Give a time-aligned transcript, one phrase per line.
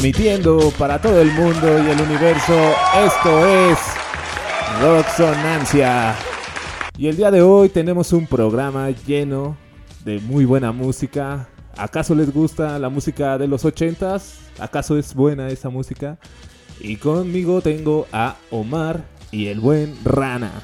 [0.00, 2.54] Transmitiendo para todo el mundo y el universo,
[3.04, 3.78] esto es
[4.80, 6.16] Rocksonancia.
[6.96, 9.58] Y el día de hoy tenemos un programa lleno
[10.02, 11.50] de muy buena música.
[11.76, 14.38] ¿Acaso les gusta la música de los ochentas?
[14.58, 16.16] ¿Acaso es buena esa música?
[16.80, 20.62] Y conmigo tengo a Omar y el buen Rana.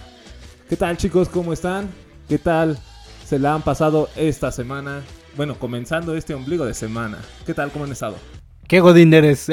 [0.67, 1.29] ¿Qué tal chicos?
[1.29, 1.91] ¿Cómo están?
[2.27, 2.79] ¿Qué tal
[3.27, 5.03] se la han pasado esta semana?
[5.37, 7.19] Bueno, comenzando este ombligo de semana.
[7.45, 7.71] ¿Qué tal?
[7.71, 8.17] ¿Cómo han estado?
[8.69, 9.47] ¿Qué godín eres?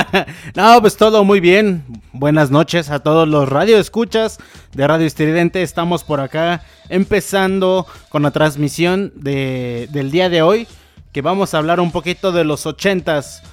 [0.56, 1.84] no, pues todo muy bien.
[2.12, 4.38] Buenas noches a todos los radioescuchas
[4.74, 5.62] de Radio Estridente.
[5.62, 10.66] Estamos por acá empezando con la transmisión de, del día de hoy.
[11.12, 13.44] Que vamos a hablar un poquito de los ochentas.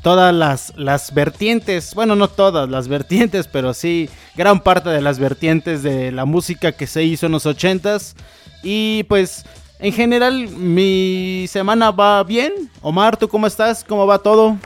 [0.00, 5.18] Todas las, las vertientes, bueno, no todas las vertientes, pero sí gran parte de las
[5.18, 8.16] vertientes de la música que se hizo en los ochentas.
[8.62, 9.44] Y pues
[9.78, 12.52] en general, mi semana va bien.
[12.80, 13.84] Omar, ¿tú cómo estás?
[13.84, 14.56] ¿Cómo va todo?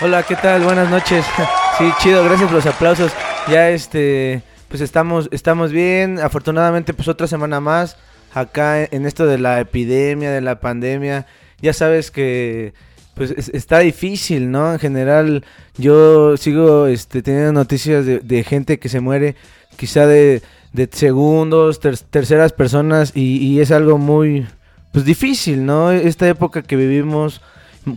[0.00, 0.62] Hola, ¿qué tal?
[0.62, 1.24] Buenas noches.
[1.78, 3.12] Sí, chido, gracias por los aplausos.
[3.50, 6.18] Ya este, pues estamos, estamos bien.
[6.18, 7.98] Afortunadamente, pues otra semana más
[8.32, 11.26] acá en esto de la epidemia, de la pandemia.
[11.60, 12.72] Ya sabes que
[13.12, 14.72] pues es- está difícil, ¿no?
[14.72, 15.44] En general,
[15.76, 19.36] yo sigo este, teniendo noticias de, de gente que se muere,
[19.76, 20.40] quizá de,
[20.72, 24.46] de segundos, ter- terceras personas, y, y es algo muy,
[24.92, 25.90] pues difícil, ¿no?
[25.90, 27.40] Esta época que vivimos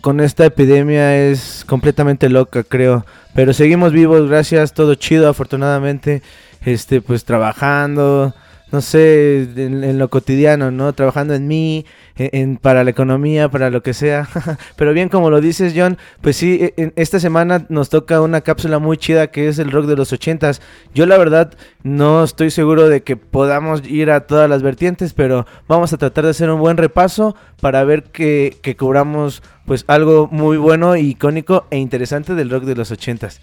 [0.02, 3.04] con esta epidemia es completamente loca, creo.
[3.34, 6.22] Pero seguimos vivos, gracias, todo chido, afortunadamente.
[6.64, 8.34] Este, pues trabajando,
[8.72, 10.92] no sé, en, lo cotidiano, ¿no?
[10.92, 11.84] Trabajando en mí,
[12.16, 14.28] en, en- para la economía, para lo que sea.
[14.76, 18.40] Pero bien, como lo dices, John, pues sí, e- en esta semana nos toca una
[18.42, 20.60] cápsula muy chida que es el rock de los ochentas.
[20.94, 25.46] Yo la verdad no estoy seguro de que podamos ir a todas las vertientes, pero
[25.66, 30.28] vamos a tratar de hacer un buen repaso para ver que, que cobramos pues algo
[30.30, 33.40] muy bueno, icónico e interesante del rock de los ochentas.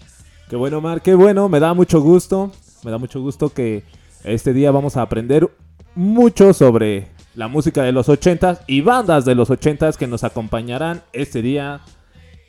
[0.48, 2.50] Qué bueno, Omar, qué bueno, me da mucho gusto.
[2.84, 3.82] Me da mucho gusto que
[4.24, 5.48] este día vamos a aprender
[5.94, 11.02] mucho sobre la música de los ochentas y bandas de los ochentas que nos acompañarán
[11.12, 11.80] este día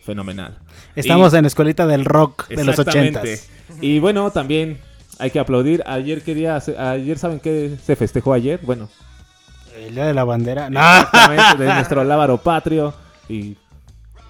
[0.04, 0.58] fenomenal.
[0.96, 3.20] Estamos Y- en Escuelita del Rock de los Exactamente.
[3.20, 3.50] ochentas.
[3.82, 4.80] Y bueno, también
[5.20, 5.84] hay que aplaudir.
[5.86, 6.22] Ayer
[6.62, 8.90] se- ayer saben qué se festejó ayer, bueno,
[9.78, 10.70] El Día de la Bandera.
[10.70, 10.80] No.
[10.80, 12.94] exactamente de nuestro lábaro patrio
[13.30, 13.56] y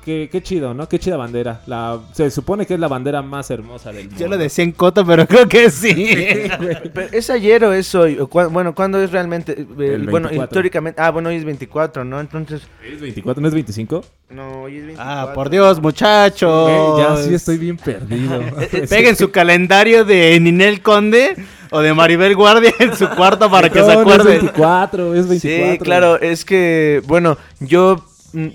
[0.03, 0.87] qué, qué chido, ¿no?
[0.89, 1.61] Qué chida bandera.
[1.67, 4.19] La se supone que es la bandera más hermosa del mundo.
[4.19, 6.15] Yo lo decía en coto, pero creo que sí.
[6.93, 8.17] Pero, ¿Es ayer o es hoy?
[8.51, 9.53] Bueno, ¿cuándo es realmente?
[9.53, 10.43] Eh, El bueno, 24.
[10.43, 11.01] históricamente.
[11.01, 12.19] Ah, bueno, hoy es 24, ¿no?
[12.19, 12.61] Entonces.
[12.83, 14.03] ¿Es 24, no es 25?
[14.31, 15.11] No, hoy es 24.
[15.11, 16.93] ah, por Dios, muchachos.
[16.93, 18.41] Güey, ya sí estoy bien perdido.
[18.89, 21.35] Peguen su calendario de Ninel Conde
[21.71, 24.39] o de Maribel Guardia en su cuarto para que No, se no es acuerden.
[24.39, 25.71] 24, es 24.
[25.73, 28.03] Sí, claro, es que, bueno, yo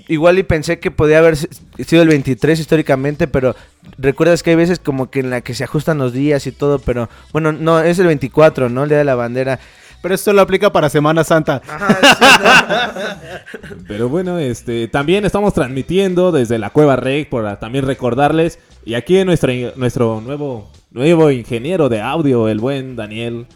[0.09, 1.49] igual y pensé que podía haber si-
[1.85, 3.55] sido el 23 históricamente, pero
[3.99, 6.79] recuerdas que hay veces como que en la que se ajustan los días y todo,
[6.79, 8.83] pero bueno, no, es el 24, ¿no?
[8.85, 9.59] El día de la bandera.
[10.03, 11.63] Pero esto lo aplica para Semana Santa.
[13.89, 18.59] Pero bueno, este, también estamos transmitiendo desde la Cueva Rey para también recordarles.
[18.85, 23.47] Y aquí nuestro, nuestro nuevo, nuevo ingeniero de audio, el buen Daniel.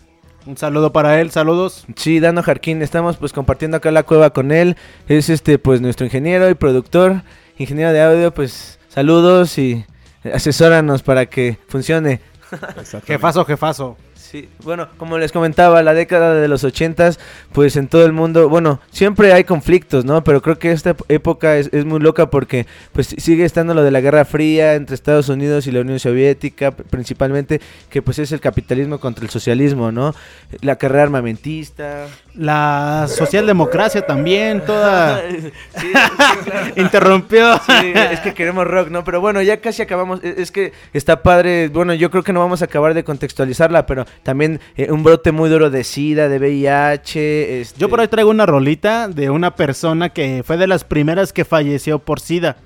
[0.48, 1.84] Un saludo para él, saludos.
[1.94, 4.78] Sí, Dano Jarquín, estamos pues compartiendo acá la cueva con él.
[5.06, 7.20] Es este pues nuestro ingeniero y productor,
[7.58, 9.84] ingeniero de audio, pues saludos y
[10.32, 12.22] asesóranos para que funcione.
[13.06, 13.98] Jefazo, jefazo.
[14.30, 17.18] Sí, bueno, como les comentaba, la década de los ochentas,
[17.52, 20.22] pues en todo el mundo, bueno, siempre hay conflictos, ¿no?
[20.22, 23.90] Pero creo que esta época es, es muy loca porque pues sigue estando lo de
[23.90, 28.40] la Guerra Fría entre Estados Unidos y la Unión Soviética, principalmente, que pues es el
[28.40, 30.14] capitalismo contra el socialismo, ¿no?
[30.60, 32.06] La carrera armamentista.
[32.38, 35.92] La socialdemocracia también, toda Sí, sí,
[36.44, 36.66] claro.
[36.76, 37.58] interrumpió.
[37.66, 39.02] Sí, es que queremos rock, ¿no?
[39.02, 40.20] Pero bueno, ya casi acabamos.
[40.22, 41.68] Es es que está padre.
[41.68, 45.32] Bueno, yo creo que no vamos a acabar de contextualizarla, pero también eh, un brote
[45.32, 47.60] muy duro de SIDA, de VIH.
[47.60, 47.80] Este...
[47.80, 51.44] Yo por ahí traigo una rolita de una persona que fue de las primeras que
[51.44, 52.56] falleció por SIDA.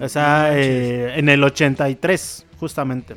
[0.00, 3.16] O sea, eh, en el 83, justamente.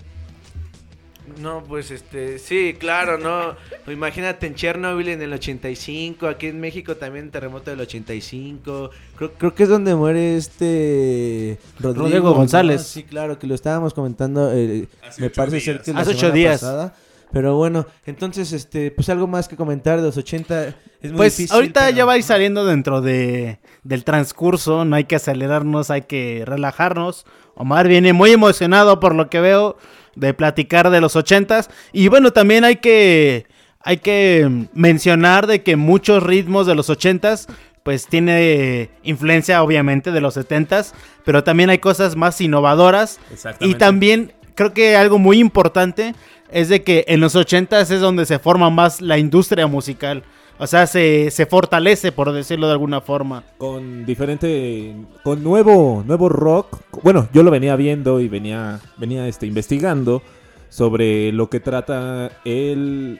[1.44, 3.56] No, pues este, sí, claro, no.
[3.92, 8.90] Imagínate en Chernobyl en el 85, aquí en México también terremoto del 85.
[9.18, 12.36] Creo, creo que es donde muere este Rodrigo, Rodrigo ¿no?
[12.36, 12.84] González.
[12.84, 14.52] Sí, claro, que lo estábamos comentando.
[14.54, 14.88] eh,
[15.18, 16.62] me parece ser que es la Hace ocho días.
[16.62, 16.96] pasada.
[17.32, 20.76] Pero bueno, entonces, este, pues algo más que comentar de los 80 es
[21.10, 24.96] muy Pues difícil, ahorita pero- ya va a ir saliendo dentro de, del transcurso, no
[24.96, 27.26] hay que acelerarnos, hay que relajarnos.
[27.56, 29.78] Omar viene muy emocionado por lo que veo
[30.16, 31.70] de platicar de los ochentas.
[31.92, 33.46] Y bueno, también hay que,
[33.80, 37.48] hay que mencionar de que muchos ritmos de los ochentas
[37.84, 40.96] pues tiene influencia obviamente de los setentas,
[41.26, 43.20] pero también hay cosas más innovadoras.
[43.60, 46.16] Y también creo que algo muy importante
[46.50, 50.24] es de que en los 80 es donde se forma más la industria musical.
[50.60, 53.44] O sea, se, se fortalece, por decirlo de alguna forma.
[53.58, 56.78] Con diferente, con nuevo, nuevo rock.
[57.02, 60.22] Bueno, yo lo venía viendo y venía, venía este, investigando
[60.70, 63.20] sobre lo que trata el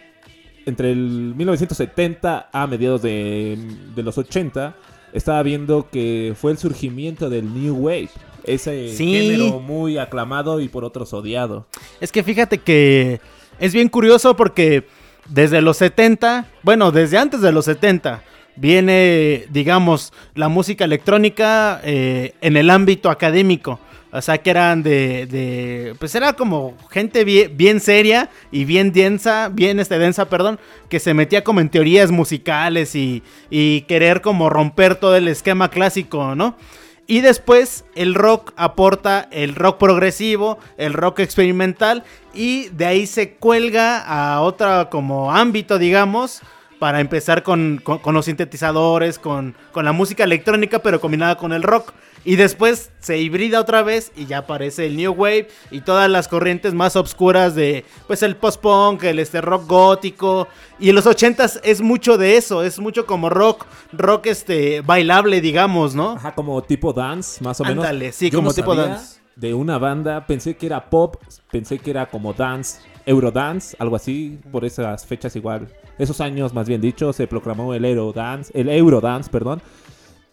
[0.66, 3.58] entre el 1970 a mediados de,
[3.96, 4.76] de los 80.
[5.12, 8.10] Estaba viendo que fue el surgimiento del New Wave.
[8.46, 9.14] Ese Sí.
[9.14, 11.66] género muy aclamado y por otros odiado.
[12.00, 13.20] Es que fíjate que
[13.60, 14.86] es bien curioso porque
[15.28, 18.24] desde los 70, bueno, desde antes de los 70,
[18.56, 23.80] viene, digamos, la música electrónica eh, en el ámbito académico.
[24.16, 28.94] O sea, que eran de, de- pues era como gente bien, bien seria y bien
[28.94, 34.22] densa, bien este, densa, perdón, que se metía como en teorías musicales y, y querer
[34.22, 36.56] como romper todo el esquema clásico, ¿no?
[37.06, 42.04] Y después el rock aporta el rock progresivo, el rock experimental
[42.34, 46.42] y de ahí se cuelga a otro como ámbito, digamos,
[46.80, 51.52] para empezar con, con- con los sintetizadores, con, con la música electrónica, pero combinada con
[51.52, 51.94] el rock.
[52.26, 56.30] Y después se hibrida otra vez y ya aparece el New Wave y todas las
[56.30, 60.48] corrientes más obscuras de pues el post-punk, el este rock gótico.
[60.80, 65.42] Y en los ochentas es mucho de eso, es mucho como rock, rock este bailable,
[65.42, 66.12] digamos, ¿no?
[66.12, 67.86] Ajá, como tipo dance, más o menos.
[67.86, 69.22] Ándale, sí, Yo como no tipo dance.
[69.36, 71.16] De una banda, pensé que era pop,
[71.52, 75.68] pensé que era como dance, Eurodance, algo así, por esas fechas igual.
[75.98, 79.62] Esos años, más bien dicho, se proclamó el Eurodance, el Eurodance, perdón.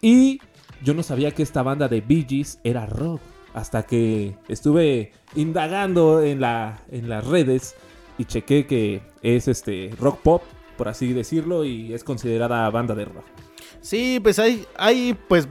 [0.02, 0.40] Y
[0.82, 3.20] yo no sabía que esta banda de Bee Gees era rock.
[3.52, 7.74] Hasta que estuve indagando en, la, en las redes
[8.16, 10.42] y chequé que es este rock pop,
[10.76, 13.24] por así decirlo, y es considerada banda de rock.
[13.80, 15.48] Sí, pues hay, hay pues,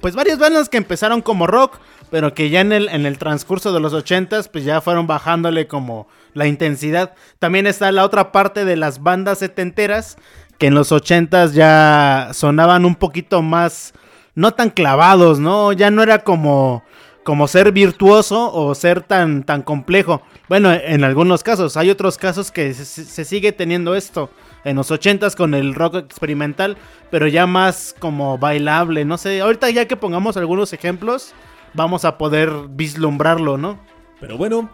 [0.00, 1.78] pues varias bandas que empezaron como rock,
[2.10, 5.66] pero que ya en el, en el transcurso de los ochentas, pues ya fueron bajándole
[5.66, 7.14] como la intensidad.
[7.38, 10.18] También está la otra parte de las bandas setenteras,
[10.58, 13.94] que en los ochentas ya sonaban un poquito más,
[14.34, 15.72] no tan clavados, ¿no?
[15.72, 16.82] Ya no era como,
[17.24, 20.22] como ser virtuoso o ser tan, tan complejo.
[20.48, 24.30] Bueno, en algunos casos, hay otros casos que se, se sigue teniendo esto.
[24.64, 26.76] En los ochentas con el rock experimental,
[27.10, 29.40] pero ya más como bailable, no sé.
[29.40, 31.32] Ahorita ya que pongamos algunos ejemplos,
[31.72, 33.78] vamos a poder vislumbrarlo, ¿no?
[34.20, 34.68] Pero bueno,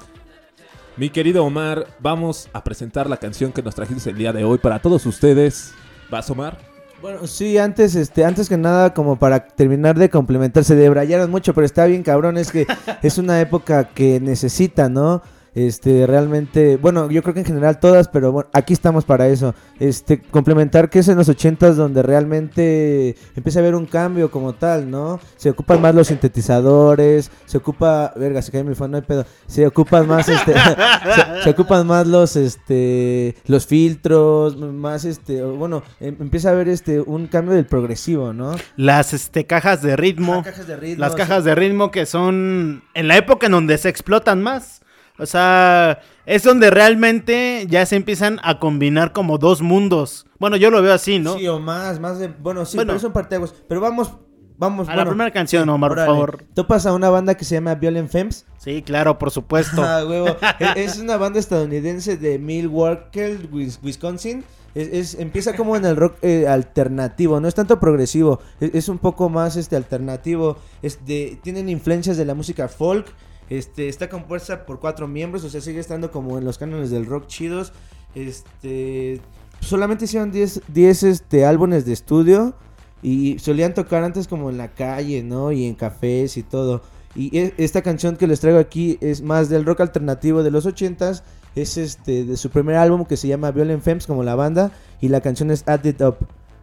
[0.96, 4.58] mi querido Omar, vamos a presentar la canción que nos trajiste el día de hoy
[4.58, 5.74] para todos ustedes.
[6.10, 6.75] ¿Vas, Omar?
[7.06, 11.54] Bueno, sí, antes, este, antes que nada, como para terminar de complementar, se debrayaron mucho,
[11.54, 12.66] pero está bien cabrón, es que
[13.00, 15.22] es una época que necesita, ¿no?
[15.56, 19.54] Este, realmente, bueno, yo creo que en general todas, pero bueno, aquí estamos para eso.
[19.80, 24.52] Este, complementar que es en los ochentas donde realmente empieza a haber un cambio como
[24.52, 25.18] tal, ¿no?
[25.36, 29.24] Se ocupan más los sintetizadores, se ocupa, verga, se cae mi phone, no hay pedo.
[29.46, 30.52] Se ocupan más, este,
[31.14, 36.68] se, se ocupan más los, este, los filtros, más, este, bueno, em- empieza a haber,
[36.68, 38.54] este, un cambio del progresivo, ¿no?
[38.76, 40.34] Las este, cajas de ritmo.
[40.34, 41.16] Ah, cajas de ritmo, las sí.
[41.18, 44.82] cajas de ritmo que son en la época en donde se explotan más.
[45.18, 50.26] O sea, es donde realmente ya se empiezan a combinar como dos mundos.
[50.38, 51.36] Bueno, yo lo veo así, ¿no?
[51.38, 52.90] Sí, o más, más de, bueno, sí, Bueno.
[52.90, 53.54] pero son parteaguas.
[53.68, 54.12] Pero vamos,
[54.58, 56.12] vamos, a la primera canción, Omar, por órale.
[56.12, 56.44] favor.
[56.54, 58.44] Topas a una banda que se llama Violent Femmes.
[58.58, 59.82] Sí, claro, por supuesto.
[59.84, 60.36] Ah, huevo.
[60.76, 64.44] es, es una banda estadounidense de Milwaukee, Wis- Wisconsin.
[64.74, 68.88] Es, es- empieza como en el rock eh, alternativo, no es tanto progresivo, es, es
[68.90, 70.58] un poco más este alternativo.
[70.82, 73.06] Es de- tienen influencias de la música folk.
[73.48, 77.06] Este, está compuesta por cuatro miembros, o sea, sigue estando como en los cánones del
[77.06, 77.72] rock chidos.
[78.14, 79.20] Este,
[79.60, 82.54] solamente hicieron 10 10 este, álbumes de estudio
[83.02, 85.52] y solían tocar antes como en la calle, ¿no?
[85.52, 86.82] Y en cafés y todo.
[87.14, 90.66] Y e- esta canción que les traigo aquí es más del rock alternativo de los
[90.66, 91.22] 80s.
[91.54, 95.08] Es este de su primer álbum que se llama Violent Femmes como la banda y
[95.08, 96.16] la canción es Add It Up.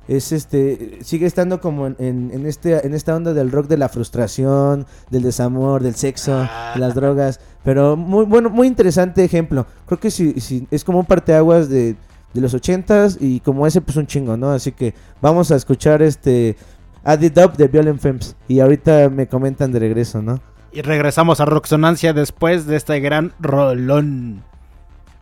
[0.07, 3.77] Es este sigue estando como en, en- en este en esta onda del rock de
[3.77, 6.37] la frustración, del desamor, del sexo,
[6.73, 9.65] de las drogas, pero muy bueno, muy interesante ejemplo.
[9.85, 11.95] Creo que si, si es como un parteaguas de
[12.33, 14.49] de los 80s y como ese pues un chingo, ¿no?
[14.51, 16.57] Así que vamos a escuchar este
[17.03, 20.41] Add It Up de Violent Femmes y ahorita me comentan de regreso, ¿no?
[20.71, 24.43] Y regresamos a Roxonancia después de este gran rolón.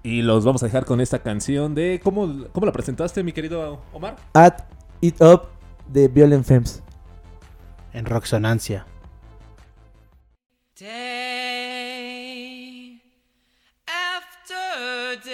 [0.04, 2.00] Y los vamos a dejar con esta canción de...
[2.04, 4.16] ¿Cómo, cómo la presentaste, mi querido Omar?
[4.34, 4.64] Add
[5.02, 5.44] It Up
[5.88, 6.82] de Violent Femmes.
[7.94, 8.88] En Roxonancia.
[10.80, 10.90] Day
[13.86, 15.32] after day,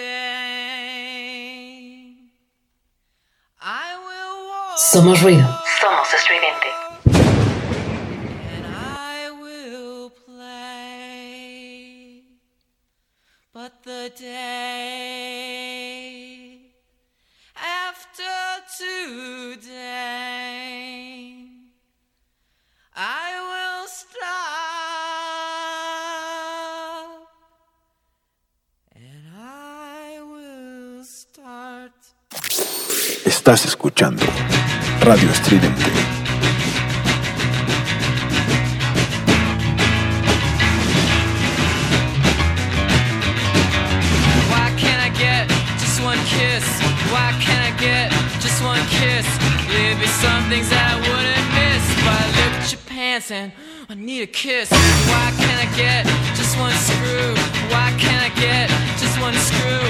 [3.62, 5.48] I will walk Somos ruido.
[5.80, 6.87] Somos estridente.
[13.68, 15.52] But the day
[17.54, 18.36] after
[18.78, 19.74] today,
[22.96, 24.28] I will stop
[28.96, 31.92] and I will start.
[33.26, 34.24] Estás escuchando
[35.02, 36.17] Radio Estridente.
[53.30, 53.52] And
[53.88, 54.70] I need a kiss.
[54.70, 56.06] Why can't I get
[56.36, 57.34] just one screw?
[57.68, 59.80] Why can't I get just one screw?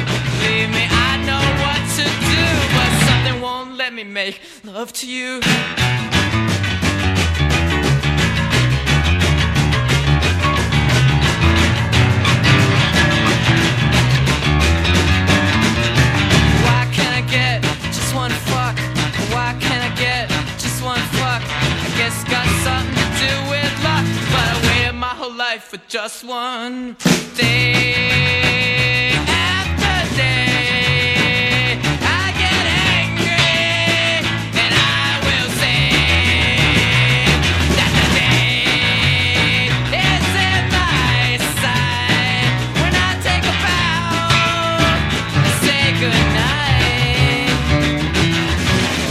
[0.40, 2.44] Believe me, I know what to do.
[2.74, 5.40] But something won't let me make love to you.
[16.64, 18.76] Why can't I get just one fuck?
[19.30, 20.28] Why can't I get
[20.58, 21.42] just one fuck?
[21.42, 24.06] I guess got something do with luck.
[24.32, 26.96] But I waited my whole life for just one
[27.36, 31.78] day after day.
[32.20, 32.64] I get
[32.96, 33.54] angry
[34.62, 37.40] and I will sing
[37.78, 39.70] that the day
[40.06, 40.26] is
[40.76, 44.08] my sight when I take a bow
[45.42, 45.82] and say.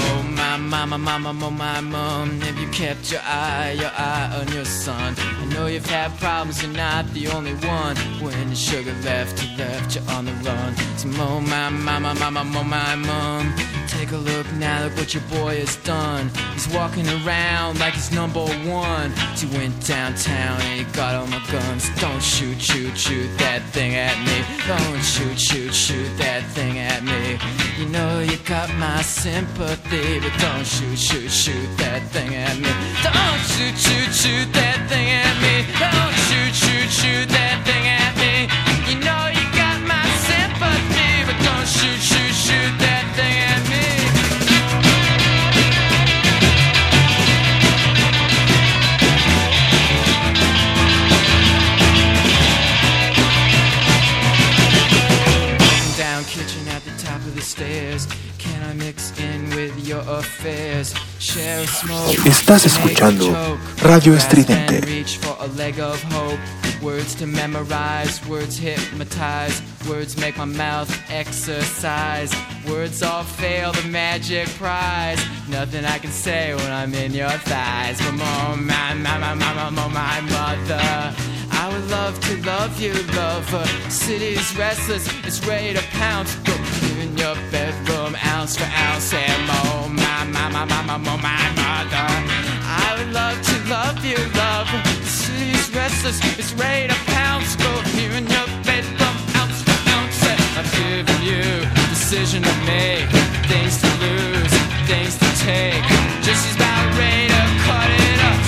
[0.09, 2.27] Oh my mama, mama, oh my mom,
[2.59, 5.15] you kept your eye, your eye on your son?
[5.17, 7.95] I know you've had problems, you're not the only one.
[8.21, 10.75] When the sugar left, you left you on the run.
[10.97, 13.53] So oh my mama, mama, oh my mom,
[13.87, 16.29] take a look now, look what your boy has done.
[16.53, 19.11] He's walking around like he's number one.
[19.35, 21.89] He went downtown and he got all my guns.
[21.99, 24.37] Don't shoot, shoot, shoot that thing at me.
[24.67, 27.37] Don't shoot, shoot, shoot that thing at me.
[27.79, 32.96] You know you got my sympathy, but don't shoot, shoot, shoot that thing at me.
[33.03, 35.65] Don't shoot, shoot, shoot that thing at me.
[35.77, 38.49] Don't shoot, shoot, shoot that thing at me.
[38.89, 43.85] You know you got my sympathy, but don't shoot, shoot, shoot that thing at me.
[55.97, 58.07] down kitchen at the top of the stairs.
[58.39, 60.93] Can I mix in with your affairs?
[62.25, 64.81] Estás escuchando Radio Estridente.
[66.81, 72.31] Words to memorize, words hypnotize, words make my mouth exercise.
[72.69, 75.19] Words all fail the magic prize.
[75.49, 77.99] Nothing I can say when I'm in your thighs.
[77.99, 81.15] Mama, oh, my, my, my, my, my, my mother.
[81.51, 83.65] I would love to love you, lover.
[83.89, 86.35] City's restless, it's ready to pounce.
[86.45, 86.53] Go
[87.17, 92.07] your bedroom, ounce for ounce, and oh my, my, my, my, my, my, my mother.
[92.63, 94.81] I would love to love you, lover.
[95.03, 97.55] City's restless, it's ready to pounce.
[97.55, 100.21] Go here in your bedroom, ounce for ounce,
[100.57, 101.43] I'm giving you
[101.89, 103.09] decision to make,
[103.51, 104.53] things to lose,
[104.87, 105.83] things to take.
[106.21, 108.39] Just she's about ready to cut it up.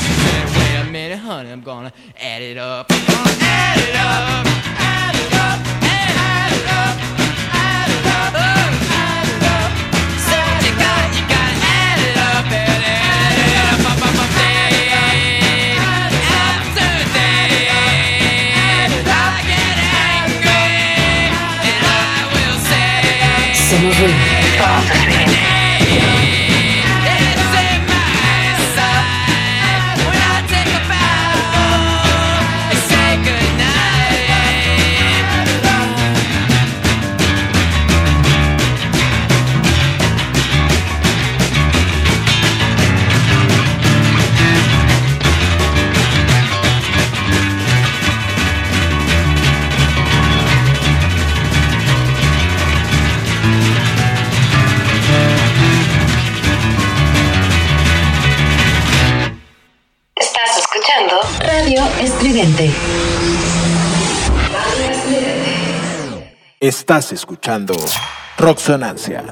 [0.57, 2.87] Wait a minute, honey, I'm gonna add it up.
[2.89, 4.48] I'm gonna add it up,
[24.01, 24.38] every
[66.59, 67.73] Estás escuchando
[68.37, 69.23] Roxonancia.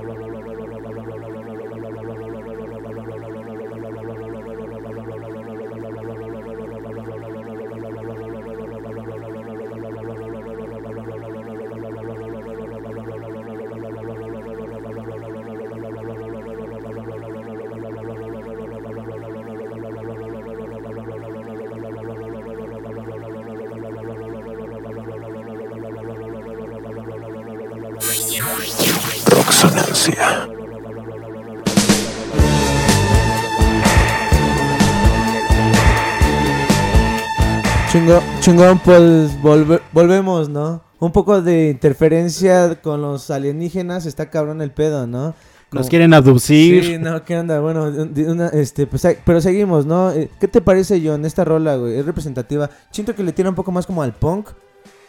[38.39, 40.81] Chingón, pues volve- volvemos, ¿no?
[40.99, 45.35] Un poco de interferencia con los alienígenas, está cabrón el pedo, ¿no?
[45.71, 46.83] Nos quieren abducir.
[46.83, 47.59] Sí, no, ¿qué onda?
[47.59, 47.91] Bueno,
[48.27, 50.11] una- este, pues, pero seguimos, ¿no?
[50.11, 51.97] Eh, ¿Qué te parece, John, esta rola, güey?
[51.99, 52.69] Es representativa.
[52.89, 54.49] Siento que le tira un poco más como al punk.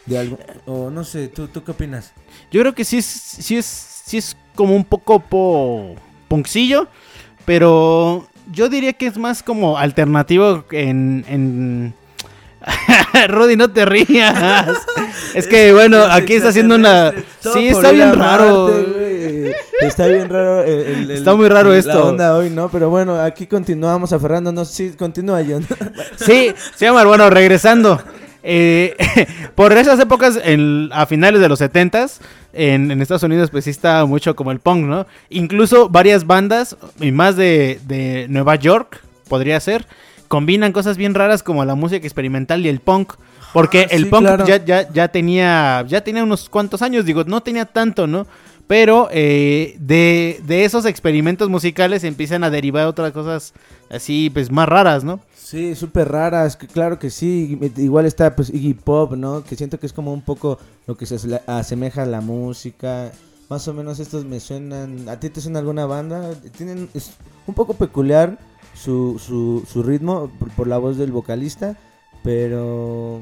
[0.05, 2.13] De algo, o no sé, ¿tú, ¿tú qué opinas?
[2.51, 3.65] Yo creo que sí es, sí es,
[4.05, 5.93] sí es como un poco po,
[6.27, 6.87] punkcillo,
[7.45, 11.25] pero yo diría que es más como alternativo en...
[11.27, 11.93] en...
[13.27, 14.67] Rudy, no te rías.
[15.33, 17.13] es que, bueno, aquí está haciendo una...
[17.41, 18.69] Todo Sí, está bien raro.
[19.81, 20.63] Está bien raro.
[20.63, 22.07] el- Está muy raro esto.
[22.09, 22.69] onda hoy, ¿no?
[22.69, 24.69] Pero bueno, aquí continuamos aferrándonos.
[24.69, 25.65] Sí, continúa, John.
[26.17, 28.01] Sí, se llama, bueno, regresando.
[28.43, 28.95] Eh,
[29.55, 32.19] por esas épocas, en- a finales de los 70s,
[32.53, 35.05] en, en Estados Unidos, pues sí está mucho como el punk, ¿no?
[35.29, 39.85] Incluso varias bandas, y más de, de Nueva York, podría ser,
[40.29, 43.15] combinan cosas bien raras como la música experimental y el punk.
[43.51, 44.45] Porque Ah, el sí, punk claro.
[44.45, 48.25] ya, ya, ya tenía ya tenía unos cuantos años, digo, no tenía tanto, ¿no?
[48.67, 53.53] Pero eh, de, de esos experimentos musicales empiezan a derivar otras cosas
[53.89, 55.19] así, pues más raras, ¿no?
[55.35, 57.57] Sí, súper raras, claro que sí.
[57.77, 59.43] Igual está pues Iggy Pop, ¿no?
[59.43, 63.11] Que siento que es como un poco lo que se asemeja a la música.
[63.49, 65.09] Más o menos estos me suenan.
[65.09, 66.35] ¿A ti te suena alguna banda?
[66.55, 67.13] Tienen es
[67.47, 68.37] un poco peculiar
[68.79, 71.75] su, su, su ritmo por, por la voz del vocalista,
[72.23, 73.19] pero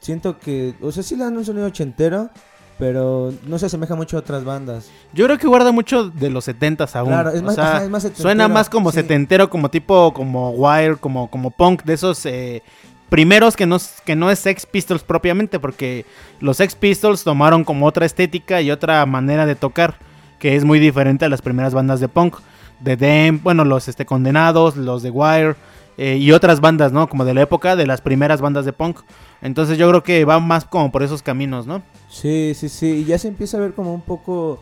[0.00, 2.30] siento que, o sea, sí le dan un sonido ochentero,
[2.78, 4.90] pero no se asemeja mucho a otras bandas.
[5.12, 7.08] Yo creo que guarda mucho de los 70s aún.
[7.10, 8.96] Claro, es O más- sea, ajá, es más setentero, suena más como sí.
[8.96, 12.62] setentero, como tipo, como Wire, como, como punk, de esos eh,
[13.08, 16.04] primeros que no, que no es Sex Pistols propiamente, porque
[16.40, 19.96] los Sex Pistols tomaron como otra estética y otra manera de tocar,
[20.38, 22.36] que es muy diferente a las primeras bandas de punk.
[22.82, 25.56] De Dem, bueno, los este, condenados, los de Wire
[25.98, 27.08] eh, y otras bandas, ¿no?
[27.08, 29.00] Como de la época de las primeras bandas de punk.
[29.40, 31.82] Entonces yo creo que va más como por esos caminos, ¿no?
[32.08, 32.86] Sí, sí, sí.
[32.86, 34.60] Y ya se empieza a ver como un poco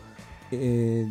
[0.51, 1.09] eh,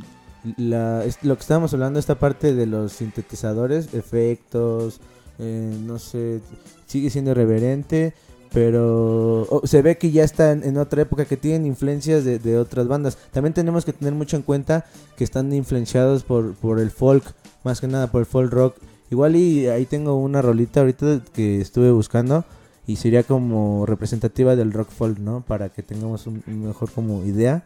[0.57, 5.01] la, lo que estábamos hablando, esta parte de los sintetizadores, efectos,
[5.38, 6.40] eh, no sé,
[6.87, 8.14] sigue siendo irreverente,
[8.52, 13.16] pero se ve que ya está en, otra época, que tienen influencias de, otras bandas.
[13.32, 14.86] También tenemos que tener mucho en cuenta
[15.16, 17.24] que están influenciados por, por el folk,
[17.64, 18.76] más que nada por el folk rock.
[19.10, 22.44] Igual y ahí tengo una rolita ahorita que estuve buscando.
[22.86, 25.44] y sería como representativa del rock folk, ¿no?
[25.46, 27.64] Para que tengamos un, un mejor como idea.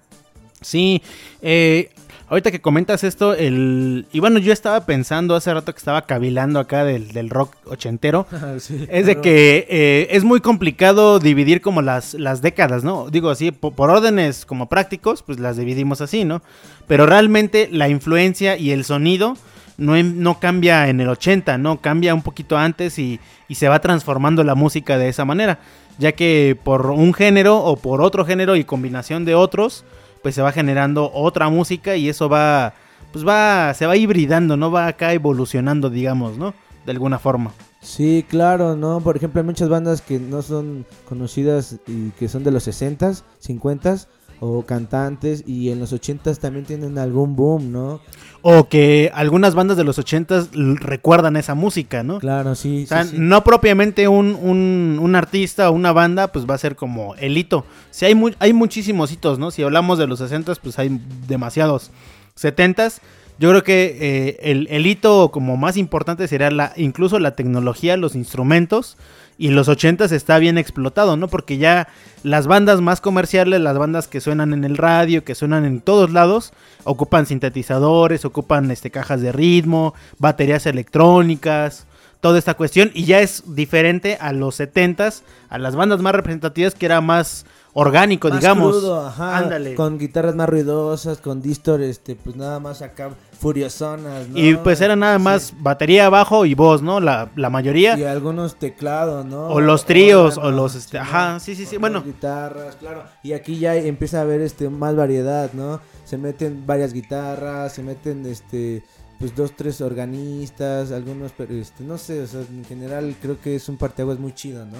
[0.64, 1.02] Sí,
[1.42, 1.90] eh,
[2.28, 4.06] ahorita que comentas esto, el...
[4.12, 8.26] y bueno, yo estaba pensando hace rato que estaba cavilando acá del, del rock ochentero,
[8.88, 13.08] es de que eh, es muy complicado dividir como las, las décadas, ¿no?
[13.10, 16.42] Digo así, po- por, órdenes como prácticos, pues las dividimos así, ¿no?
[16.86, 19.36] Pero realmente la influencia y el sonido
[19.76, 21.80] no, em- no cambia en el 80, ¿no?
[21.80, 25.58] Cambia un poquito antes y, y se va transformando la música de esa manera,
[25.98, 29.84] ya que por un género o por otro género y combinación de otros,
[30.24, 32.72] pues se va generando otra música y eso va,
[33.12, 34.70] pues va, se va hibridando, ¿no?
[34.70, 36.54] Va acá evolucionando, digamos, ¿no?
[36.86, 37.52] De alguna forma.
[37.82, 39.02] Sí, claro, ¿no?
[39.02, 43.22] Por ejemplo, hay muchas bandas que no son conocidas y que son de los 60s,
[43.46, 44.06] 50s
[44.46, 48.00] o cantantes y en los 80s también tienen algún boom, ¿no?
[48.42, 52.18] O que algunas bandas de los 80s l- recuerdan esa música, ¿no?
[52.18, 52.84] Claro, sí.
[52.84, 53.16] O sea, sí, sí.
[53.18, 57.38] no propiamente un, un, un artista o una banda, pues va a ser como el
[57.38, 57.64] hito.
[57.90, 59.50] Sí, hay, mu- hay muchísimos hitos, ¿no?
[59.50, 61.90] Si hablamos de los 60s, pues hay demasiados.
[62.38, 62.98] 70s,
[63.38, 67.96] yo creo que eh, el, el hito como más importante sería la, incluso la tecnología,
[67.96, 68.96] los instrumentos.
[69.36, 71.28] Y los 80s está bien explotado, ¿no?
[71.28, 71.88] Porque ya
[72.22, 76.10] las bandas más comerciales, las bandas que suenan en el radio, que suenan en todos
[76.12, 76.52] lados,
[76.84, 81.86] ocupan sintetizadores, ocupan este, cajas de ritmo, baterías electrónicas,
[82.20, 82.90] toda esta cuestión.
[82.94, 87.44] Y ya es diferente a los 70s, a las bandas más representativas, que era más
[87.74, 88.70] orgánico, Más digamos.
[88.78, 89.74] crudo, ajá, Ándale.
[89.74, 94.38] Con guitarras más ruidosas, con distor, este, pues nada más acá furiosonas, ¿no?
[94.38, 95.22] Y pues era nada Sí.
[95.24, 97.00] más batería, bajo y voz, ¿no?
[97.00, 97.98] La, la mayoría.
[97.98, 99.48] Y algunos teclados, ¿no?
[99.48, 101.98] O los tríos, o los, este, ajá, sí, sí, sí, O bueno.
[101.98, 103.04] las guitarras, claro.
[103.22, 105.80] Y aquí ya empieza a haber este más variedad, ¿no?
[106.04, 108.82] Se meten varias guitarras, se meten este
[109.18, 113.54] pues dos tres organistas, algunos pero este no sé, o sea, en general creo que
[113.56, 114.78] es un parteaguas muy chido, ¿no?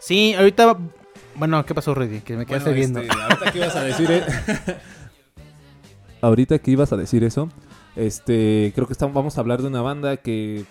[0.00, 0.76] Sí, ahorita.
[1.36, 2.20] Bueno, ¿qué pasó, Reddy?
[2.20, 3.00] Que me quedaste Bueno, viendo.
[3.00, 4.24] este, ahorita que ibas a decir e-
[6.20, 7.48] ahorita que ibas a decir eso,
[7.96, 10.64] este, creo que estamos, vamos a hablar de una banda que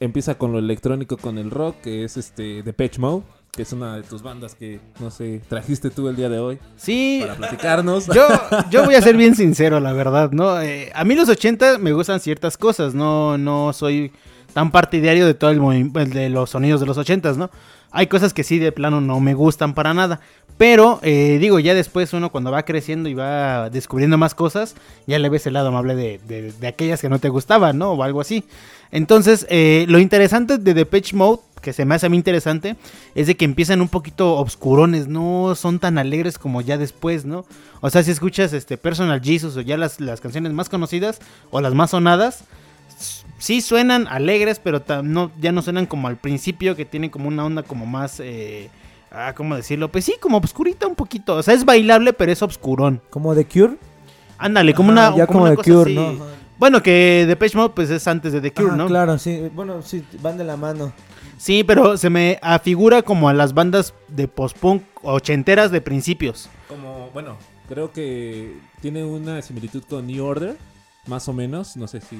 [0.00, 3.96] empieza con lo electrónico, con el rock, que es este Depeche Mode, que es una
[3.96, 8.06] de tus bandas que no sé trajiste tú el día de hoy Sí, para platicarnos.
[8.14, 8.26] Yo,
[8.70, 10.60] yo voy a ser bien sincero, la verdad, ¿no?
[10.60, 14.12] Eh, a mí los 80 me gustan ciertas cosas, no, no soy
[14.54, 17.50] tan partidario de todo el de los sonidos de los 80, ¿no?
[17.92, 20.20] Hay cosas que sí de plano no me gustan para nada.
[20.60, 24.74] Pero, eh, digo, ya después uno cuando va creciendo y va descubriendo más cosas,
[25.06, 27.92] ya le ves el lado amable de, aquellas que no te gustaban, ¿no?
[27.92, 28.44] O algo así.
[28.90, 32.76] Entonces, eh, lo interesante de Depeche Mode, que se me hace a mí interesante,
[33.14, 37.46] es de que empiezan un poquito obscurones, no son tan alegres como ya después, ¿no?
[37.80, 41.20] O sea, si escuchas este Personal Jesus o ya las, las canciones más conocidas
[41.50, 42.44] o las más sonadas,
[43.38, 47.46] sí suenan alegres, pero no, ya no suenan como al principio, que tienen como una
[47.46, 48.20] onda como más...
[48.20, 48.68] Eh,
[49.10, 49.90] ah, ¿Cómo decirlo?
[49.90, 51.36] Pues sí, como obscurita un poquito.
[51.36, 53.00] O sea, es bailable, pero es obscurón.
[53.10, 53.76] Como The Cure.
[54.38, 55.16] Ándale, como Ajá, una...
[55.16, 55.94] ya como una The cosa Cure, así.
[55.94, 56.24] ¿no?
[56.24, 56.34] Ajá.
[56.58, 58.86] Bueno, que Depeche Mode pues es antes de The Cure, Ajá, ¿no?
[58.86, 59.50] Claro, sí.
[59.54, 60.92] Bueno, sí, van de la mano.
[61.38, 66.50] Sí, pero se me afigura como a las bandas de post-punk ochenteras de principios.
[66.68, 70.58] Como, bueno, creo que tiene una similitud con New Order,
[71.06, 72.18] más o menos, no sé si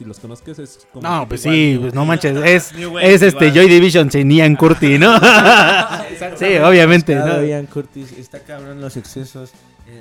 [0.00, 3.14] si los conozcas es como No, pues igual, sí, New- pues no manches, es, Wave,
[3.14, 3.66] es este igual.
[3.66, 5.14] Joy Division sin Ian Curti, ¿no?
[6.36, 7.44] sí, obviamente, ¿no?
[7.44, 9.50] Ian Curtis, está cabrón los excesos.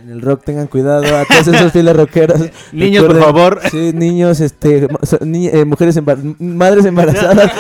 [0.04, 2.40] En el rock tengan cuidado a todos esos fieles rockeros.
[2.72, 3.60] Niños, por favor.
[3.70, 7.52] Sí, niños, este, mo- so- ni- eh, mujeres embar- madres embarazadas.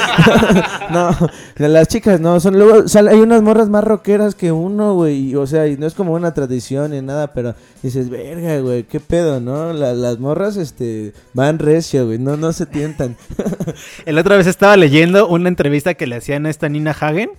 [0.91, 1.15] no,
[1.57, 5.45] las chicas no, son luego sal- hay unas morras más rockeras que uno, güey, o
[5.47, 9.39] sea, y no es como una tradición ni nada, pero dices, "Verga, güey, qué pedo,
[9.39, 9.73] ¿no?
[9.73, 13.15] La- las morras este van recio, güey, no no se tientan."
[14.05, 17.29] El otra vez estaba leyendo una entrevista que le hacían a esta Nina Hagen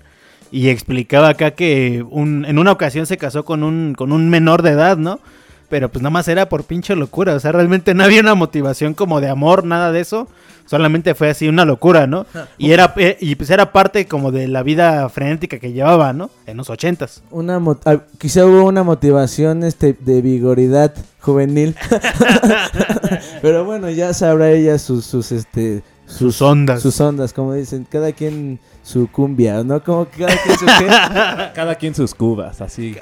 [0.50, 4.62] y explicaba acá que un, en una ocasión se casó con un, con un menor
[4.62, 5.20] de edad, ¿no?
[5.68, 8.94] Pero pues nada más era por pinche locura, o sea, realmente no había una motivación
[8.94, 10.26] como de amor, nada de eso,
[10.66, 12.26] solamente fue así una locura, ¿no?
[12.58, 16.30] Y era, eh, y pues era parte como de la vida frenética que llevaba, ¿no?
[16.46, 17.22] En los ochentas.
[17.30, 21.76] Una ah, quizá hubo una motivación este de vigoridad juvenil.
[23.42, 26.82] Pero bueno, ya sabrá ella sus sus este Sus ondas.
[26.82, 29.82] sus ondas, como dicen, cada quien su cumbia, ¿no?
[29.82, 30.86] Como que cada quien su qué.
[31.54, 32.96] Cada quien sus cubas, así.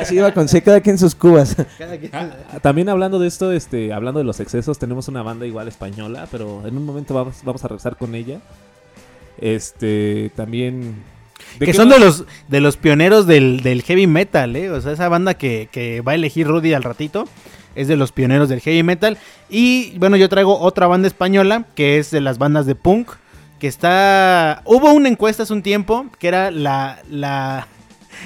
[0.00, 1.56] Así iba con C, cada quien sus cubas.
[2.12, 6.26] Ah, También hablando de esto, este, hablando de los excesos, tenemos una banda igual española,
[6.30, 8.40] pero en un momento vamos, vamos a regresar con ella.
[9.38, 11.15] Este, también...
[11.58, 14.70] ¿de Que son de los, de los pioneros del, del heavy metal, ¿eh?
[14.70, 17.28] O sea, esa banda que, que va a elegir Rudy al ratito
[17.74, 19.18] es de los pioneros del heavy metal.
[19.48, 23.10] Y bueno, yo traigo otra banda española que es de las bandas de punk,
[23.60, 24.62] que está...
[24.64, 27.68] Hubo una encuesta hace un tiempo que era la, la,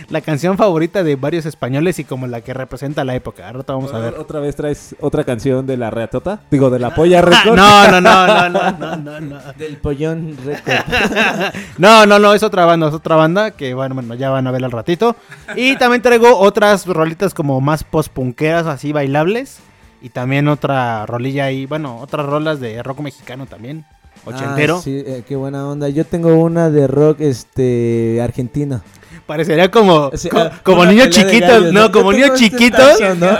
[0.09, 3.49] la canción favorita de varios españoles y como la que representa la época.
[3.49, 4.15] Ahorita vamos a ver.
[4.15, 6.41] ¿Otra vez traes otra canción de la Reatota?
[6.51, 7.57] Digo, de la Polla Record.
[7.57, 9.41] No, no, no, no, no, no, no, no.
[9.59, 10.75] Del pollón récord.
[11.79, 14.51] No, no, no, es otra banda, es otra banda que bueno, bueno, ya van a
[14.51, 15.17] ver al ratito.
[15.57, 19.61] Y también traigo otras rolitas como más post-punkeras, así bailables.
[20.03, 23.85] Y también otra rolilla ahí, bueno, otras rolas de rock mexicano también.
[24.25, 24.79] Ochentero.
[24.79, 25.89] Ah, sí, eh, qué buena onda.
[25.89, 28.83] Yo tengo una de rock este argentino.
[29.31, 32.99] Parecería como, Sí, co- ah, como niños chiquitos, no, como niños este chiquitos.
[32.99, 33.27] tazo, ¿no?
[33.31, 33.39] La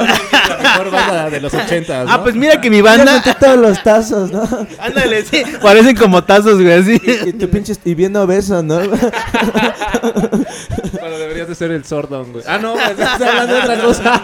[0.79, 3.21] mejor banda de los 80, Ah, pues mira que mi banda.
[3.41, 4.49] Todos los tazos, ¿no?
[4.79, 5.43] Ándale, sí.
[5.61, 7.01] Parecen como tazos, güey, así.
[7.27, 8.77] Y tu pinche y bien obeso, ¿no?
[8.79, 9.11] Bueno,
[11.19, 12.45] deberías de ser el Sordon, güey.
[12.47, 14.23] Ah, no, estás hablando de otra cosa.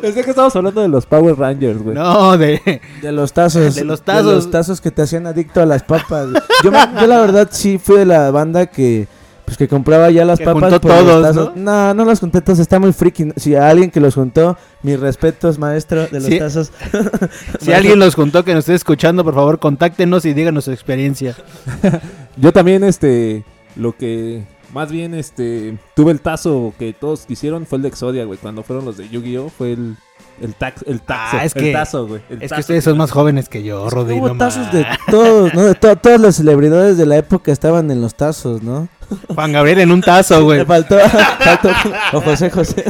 [0.00, 1.94] Pensé que estábamos hablando de los Power Rangers, güey.
[1.94, 2.80] No, de.
[3.00, 3.76] De los tazos.
[3.76, 4.26] De los tazos.
[4.26, 6.26] De los tazos que te hacían adicto a las papas.
[6.64, 9.06] Yo, me- yo la verdad sí fui de la banda que
[9.46, 11.56] pues que compraba ya las Que papas juntó todos, tazos.
[11.56, 13.32] No, no los junté todos, está muy friki.
[13.36, 16.72] Si a alguien que los juntó, mis respetos, maestro de los tazos.
[17.60, 21.34] Si alguien los juntó que nos esté escuchando, por favor, contáctenos y díganos su experiencia.
[22.36, 23.44] Yo también, este,
[23.76, 28.24] lo que más bien, este, tuve el tazo que todos quisieron fue el de Exodia,
[28.24, 28.38] güey.
[28.38, 29.48] Cuando fueron los de Yu-Gi-Oh!
[29.48, 29.96] fue el,
[30.40, 31.36] el, tax, el taxo.
[31.40, 32.20] Ah, es el que- tazo, güey.
[32.28, 34.26] el Es que ustedes son más jóvenes que yo, Rodrigo.
[34.26, 35.64] Hubo tazos de todos, ¿no?
[35.64, 38.88] De to- todas las celebridades de la época estaban en los tazos, ¿no?
[39.34, 40.60] Juan Gabriel en un tazo, güey.
[40.60, 40.98] Me faltó,
[41.40, 41.70] faltó
[42.12, 42.84] o José José.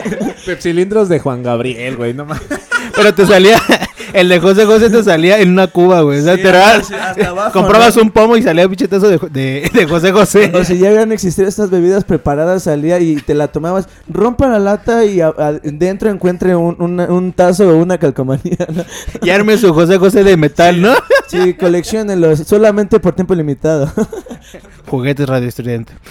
[0.46, 2.14] Pepsilindros de Juan Gabriel, güey.
[2.14, 2.42] No mames.
[2.94, 3.58] Pero te salía,
[4.12, 6.18] el de José José te salía en una cuba, güey.
[6.20, 8.02] O sea, Sí, te hasta abajo, comprabas ¿no?
[8.02, 10.52] un pomo y salía un pichetazo de, de, de José José.
[10.54, 14.58] O si ya habían existido estas bebidas preparadas, salía y te la tomabas, rompa la
[14.58, 18.56] lata y a- a- dentro encuentre un, una- un tazo o una calcomanía.
[18.74, 18.84] ¿no?
[19.22, 20.92] Y arme su José José de metal, ¿no?
[21.28, 23.90] Sí, colecciónenlos, solamente por tiempo limitado.
[24.92, 25.94] Juguetes Radio Estridente.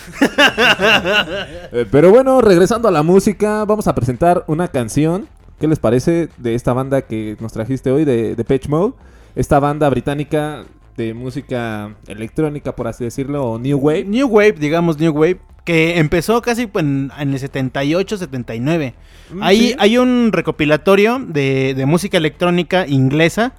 [1.73, 5.27] Eh, pero bueno, regresando a la música, vamos a presentar una canción.
[5.59, 8.93] ¿Qué les parece de esta banda que nos trajiste hoy, de, de Mode?
[9.35, 10.65] Esta banda británica
[10.97, 14.05] de música electrónica, por así decirlo, o New Wave.
[14.05, 18.95] New Wave, digamos New Wave, que empezó casi pues, en, en el 78, 79.
[19.31, 19.75] Mm, Hay, sí.
[19.77, 23.53] hay un recopilatorio de, de música electrónica inglesa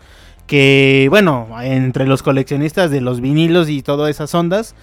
[0.47, 4.75] que, bueno, entre los coleccionistas de los vinilos y todas esas ondas,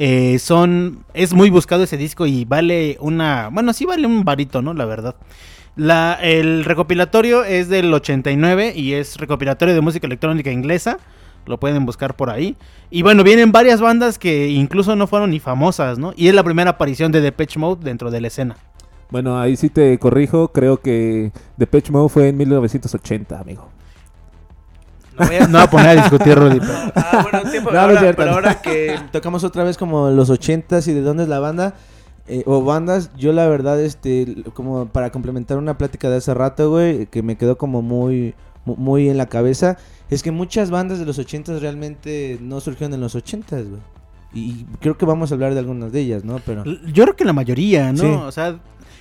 [0.00, 4.62] eh, son, es muy buscado ese disco y vale una, bueno, sí vale un varito,
[4.62, 4.72] ¿no?
[4.72, 5.16] La verdad.
[5.74, 10.98] La, el recopilatorio es del 89 y es recopilatorio de música electrónica inglesa.
[11.46, 12.56] Lo pueden buscar por ahí.
[12.90, 16.12] Y bueno, vienen varias bandas que incluso no fueron ni famosas, ¿no?
[16.16, 18.56] Y es la primera aparición de Depeche Mode dentro de la escena.
[19.10, 21.32] Bueno, ahí sí te corrijo, creo que
[21.70, 23.68] Pitch Mode fue en 1980, amigo.
[25.18, 26.60] No voy a, no voy a poner a discutir, Rudy.
[26.60, 30.86] pero- Ah, bueno, tiempo, No, ahora, pero ahora que tocamos otra vez como los ochentas
[30.88, 31.74] y de dónde es la banda,
[32.26, 36.70] eh, o bandas, yo la verdad, este, como para complementar una plática de hace rato,
[36.70, 38.34] güey, que me quedó como muy,
[38.66, 39.76] mu- muy en la cabeza,
[40.10, 43.80] es que muchas bandas de los ochentas realmente no surgieron en los ochentas, güey.
[44.34, 46.38] Y creo que vamos a hablar de algunas de ellas, ¿no?
[46.44, 46.62] Pero...
[46.64, 47.98] Yo creo que la mayoría, ¿no?
[48.02, 48.06] Sí.
[48.06, 48.58] O sea,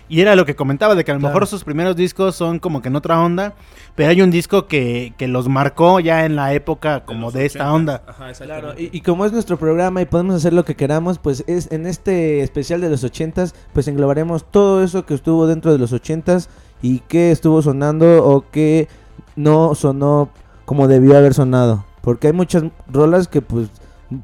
[0.09, 1.33] y era lo que comentaba, de que a lo Claro.
[1.33, 3.53] mejor sus primeros discos son como que en otra onda,
[3.95, 7.71] pero hay un disco que, que los marcó ya en la época como de, esta
[7.73, 8.03] onda.
[8.37, 11.71] Claro, y, y como es nuestro programa y podemos hacer lo que queramos, pues es
[11.71, 15.93] en este especial de los ochentas, pues englobaremos todo eso que estuvo dentro de los
[15.93, 16.49] ochentas
[16.81, 18.87] y qué estuvo sonando o qué
[19.35, 20.29] no sonó
[20.65, 21.85] como debió haber sonado.
[22.01, 23.69] Porque hay muchas rolas que pues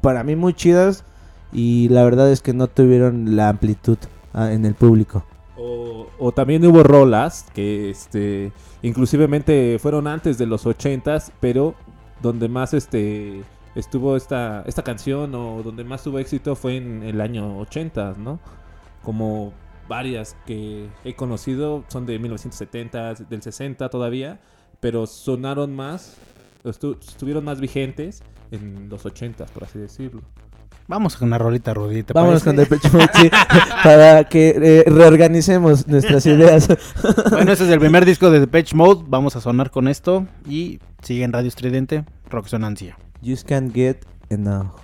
[0.00, 1.04] para mí muy chidas
[1.52, 3.98] y la verdad es que no tuvieron la amplitud
[4.32, 5.24] ah, en el público.
[5.56, 11.74] O, o también hubo rolas que este inclusivemente fueron antes de los 80s, pero
[12.22, 13.42] donde más este
[13.76, 18.40] estuvo esta esta canción o donde más tuvo éxito fue en el año 80, ¿no?
[19.02, 19.52] Como
[19.88, 24.40] varias que he conocido son de 1970, del 60 todavía,
[24.80, 26.16] pero sonaron más
[26.64, 30.22] estu- estuvieron más vigentes en los 80s, por así decirlo.
[30.86, 32.02] Vamos con una rolita, Rudy.
[32.02, 32.68] ¿te Vámonos parece?
[32.68, 33.30] con Depeche Mode, sí,
[33.84, 36.68] para que eh, reorganicemos nuestras ideas.
[37.30, 39.04] Bueno, este es el primer disco de Depeche Mode.
[39.08, 42.96] Vamos a sonar con esto y sigue en Radio Estridente, Rock Sonancia.
[43.24, 44.83] Just can't get enough.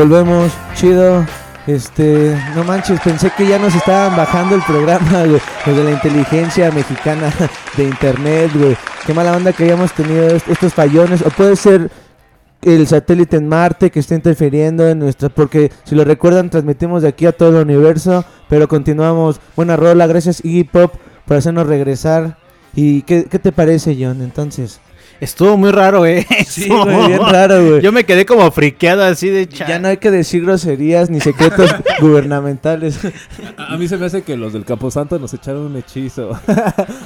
[0.00, 1.26] Volvemos, chido.
[1.66, 5.40] Este, no manches, pensé que ya nos estaban bajando el programa, güey.
[5.76, 7.30] De la inteligencia mexicana
[7.76, 8.76] de internet, güey.
[9.06, 11.20] Qué mala onda que hayamos tenido est- estos fallones.
[11.22, 11.90] O puede ser
[12.62, 15.28] el satélite en Marte que está interfiriendo en nuestra.
[15.28, 18.24] Porque si lo recuerdan, transmitimos de aquí a todo el universo.
[18.48, 19.38] Pero continuamos.
[19.54, 20.94] Buena rola, gracias Iggy Pop
[21.26, 22.38] por hacernos regresar.
[22.74, 24.22] ¿Y qué, qué te parece, John?
[24.22, 24.80] Entonces,
[25.20, 26.26] Estuvo muy raro, eh.
[26.46, 27.80] Sí, güey, bien raro, güey.
[27.82, 31.20] Yo me quedé como friqueado así de cha- ya no hay que decir groserías ni
[31.20, 32.98] secretos gubernamentales.
[33.56, 36.30] A, a mí se me hace que los del Camposanto nos echaron un hechizo.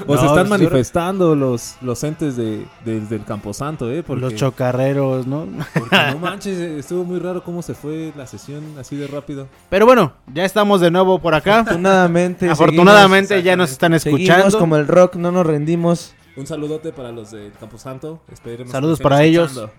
[0.06, 4.02] o No, se están manifestando los, los entes de, de- del Camposanto, ¿eh?
[4.02, 5.46] Porque, Los chocarreros, ¿no?
[5.74, 9.48] porque no manches, eh, estuvo muy raro cómo se fue la sesión así de rápido.
[9.70, 11.60] Pero bueno, ya estamos de nuevo por acá.
[11.60, 12.48] Afortunadamente.
[12.48, 14.34] Afortunadamente ya nos están escuchando.
[14.44, 16.14] seguimos como el rock, no nos rendimos.
[16.36, 18.20] Un saludote para los del Camposanto.
[18.32, 19.50] Esperemos Saludos para ellos.
[19.52, 19.72] escuchando.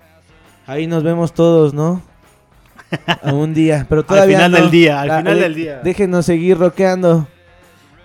[0.67, 2.01] Ahí nos vemos todos, ¿no?
[3.23, 4.57] A un día, pero todavía final no.
[4.57, 5.79] del día, al Ah, final eh, del día.
[5.83, 7.27] Déjenos seguir rockeando.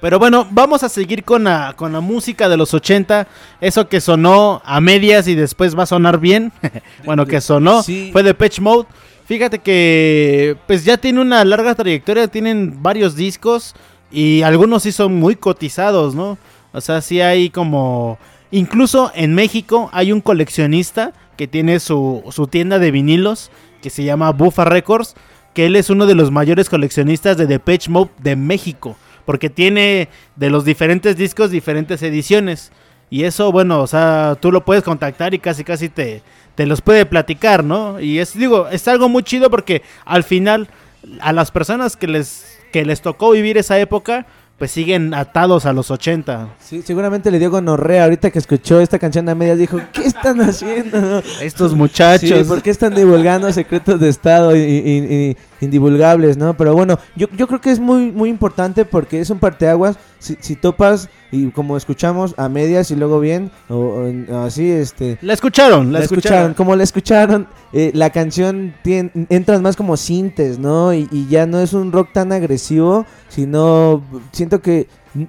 [0.01, 3.29] Pero bueno, vamos a seguir con la, con la música de los 80.
[3.61, 6.53] Eso que sonó a medias y después va a sonar bien.
[7.05, 7.83] bueno, que sonó.
[7.83, 8.09] Sí.
[8.11, 8.89] Fue de Pitch Mode.
[9.27, 12.27] Fíjate que pues ya tiene una larga trayectoria.
[12.29, 13.75] Tienen varios discos.
[14.11, 16.37] Y algunos sí son muy cotizados, ¿no?
[16.73, 18.19] O sea, sí hay como...
[18.51, 23.51] Incluso en México hay un coleccionista que tiene su, su tienda de vinilos.
[23.83, 25.15] Que se llama Buffa Records.
[25.55, 28.97] Que él es uno de los mayores coleccionistas de Depeche Mode de México.
[29.25, 32.73] Porque tiene de los diferentes discos diferentes ediciones.
[33.11, 36.23] Y eso, bueno, o sea, tú lo puedes contactar y casi casi te,
[36.55, 38.01] te los puede platicar, ¿no?
[38.01, 40.69] Y es, digo, es algo muy chido porque al final
[41.21, 44.27] a las personas que les, que les tocó vivir esa época,
[44.61, 46.51] pues siguen atados a los 80.
[46.61, 49.57] Sí, seguramente le dio gonorrea ahorita que escuchó esta canción a medias.
[49.57, 51.23] Dijo, ¿qué están haciendo?
[51.41, 52.29] Estos muchachos.
[52.41, 56.57] Sí, ¿por qué están divulgando secretos de Estado y, y- y- indivulgables, no?
[56.57, 59.97] Pero bueno, yo, yo creo que es muy, muy importante porque es un parteaguas.
[60.19, 64.05] Si, si topas y como escuchamos a medias y luego bien, o,
[64.45, 65.17] así, este...
[65.23, 69.97] La escucharon, la, La escucharon, como la escucharon, eh, la canción tien- entran más como
[69.97, 70.93] sintes, ¿no?
[70.93, 74.03] Y, y ya no es un rock tan agresivo, sino
[74.33, 74.89] siento que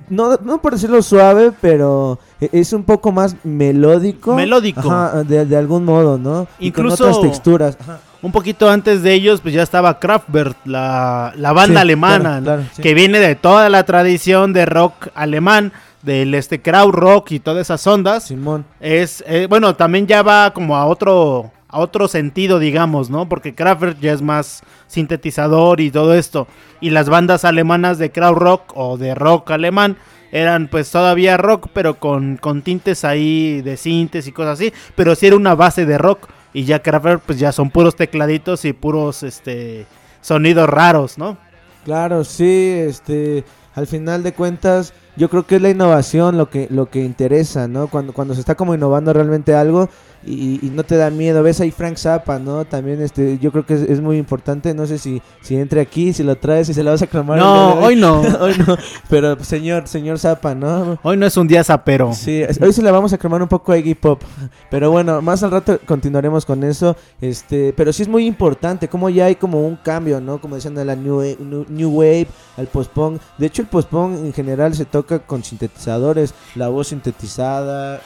[0.10, 4.36] no, no por decirlo suave, pero e- es un poco más melódico.
[4.36, 4.92] Melódico.
[4.92, 6.48] Ajá, de, de algún modo, ¿no?
[6.60, 7.78] Y Incluso- con otras texturas.
[7.82, 8.00] Ajá.
[8.22, 12.36] Un poquito antes de ellos, pues ya estaba Kraftwerk, la, la banda Sí, alemana, claro,
[12.40, 12.44] ¿no?
[12.44, 12.82] claro, sí.
[12.84, 15.72] que viene de toda la tradición de rock alemán,
[16.04, 18.26] del este crowd rock y todas esas ondas.
[18.26, 18.64] Simón.
[18.80, 23.28] Es, eh, bueno, también ya va como a otro, a otro sentido, digamos, ¿no?
[23.28, 26.48] Porque Kraftwerk ya es más sintetizador y todo esto.
[26.82, 29.98] Y las bandas alemanas de crowd rock o de rock alemán
[30.32, 34.74] eran pues todavía rock, pero con, con tintes ahí de sintes y cosas así.
[34.96, 36.28] Pero sí era una base de rock.
[36.54, 39.88] Y ya Kraftwerk pues ya son puros tecladitos y puros este
[40.22, 41.38] sonidos raros, ¿no?
[41.86, 43.44] Claro, sí, este,
[43.74, 47.68] al final de cuentas, yo creo que es la innovación lo que, lo que interesa,
[47.68, 47.88] ¿no?
[47.88, 49.90] Cuando, cuando se está como innovando realmente algo
[50.26, 51.42] y, y no te da miedo.
[51.44, 52.66] Ves ahí Frank Zappa, ¿no?
[52.66, 54.74] También, este, yo creo que es, es muy importante.
[54.74, 57.40] No sé si, si entre aquí, si lo traes, si se lo vas a clamar.
[57.40, 58.22] No, hoy no.
[58.40, 58.78] hoy no.
[59.10, 61.00] Pero, pues, señor, señor Zappa, ¿no?
[61.04, 62.14] Hoy no es un día zapero.
[62.14, 64.22] Sí, hoy se le vamos a cremar un poco a Iggy Pop.
[64.70, 66.96] Pero bueno, más al rato continuaremos con eso.
[67.20, 70.40] Este, pero sí es muy importante, como ya hay como un cambio, ¿no?
[70.40, 71.22] Como decían de la New,
[71.68, 73.22] New Wave al post-punk.
[73.38, 76.34] De hecho, el post-punk en general se toca con sintetizadores.
[76.56, 78.00] La voz sintetizada, eh,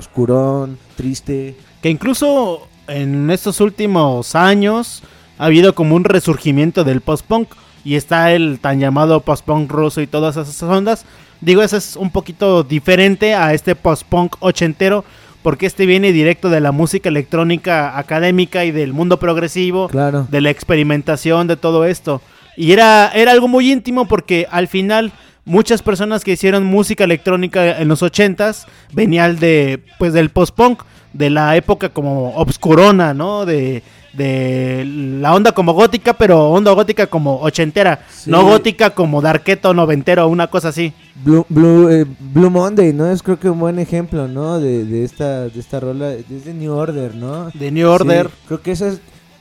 [0.00, 1.56] oscurón, triste.
[1.82, 5.02] Que incluso en estos últimos años
[5.38, 7.48] ha habido como un resurgimiento del post-punk.
[7.82, 11.06] Y está el tan llamado post-punk ruso y todas esas ondas.
[11.40, 15.04] Digo, eso es un poquito diferente a este post-punk ochentero.
[15.42, 19.88] Porque este viene directo de la música electrónica académica y del mundo progresivo.
[19.88, 20.26] Claro.
[20.30, 22.20] de la experimentación de todo esto.
[22.56, 25.12] Y era, era algo muy íntimo porque al final
[25.50, 30.82] muchas personas que hicieron música electrónica en los ochentas venían de pues del post-punk,
[31.12, 33.44] de la época como obscurona, ¿no?
[33.44, 33.82] De,
[34.12, 34.84] de
[35.20, 38.30] la onda como gótica, pero onda gótica como ochentera, Sí.
[38.30, 40.92] no gótica como darketo noventero, una cosa así.
[41.24, 43.10] Blue, Blue, eh, Blue Monday, ¿no?
[43.10, 44.58] Es creo que un buen ejemplo, ¿no?
[44.60, 46.12] De, de esta, de esta rola.
[46.12, 47.50] Es de New Order, ¿no?
[47.54, 48.26] De New Order.
[48.28, 49.00] Sí, creo que esa es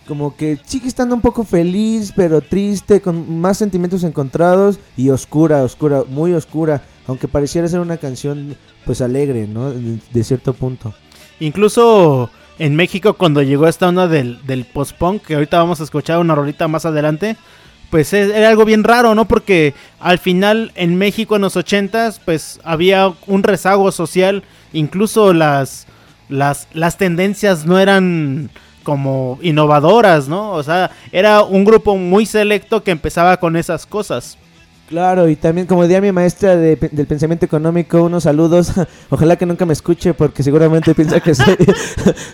[0.09, 5.63] como que sigue estando un poco feliz, pero triste, con más sentimientos encontrados y oscura,
[5.63, 6.81] oscura, muy oscura.
[7.07, 9.71] Aunque pareciera ser una canción, pues alegre, ¿no?
[9.71, 10.93] De, cierto punto.
[11.39, 12.29] Incluso
[12.59, 16.35] en México cuando llegó esta onda del, del post-punk, que ahorita vamos a escuchar una
[16.35, 17.37] rolita más adelante,
[17.89, 19.25] pues es- era algo bien raro, ¿no?
[19.25, 24.43] Porque al final en México en los ochentas, pues había un rezago social,
[24.73, 25.87] incluso las,
[26.27, 28.49] las, las tendencias no eran
[28.89, 30.53] como innovadoras, ¿no?
[30.53, 34.35] O sea, era un grupo muy selecto que empezaba con esas cosas.
[34.87, 38.71] Claro, y también como decía mi maestra de del pensamiento económico, unos saludos.
[39.11, 41.55] Ojalá que nunca me escuche porque seguramente piensa que soy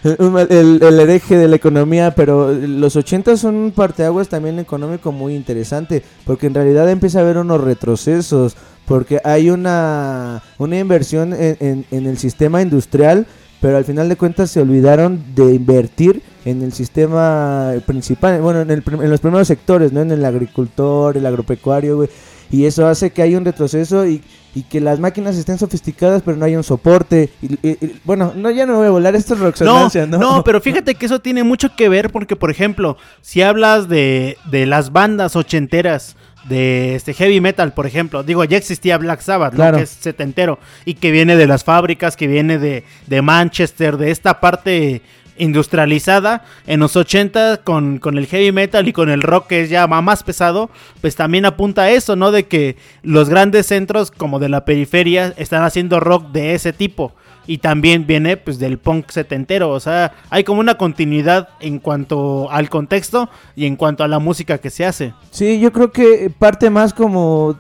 [0.50, 5.36] el, el hereje de la economía, pero los 80 son un parteaguas también económico muy
[5.36, 11.86] interesante, porque en realidad empieza a haber unos retrocesos, porque hay una, una inversión en
[11.92, 13.28] el sistema industrial,
[13.66, 18.70] pero al final de cuentas se olvidaron de invertir en el sistema principal, bueno, en,
[18.70, 20.02] el en los primeros sectores, ¿no?
[20.02, 22.10] En el agricultor, el agropecuario, güey.
[22.52, 24.22] Y eso hace que haya un retroceso y,
[24.54, 27.32] y que las máquinas estén sofisticadas, pero no hay un soporte.
[27.42, 30.20] Y, y- y- bueno, no, ya no voy a volar, esto es No, ¿no?
[30.20, 34.38] no, pero fíjate que eso tiene mucho que ver porque, por ejemplo, si hablas de,
[34.52, 36.18] de las bandas ochenteras
[36.48, 40.96] de este heavy metal, por ejemplo, digo, ya existía Black Sabbath, que es setentero y
[40.96, 45.02] que viene de las fábricas, que viene de, de Manchester, de esta parte
[45.38, 49.70] industrializada en los 80 con, con el heavy metal y con el rock que es
[49.70, 50.70] ya más pesado,
[51.02, 52.32] pues también apunta a eso, ¿no?
[52.32, 57.14] De que los grandes centros como de la periferia están haciendo rock de ese tipo.
[57.48, 62.50] Y también viene pues del punk setentero, o sea, hay como una continuidad en cuanto
[62.50, 65.14] al contexto y en cuanto a la música que se hace.
[65.30, 67.56] Sí, yo creo que parte más como...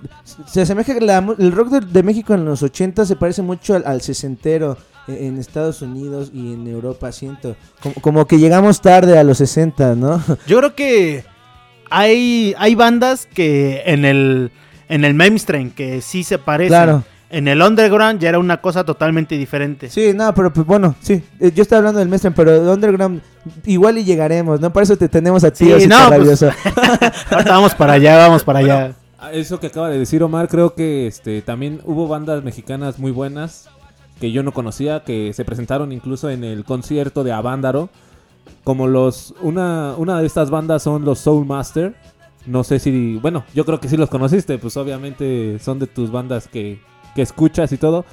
[0.48, 3.86] Se asemeja la el rock de, de México en los 80 se parece mucho al,
[3.86, 4.76] al sesentero
[5.08, 7.56] en Estados Unidos y en Europa, siento.
[7.82, 10.22] Como, como que llegamos tarde a los 60, ¿no?
[10.48, 11.24] Yo creo que
[11.90, 14.52] hay, hay bandas que en el,
[14.90, 16.70] en el mainstream que sí se parecen.
[16.70, 17.04] Claro.
[17.30, 19.90] En el underground ya era una cosa totalmente diferente.
[19.90, 21.22] Sí, no, pero pues bueno, sí.
[21.40, 23.22] eh, Yo estaba hablando del mainstream, pero de Underground
[23.66, 24.72] igual y llegaremos, ¿no?
[24.72, 26.44] Por eso te tenemos a ti, Sí, no, pues-.
[27.32, 28.94] Ahorita vamos para allá, vamos para allá.
[29.34, 33.68] Eso que acaba de decir Omar, creo que este también hubo bandas mexicanas muy buenas
[34.20, 37.90] que yo no conocía, que se presentaron incluso en el concierto de Avándaro.
[38.64, 39.34] Como los.
[39.42, 41.96] Una, una de estas bandas son los Soul Master.
[42.46, 43.18] No sé si.
[43.18, 46.80] Bueno, yo creo que sí los conociste, pues obviamente son de tus bandas que,
[47.16, 48.06] que escuchas y todo.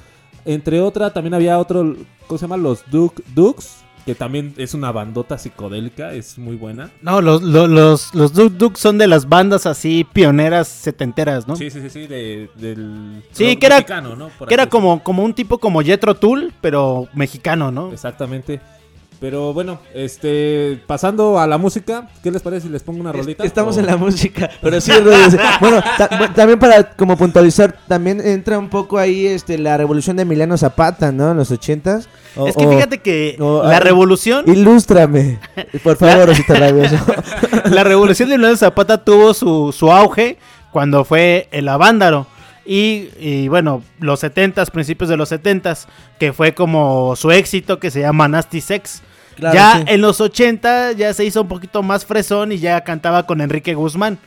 [0.45, 1.95] Entre otras, también había otro.
[2.27, 2.57] ¿Cómo se llama?
[2.57, 3.82] Los Duke, Dukes.
[4.05, 6.91] Que también es una bandota psicodélica, es muy buena.
[7.01, 11.55] No, los, los, los, los Duk Duk son de las bandas así pioneras setenteras, ¿no?
[11.55, 14.29] Sí, sí, sí, sí, de- del Sí, que era, mexicano, ¿no?
[14.29, 17.91] Por que era como, como un tipo como Jetro Tull, pero mexicano, ¿no?
[17.91, 18.59] Exactamente.
[19.23, 23.45] Pero bueno, este, pasando a la música, ¿qué les parece si les pongo una rolita?
[23.45, 24.91] Estamos O- en la música, pero sí,
[25.61, 30.17] bueno, ta- bu- también para como puntualizar, también entra un poco ahí este la revolución
[30.17, 31.31] de Emiliano Zapata, ¿no?
[31.31, 32.09] En los ochentas.
[32.35, 35.39] O- es que o- fíjate que o- la revolución, Ilústrame,
[35.85, 36.97] por favor, Rosita Rabioso.
[37.71, 40.37] la revolución de Emiliano Zapata tuvo su, su auge
[40.73, 42.27] cuando fue el Avándaro.
[42.65, 45.85] Y, y, bueno, los 70s, principios de los 70s,
[46.19, 49.01] que fue como su éxito que se llama Nasty Sex.
[49.35, 49.83] Claro, ya sí.
[49.87, 53.73] en los 80 ya se hizo un poquito más fresón y ya cantaba con Enrique
[53.73, 54.17] Guzmán.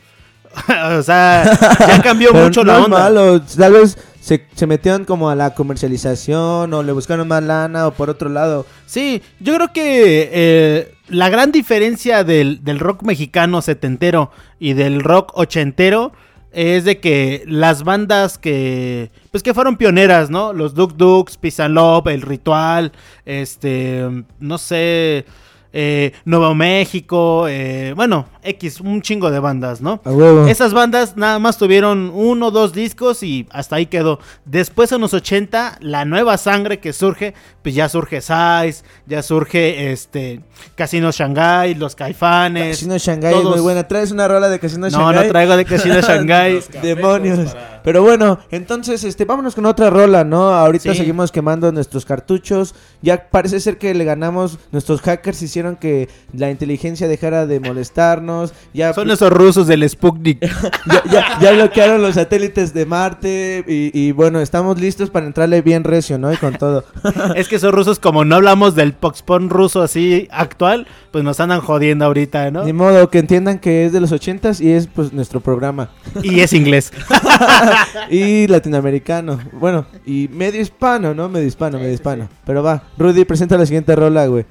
[0.97, 2.97] o sea, ya cambió mucho no la es onda.
[2.99, 7.87] malo, tal vez se, se metieron como a la comercialización o le buscaron más lana
[7.87, 8.65] o por otro lado.
[8.85, 15.01] Sí, yo creo que eh, la gran diferencia del, del rock mexicano setentero y del
[15.01, 16.11] rock ochentero
[16.57, 20.53] es de que las bandas que pues que fueron pioneras, ¿no?
[20.53, 21.37] Los Duk Duks,
[21.69, 22.91] Love, El Ritual,
[23.25, 24.03] este,
[24.39, 25.25] no sé,
[25.71, 30.01] eh, Nuevo México, eh, bueno, X, un chingo de bandas, ¿no?
[30.03, 30.47] A huevo.
[30.47, 34.19] Esas bandas nada más tuvieron uno o dos discos y hasta ahí quedó.
[34.45, 37.33] Después en los 80, la nueva sangre que surge,
[37.63, 40.41] pues ya surge Size, ya surge este
[40.75, 42.77] Casino Shanghai, Los Caifanes.
[42.77, 43.87] Casino Shanghai es muy buena.
[43.87, 45.25] ¿Traes una rola de Casino No, Shanghai?
[45.25, 46.59] no traigo de Casino Shanghai.
[46.81, 47.55] Demonios.
[47.83, 50.49] Pero bueno, entonces, este, vámonos con otra rola, ¿no?
[50.53, 50.97] Ahorita Sí.
[50.99, 52.75] seguimos quemando nuestros cartuchos.
[53.01, 54.59] Ya parece ser que le ganamos.
[54.73, 58.36] Nuestros hackers hicieron que la inteligencia dejara de molestarnos.
[58.73, 60.39] Ya, Son esos rusos del Sputnik.
[60.85, 63.63] ya, ya- ya bloquearon los satélites de Marte.
[63.67, 66.31] Y, y bueno, estamos listos para entrarle bien recio, ¿no?
[66.31, 66.83] Y con todo.
[67.35, 71.61] es que esos rusos, como no hablamos del Poxpon ruso así actual, pues nos andan
[71.61, 72.63] jodiendo ahorita, ¿no?
[72.63, 75.89] Ni modo, que entiendan que es de los ochentas y es pues nuestro programa.
[76.23, 76.91] Y es inglés.
[78.09, 79.39] y latinoamericano.
[79.53, 81.29] Bueno, y medio hispano, ¿no?
[81.29, 82.29] Medio hispano, medio hispano.
[82.45, 84.45] Pero va, Rudy, presenta la siguiente rola, güey.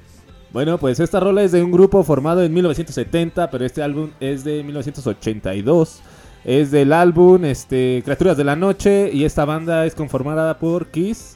[0.51, 4.43] Bueno, pues esta rola es de un grupo formado en 1970, pero este álbum es
[4.43, 6.01] de 1982.
[6.45, 11.35] Es del álbum este, Criaturas de la Noche y esta banda es conformada por Kiss,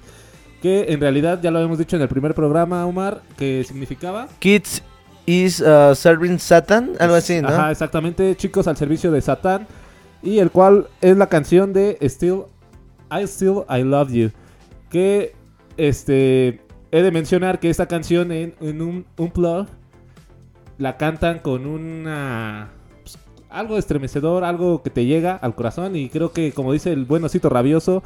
[0.62, 4.28] que en realidad ya lo habíamos dicho en el primer programa, Omar, que significaba...
[4.40, 4.82] Kids
[5.26, 7.50] is uh, serving Satan, algo así, ¿no?
[7.50, 9.68] Ajá, exactamente, chicos al servicio de Satán,
[10.24, 12.44] y el cual es la canción de Still,
[13.12, 14.32] I Still I Love You,
[14.90, 15.36] que
[15.78, 16.62] este
[16.92, 19.68] he de mencionar que esta canción en, en un unplug
[20.78, 22.70] la cantan con una
[23.04, 23.18] pues,
[23.50, 27.24] algo estremecedor, algo que te llega al corazón y creo que como dice el buen
[27.24, 28.04] osito rabioso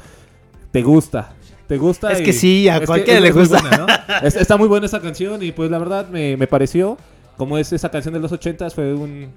[0.71, 1.33] te gusta.
[1.67, 3.59] Te gusta Es y- que sí, a cualquiera le muy gusta.
[3.61, 3.87] buena, ¿no?
[4.27, 6.97] Es- está muy buena esa canción y pues la verdad me, me pareció,
[7.37, 9.29] como es esa canción de los ochentas, fue un,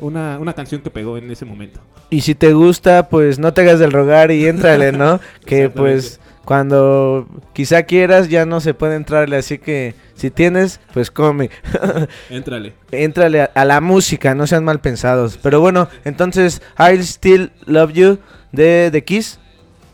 [0.00, 1.80] una, una canción que pegó en ese momento.
[2.08, 5.20] Y si te gusta, pues no te hagas del rogar y éntrale, ¿no?
[5.44, 11.10] que pues cuando quizá quieras ya no se puede entrarle, así que si tienes, pues
[11.10, 11.50] come.
[12.30, 12.72] Éntrale.
[12.90, 15.38] Éntrale a, a la música, no sean mal pensados.
[15.42, 18.18] Pero bueno, entonces, I'll Still Love You
[18.52, 19.38] de The Kiss.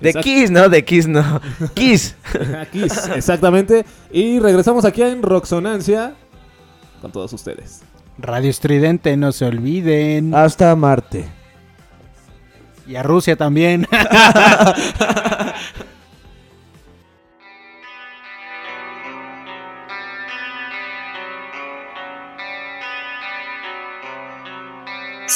[0.01, 0.15] De.
[0.15, 1.41] Kiss, no, de Kiss, no.
[1.75, 2.15] Kiss.
[2.61, 3.85] Aquí, exactamente.
[4.13, 6.15] Y regresamos aquí en Roxonancia
[7.03, 7.83] con todos ustedes.
[8.17, 10.33] Radio Estridente, no se olviden.
[10.37, 11.25] Hasta Marte.
[12.87, 13.89] Y a Rusia también.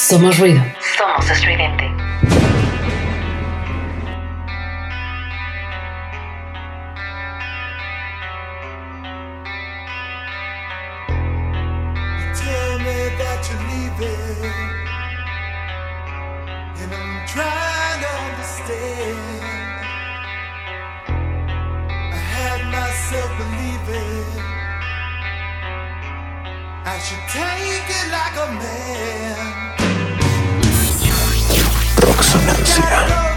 [0.07, 0.61] Somos ruido.
[0.97, 1.83] Somos estridente.
[12.33, 14.53] Tell me that you're leaving,
[16.81, 19.19] and I'm trying to understand.
[22.13, 24.39] I had myself believing
[26.85, 29.28] I should take it like a man.
[32.31, 33.28] Roxonancia.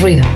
[0.00, 0.31] ruido.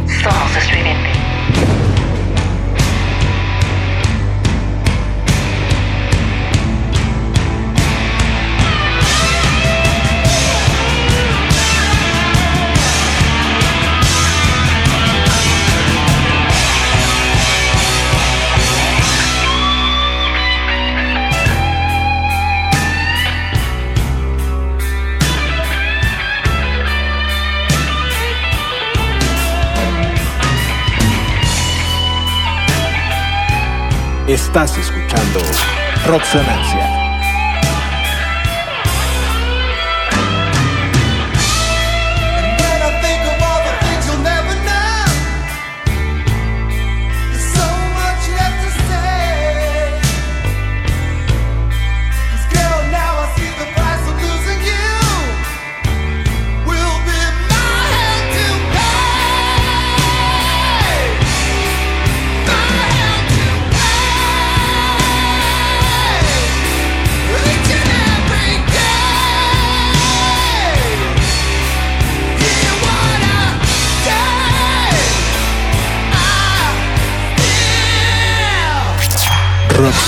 [36.33, 36.66] Simmons.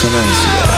[0.09, 0.78] resonancia.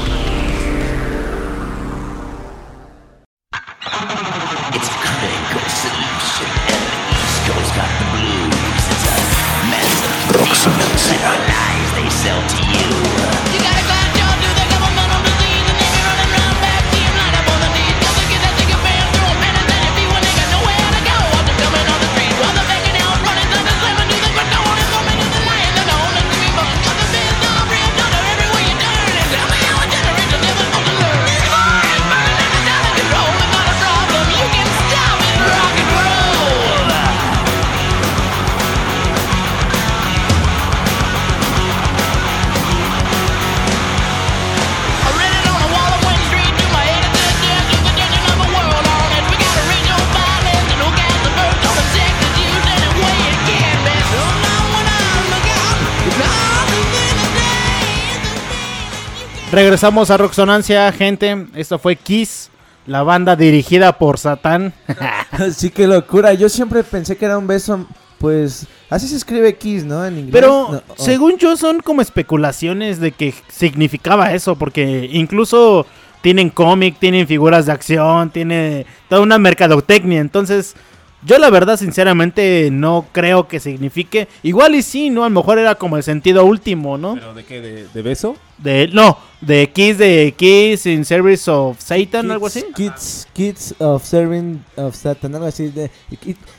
[59.71, 61.47] regresamos a Roxonancia, gente.
[61.55, 62.49] Esto fue Kiss,
[62.85, 64.73] la banda dirigida por Satán.
[65.55, 66.33] sí, qué locura.
[66.33, 70.05] Yo siempre pensé que era un beso, pues así se escribe Kiss, ¿no?
[70.05, 70.33] En inglés.
[70.33, 75.85] Pero según yo son como especulaciones de que significaba eso, porque incluso
[76.21, 80.19] tienen cómic, tienen figuras de acción, tiene toda una mercadotecnia.
[80.19, 80.75] Entonces,
[81.23, 84.27] yo la verdad, sinceramente, no creo que signifique.
[84.41, 85.23] Igual y sí, ¿no?
[85.23, 87.13] A lo mejor era como el sentido último, ¿no?
[87.13, 87.61] ¿Pero de qué?
[87.61, 88.35] ¿De, de beso?
[88.57, 92.63] De, no, de Kiss, de Kiss in Service of Satan, algo así.
[92.75, 95.89] Kids, kids of serving of Satan, algo así de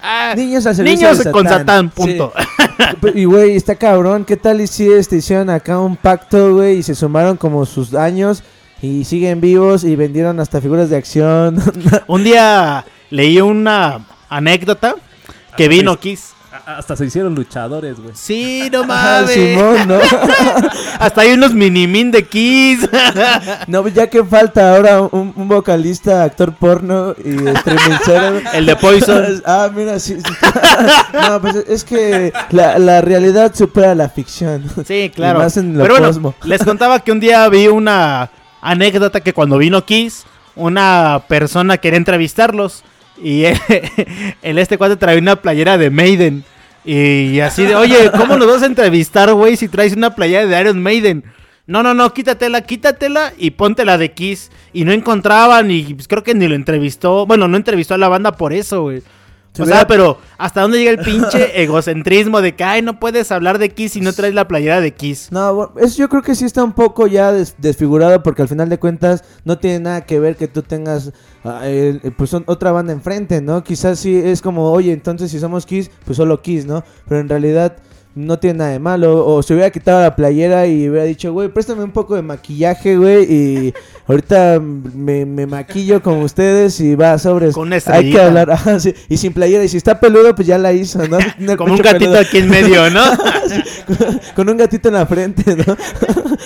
[0.00, 2.32] Ah, niños al servicio niños de con Satán, Satán, punto.
[2.36, 3.08] Sí.
[3.14, 6.82] Y güey, está cabrón, ¿qué tal y si este hicieron acá un pacto, güey, y
[6.82, 8.42] se sumaron como sus años
[8.80, 11.62] y siguen vivos y vendieron hasta figuras de acción?
[12.08, 14.04] Un día leí una
[14.36, 14.94] anécdota
[15.56, 16.32] que vino Kiss.
[16.66, 18.14] A- Hasta se hicieron luchadores, güey.
[18.14, 19.30] Sí, no Ah, mames.
[19.32, 19.98] Simón, ¿no?
[20.98, 22.88] Hasta hay unos mini-min de Kiss.
[23.68, 28.40] No, pues ya que falta ahora un, un vocalista, actor porno y streamingero.
[28.52, 29.42] El de Poison.
[29.46, 30.18] Ah, mira, sí.
[30.18, 30.32] sí.
[31.14, 34.64] No, pues es que la, la realidad supera la ficción.
[34.86, 35.38] Sí, claro.
[35.38, 36.34] Y más en lo Pero bueno, cosmo.
[36.44, 38.30] les contaba que un día vi una
[38.60, 40.24] anécdota que cuando vino Kiss,
[40.56, 42.82] una persona quería entrevistarlos
[43.22, 43.44] y
[44.42, 46.44] el este cuate traía una playera de Maiden.
[46.84, 50.60] Y así de, oye, ¿cómo nos vas a entrevistar, güey, si traes una playera de
[50.60, 51.24] Iron Maiden?
[51.66, 54.50] No, no, no, quítatela, quítatela y póntela de Kiss.
[54.72, 57.24] Y no encontraban y pues, creo que ni lo entrevistó.
[57.26, 59.02] Bueno, no entrevistó a la banda por eso, güey.
[59.59, 63.59] O sea, pero ¿hasta dónde llega el pinche egocentrismo de que, ay, no puedes hablar
[63.59, 65.28] de Kiss si no traes la playera de Kiss?
[65.30, 68.70] No, eso yo creo que sí está un poco ya des- desfigurado porque al final
[68.70, 71.12] de cuentas no tiene nada que ver que tú tengas
[71.44, 71.62] ah,
[72.16, 73.62] pues otra banda enfrente, ¿no?
[73.62, 76.82] Quizás sí es como, oye, entonces si somos Kiss, pues solo Kiss, ¿no?
[77.07, 77.76] Pero en realidad
[78.14, 79.26] no tiene nada de malo.
[79.26, 82.96] O se hubiera quitado la playera y hubiera dicho, güey, préstame un poco de maquillaje,
[82.96, 83.74] güey, y
[84.06, 87.54] ahorita me, me maquillo con ustedes y va a sobres.
[87.54, 89.64] Con una Hay que hablar, ajá, sí, y sin playera.
[89.64, 91.18] Y si está peludo, pues ya la hizo, ¿no?
[91.38, 92.18] El Como un gatito peludo.
[92.18, 93.02] aquí en medio, ¿no?
[94.36, 95.76] con un gatito en la frente, ¿no?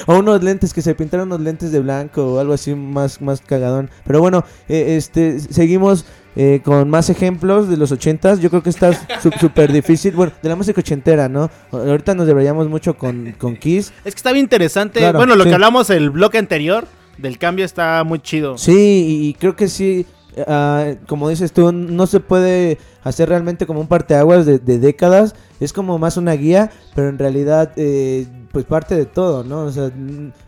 [0.06, 3.40] o unos lentes que se pintaron unos lentes de blanco o algo así más, más
[3.40, 3.90] cagadón.
[4.06, 6.04] Pero bueno, eh, este seguimos
[6.36, 8.40] eh, con más ejemplos de los ochentas.
[8.40, 8.92] Yo creo que está
[9.40, 10.12] súper difícil.
[10.14, 11.50] Bueno, de la música ochentera, ¿no?
[11.72, 13.92] Ahorita nos deberíamos mucho con, con Kiss.
[14.04, 15.00] Es que está bien interesante.
[15.00, 15.48] Claro, bueno, lo sí.
[15.48, 18.58] que hablamos el bloque anterior del cambio está muy chido.
[18.58, 20.04] Sí, y, creo que sí.
[20.46, 25.34] ah, como dices tú, no se puede hacer realmente como un parteaguas de, de décadas.
[25.58, 29.62] Es como más una guía, pero en realidad, eh, pues parte de todo, ¿no?
[29.62, 29.90] O sea,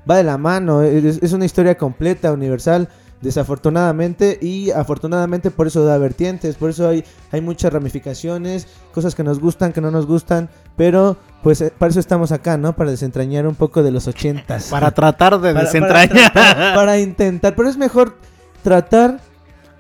[0.08, 0.82] va de la mano.
[0.82, 2.90] Es, es una historia completa, universal.
[3.20, 9.24] Desafortunadamente y afortunadamente por eso da vertientes, por eso hay, hay muchas ramificaciones, cosas que
[9.24, 12.74] nos gustan, que no nos gustan, pero pues eh, para eso estamos acá, ¿no?
[12.76, 14.66] Para desentrañar un poco de los ochentas.
[14.70, 16.32] Para tratar de Para- desentrañar.
[16.32, 18.16] Para, tratar, para intentar, pero es mejor
[18.62, 19.20] tratar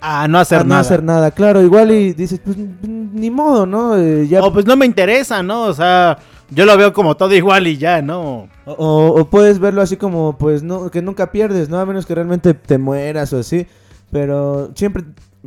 [0.00, 0.80] a no hacer a no nada.
[0.80, 3.96] hacer nada, claro, igual y dices, pues ni modo, ¿no?
[3.96, 5.62] Eh, ya, O pues no me interesa, ¿no?
[5.64, 6.18] O sea,
[6.50, 8.48] yo lo veo como todo igual y ya, ¿no?
[8.64, 11.78] o, o- puedes verlo así como, pues, no, que nunca pierdes, ¿no?
[11.78, 13.66] A menos que realmente te mueras o así,
[14.10, 15.04] pero siempre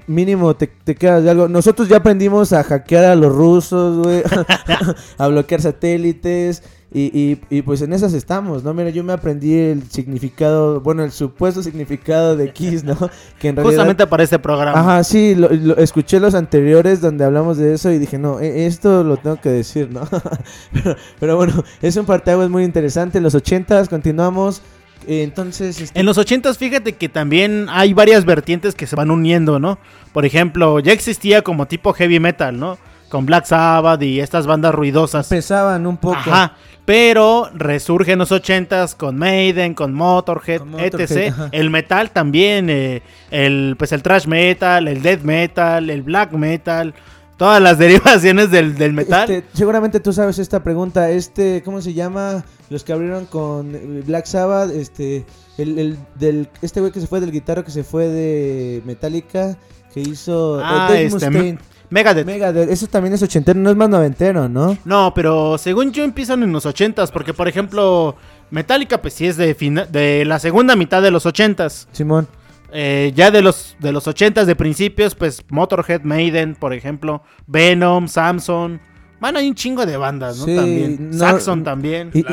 [0.08, 1.48] mínimo te, te quedas de algo.
[1.48, 4.24] Nosotros ya aprendimos a hackear a los rusos, güey,
[5.18, 6.64] a bloquear satélites.
[6.94, 8.74] Y, y, y pues en esas estamos, ¿no?
[8.74, 12.96] Mira, yo me aprendí el significado, bueno, el supuesto significado de Kiss, ¿no?
[13.40, 13.64] Que en realidad...
[13.78, 14.78] Justamente para este programa.
[14.78, 18.66] Ajá, sí, lo, lo- escuché los anteriores donde hablamos de eso y dije, no, e-
[18.66, 20.02] esto lo tengo que decir, ¿no?
[20.74, 23.22] pero, pero bueno, es un parteaguas muy interesante.
[23.22, 24.62] Los ochentas, continuamos.
[25.08, 29.60] entonces, este, En los ochentas, fíjate que también hay varias vertientes que se van uniendo,
[29.60, 29.80] ¿no?
[30.12, 32.78] Por ejemplo, ya existía como tipo heavy metal, ¿no?
[33.10, 35.28] Con Black Sabbath y estas bandas ruidosas.
[35.28, 36.16] pesaban un poco.
[36.18, 36.56] Ajá.
[36.86, 41.32] Pero resurge en los ochentas con Maiden, con Motorhead, Con Motorhead, etc.
[41.32, 41.50] ajá.
[41.52, 46.94] El metal también, eh, el pues el thrash metal, el death metal, el black metal,
[47.38, 49.30] todas las derivaciones del, del metal.
[49.30, 51.12] Este, seguramente tú sabes esta pregunta.
[51.12, 52.44] Este, ¿cómo se llama?
[52.70, 55.26] Los que abrieron con Black Sabbath, este,
[55.58, 59.58] el, el del, este güey que se fue del guitarro que se fue de Metallica,
[59.94, 61.60] que hizo eh, Ah, Dave este, Mustaine.
[61.92, 62.26] Megadeth.
[62.26, 64.76] Megadeth, eso también es ochentero, no es más noventero, ¿no?
[64.86, 68.16] No, pero según yo empiezan en los ochentas, porque por ejemplo,
[68.50, 71.88] Metallica pues sí es de, fina- de la segunda mitad de los ochentas.
[71.92, 72.28] Simón.
[72.74, 78.08] Eh, ya de los de los ochentas de principios, pues Motorhead, Maiden, por ejemplo, Venom,
[78.08, 78.80] Samson.
[79.22, 80.46] Bueno, hay un chingo de bandas, ¿no?
[80.46, 81.12] Sí, también.
[81.12, 82.12] no- Saxon también.
[82.14, 82.24] Y-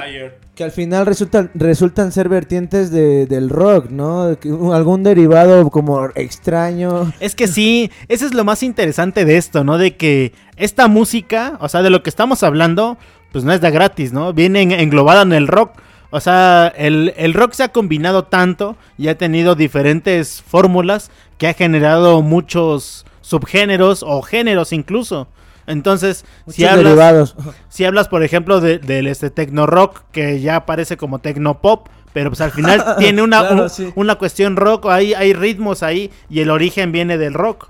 [0.57, 4.37] que al final resultan resultan ser vertientes de, del rock, ¿no?
[4.75, 7.13] Algún derivado como extraño.
[7.21, 9.79] Es que sí, eso es lo más interesante de esto, ¿no?
[9.79, 12.99] De que esta música, o sea, de lo que estamos hablando,
[13.31, 14.33] pues no es de gratis, ¿no?
[14.33, 15.73] Viene en- englobada en el rock.
[16.11, 21.47] O sea, el, el rock se ha combinado tanto y ha tenido diferentes fórmulas que
[21.47, 25.29] ha generado muchos subgéneros o géneros incluso.
[25.69, 27.37] Entonces, si hablas, derivados.
[27.69, 31.89] si hablas, por ejemplo, de- del este tecno rock, que ya aparece como tecno pop,
[32.13, 33.93] pero pues al final tiene una, Claro, un- sí.
[33.95, 37.69] una cuestión rock, hay, hay ritmos ahí y el origen viene del rock.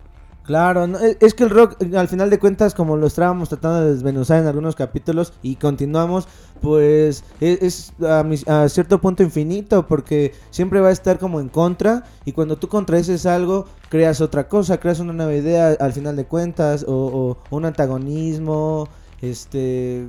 [0.48, 3.50] Claro, no, es es que el rock, eh, al final de cuentas, como lo estábamos
[3.50, 6.26] tratando de desmenuzar en algunos capítulos y continuamos,
[6.62, 11.50] pues es, es a, a cierto punto infinito, porque siempre va a estar como en
[11.50, 16.16] contra, y cuando tú contradices algo, creas otra cosa, creas una nueva idea al final
[16.16, 18.88] de cuentas, o, o un antagonismo,
[19.20, 20.06] este...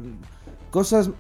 [0.72, 1.12] Cosas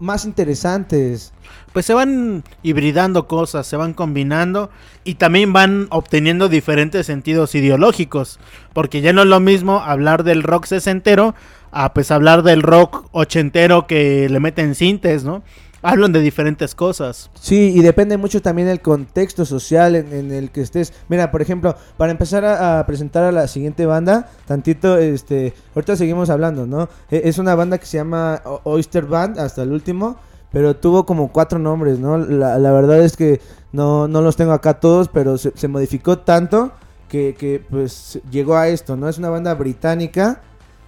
[0.00, 1.32] más interesantes.
[1.72, 4.70] Pues se van hibridando cosas, se van combinando
[5.04, 8.40] y también van obteniendo diferentes sentidos ideológicos.
[8.72, 11.34] Porque ya no es lo mismo hablar del rock sesentero
[11.70, 15.42] a pues hablar del rock ochentero que le meten sintes, ¿no?
[15.82, 17.30] Hablan de diferentes cosas.
[17.40, 20.92] Sí, y depende mucho también del contexto social en, el que estés.
[21.08, 26.28] Mira, por ejemplo, para empezar a, presentar a la siguiente banda, tantito, este, ahorita seguimos
[26.28, 26.88] hablando, ¿no?
[27.10, 30.16] E- Es una banda que se llama Oyster Band, hasta el último,
[30.52, 32.18] pero tuvo como cuatro nombres, ¿no?
[32.18, 33.40] La, la verdad es que
[33.72, 36.72] no, no los tengo acá todos, pero se, se modificó tanto
[37.08, 39.08] que, que, pues llegó a esto, ¿no?
[39.08, 40.42] Es una banda británica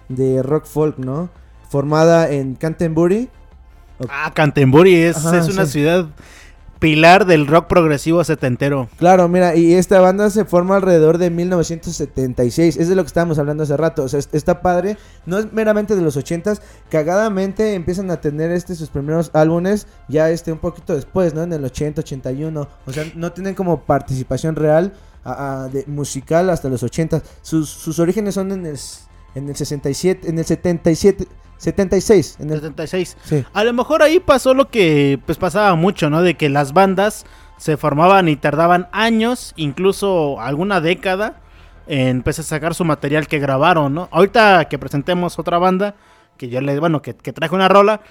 [0.07, 1.29] de rock folk, ¿no?
[1.69, 3.29] Formada en Canterbury.
[4.09, 5.73] Ah, Canterbury es, Ajá, es una sí.
[5.73, 6.07] ciudad
[6.79, 8.89] pilar del rock progresivo setentero.
[8.97, 12.75] Claro, mira, y esta banda se forma alrededor de 1976.
[12.77, 14.03] Es de lo que estábamos hablando hace rato.
[14.03, 14.97] O sea, es- está padre.
[15.25, 16.61] No es meramente de los 80s.
[16.89, 21.43] Cagadamente empiezan a tener este sus primeros álbumes ya este un poquito después, ¿no?
[21.43, 22.67] En el 80, 81.
[22.85, 27.21] O sea, no tienen como participación real a- a- de musical hasta los 80.
[27.41, 28.77] Sus, sus orígenes son en el,
[29.35, 31.27] en el 67, en el 77,
[31.63, 32.37] 76.
[32.39, 33.17] En el, 76.
[33.23, 33.43] sí.
[33.53, 36.21] A lo mejor ahí pasó lo que pues pasaba mucho, ¿no?
[36.21, 37.25] De que las bandas
[37.57, 41.39] se formaban y tardaban años, incluso alguna década,
[41.87, 44.07] en pues, a sacar su material que grabaron, ¿no?
[44.11, 45.95] Ahorita que presentemos otra banda,
[46.37, 48.01] que yo le, bueno, que, que traje una rola,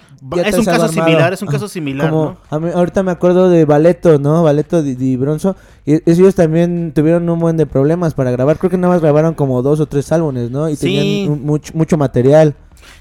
[0.45, 0.93] es un caso armado.
[0.93, 2.37] similar, es un caso similar, Como ¿no?
[2.49, 4.43] a mí- ahorita me acuerdo de Baleto, ¿no?
[4.43, 5.55] Baleto di, di Bronzo.
[5.85, 8.57] Y ellos también tuvieron un buen de problemas para grabar.
[8.57, 10.69] Creo que nada más grabaron como dos o tres álbumes, ¿no?
[10.69, 10.85] Y Sí.
[10.85, 12.55] tenían un- mucho, mucho material.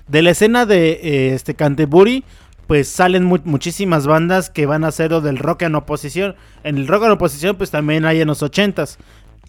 [0.09, 2.25] De la escena de eh, este Canterbury,
[2.67, 6.37] pues salen mu- muchísimas bandas que van a hacer del rock en oposición.
[6.65, 8.99] En el rock en oposición, pues también hay en los ochentas.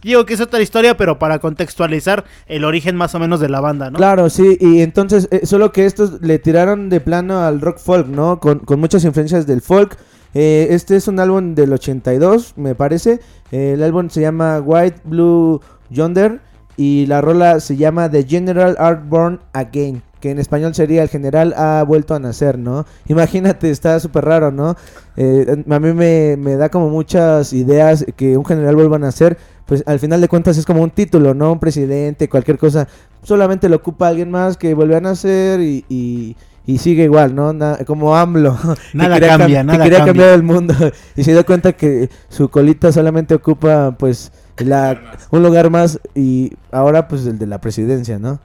[0.01, 3.61] Digo que es otra historia, pero para contextualizar el origen más o menos de la
[3.61, 3.97] banda, ¿no?
[3.97, 4.57] Claro, sí.
[4.59, 8.39] Y entonces, eh, solo que estos le tiraron de plano al rock folk, ¿no?
[8.41, 9.97] Con, muchas influencias del folk.
[10.33, 13.21] Eh, este es un álbum del 82, me parece.
[13.51, 16.41] El álbum se llama White Blue Yonder.
[16.77, 20.01] Y la rola se llama The General Art Born Again.
[20.19, 22.85] Que en español sería El General ha vuelto a nacer, ¿no?
[23.07, 24.75] Imagínate, está súper raro, ¿no?
[25.17, 29.37] Eh, a mí me, me da como muchas ideas que un general vuelva a nacer.
[29.65, 31.51] Pues al final de cuentas es como un título, ¿no?
[31.51, 32.87] Un presidente, cualquier cosa.
[33.21, 37.53] Solamente lo ocupa alguien más que vuelve a nacer y, y, y sigue igual, ¿no?
[37.53, 38.57] Na- como AMLO.
[38.93, 40.05] Nada cambia, cam- nada Que quería cambia.
[40.05, 40.73] cambiar el mundo.
[41.15, 46.53] y se dio cuenta que su colita solamente ocupa, pues, la, un lugar más y
[46.71, 48.39] ahora, pues, el de la presidencia, ¿no?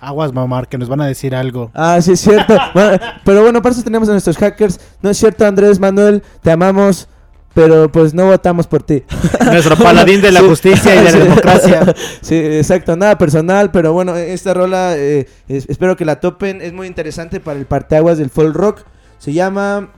[0.00, 1.70] Aguas, mamar, que nos van a decir algo.
[1.74, 2.56] Ah, sí, es cierto.
[2.74, 4.78] Bueno, pero bueno, para eso tenemos a nuestros hackers.
[5.00, 7.08] No es cierto, Andrés Manuel, te amamos,
[7.54, 9.02] pero pues no votamos por ti.
[9.46, 10.46] Nuestro paladín de la Sí.
[10.48, 11.94] justicia y de la democracia.
[12.20, 16.72] Sí, exacto, nada personal, pero bueno, esta rola eh, es- espero que la topen, es
[16.74, 18.82] muy interesante para el parteaguas del folk rock.
[19.18, 19.88] Se llama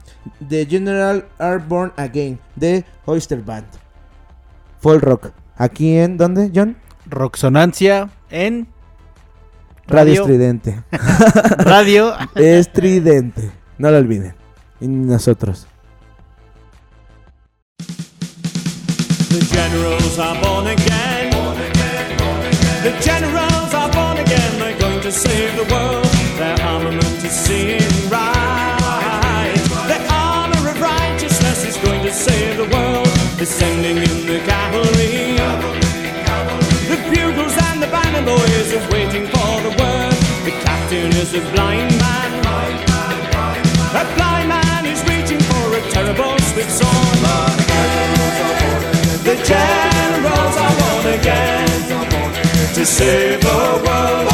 [0.47, 3.65] The General Are Born Again de Oyster Band.
[4.87, 5.31] Folk rock.
[5.57, 6.77] Aquí en ¿dónde, John?
[7.07, 8.69] Roxonancia en
[9.85, 10.21] Radio, Radio.
[10.21, 10.83] Estridente.
[11.57, 12.13] radio.
[12.35, 13.51] Estridente.
[13.79, 14.33] No lo olviden.
[14.79, 15.67] Y nosotros.
[17.77, 21.31] The generals are born again.
[22.81, 24.57] The generals are born again.
[24.57, 26.06] They're going to save the world.
[38.67, 40.13] Boys are waiting for the word.
[40.45, 42.31] The captain is a blind man.
[43.95, 47.17] A blind man is reaching for a terrible swift sword.
[49.23, 51.67] The generals are born again
[52.75, 54.27] to save the world.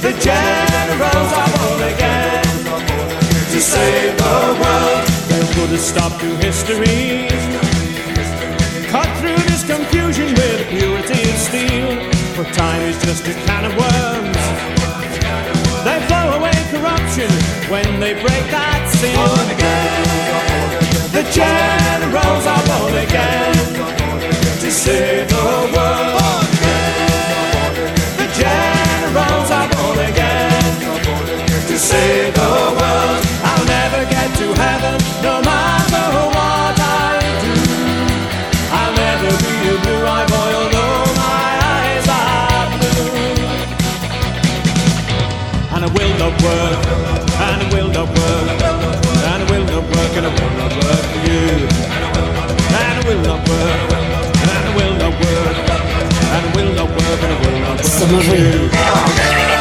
[0.00, 2.44] The generals are born again
[3.52, 5.08] to save the world.
[5.28, 7.49] They'll put a stop to history.
[12.40, 14.40] For time is just a can of worms.
[15.84, 17.30] They blow away corruption
[17.68, 19.28] when they break that seal.
[21.12, 23.52] The generals are born again
[24.58, 25.28] to save
[46.30, 46.86] not work,
[47.40, 48.62] and it will not work,
[49.30, 51.42] and it will not work, and it will not work for you.
[52.78, 53.92] And it will not work,
[54.50, 55.56] and it will not work,
[56.34, 59.59] and it will not work, and it will not work for you.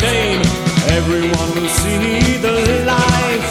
[0.00, 0.42] World is its name.
[0.96, 2.52] Everyone will see the
[2.86, 3.48] light.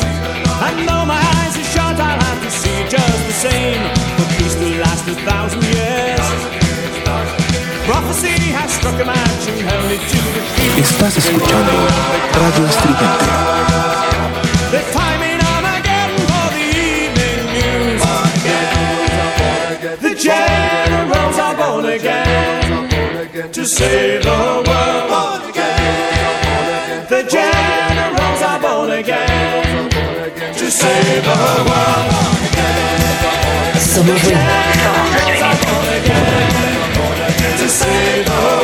[0.67, 3.81] And though my eyes are shut, I'll have to see just the same.
[4.17, 6.25] For peace to last a thousand years.
[7.85, 10.79] Prophecy has struck a match and held it to the fuse.
[10.83, 11.71] Estás escuchando
[12.33, 13.25] Radio Estridente.
[14.71, 16.63] The timing Armageddon for the
[16.95, 17.47] evening
[20.15, 24.66] generals are born again to save the world.
[30.77, 32.13] Save the world.
[36.77, 38.56] Are born again to save the world.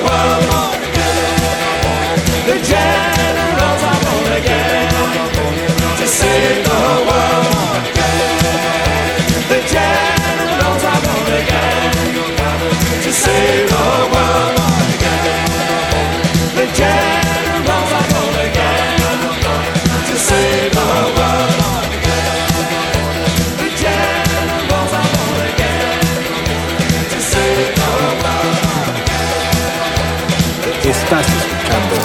[31.14, 31.96] Estás escuchando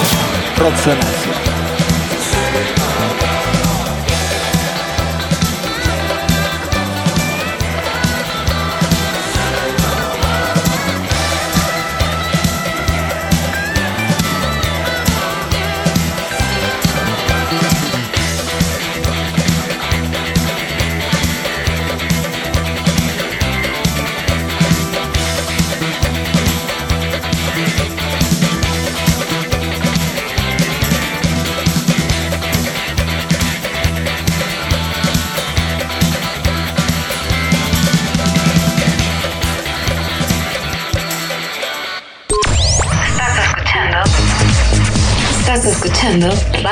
[0.55, 1.38] Roxonancia.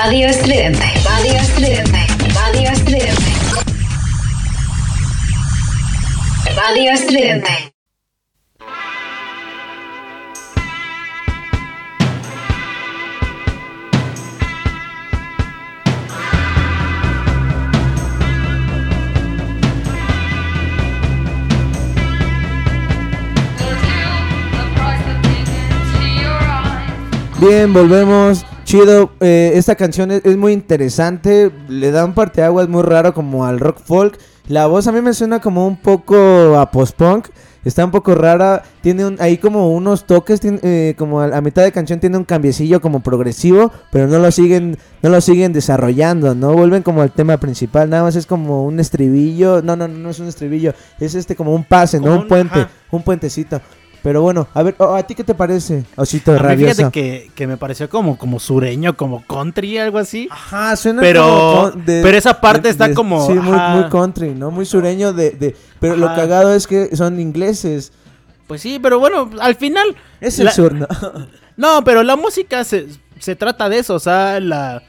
[0.07, 0.85] Radio Estridente.
[1.03, 2.07] Radio Estridente.
[2.33, 3.11] Radio Estridente.
[6.55, 7.73] Radio Estridente.
[27.41, 28.46] Bien, volvemos.
[28.71, 33.45] Chido, eh, esta canción es, es muy interesante, le da un parteaguas muy raro como
[33.45, 34.19] al rock folk.
[34.49, 37.29] La voz a mí me suena como un poco a post-punk,
[37.63, 41.39] está un poco rara, tiene un, ahí como unos toques, tiene, eh, como a, a
[41.39, 45.53] mitad de canción tiene un cambiecillo como progresivo, pero no lo siguen, no lo siguen
[45.53, 49.87] desarrollando, no vuelven como al tema principal, nada más es como un estribillo, no, no,
[49.87, 52.59] no, no es un estribillo, es este como un pase, Como no un un- puente,
[52.59, 52.69] ajá.
[52.91, 53.61] un puentececito.
[54.03, 55.83] Pero bueno, a ver, oh, ¿a ti qué te parece?
[55.95, 60.27] Osito A mí fíjate que, que me pareció como, como sureño, como country, algo así.
[60.31, 64.51] Ajá, suena Pero- como con- pero esa parte está como, Sí, muy, country, ¿no?
[64.51, 65.31] Muy sureño de...
[65.31, 67.91] de pero lo cagado es que son ingleses.
[68.47, 69.95] Pues sí, pero bueno, al final...
[70.21, 70.87] Es el la- sur, ¿no?
[71.57, 72.87] No, pero la música se,
[73.19, 74.83] se trata de eso, o sea, la...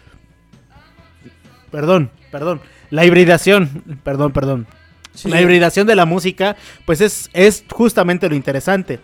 [1.71, 2.61] Perdón, perdón.
[2.91, 4.67] La hibridación, perdón, perdón.
[5.25, 9.01] La hibridación de la música, pues es, es justamente lo interesante.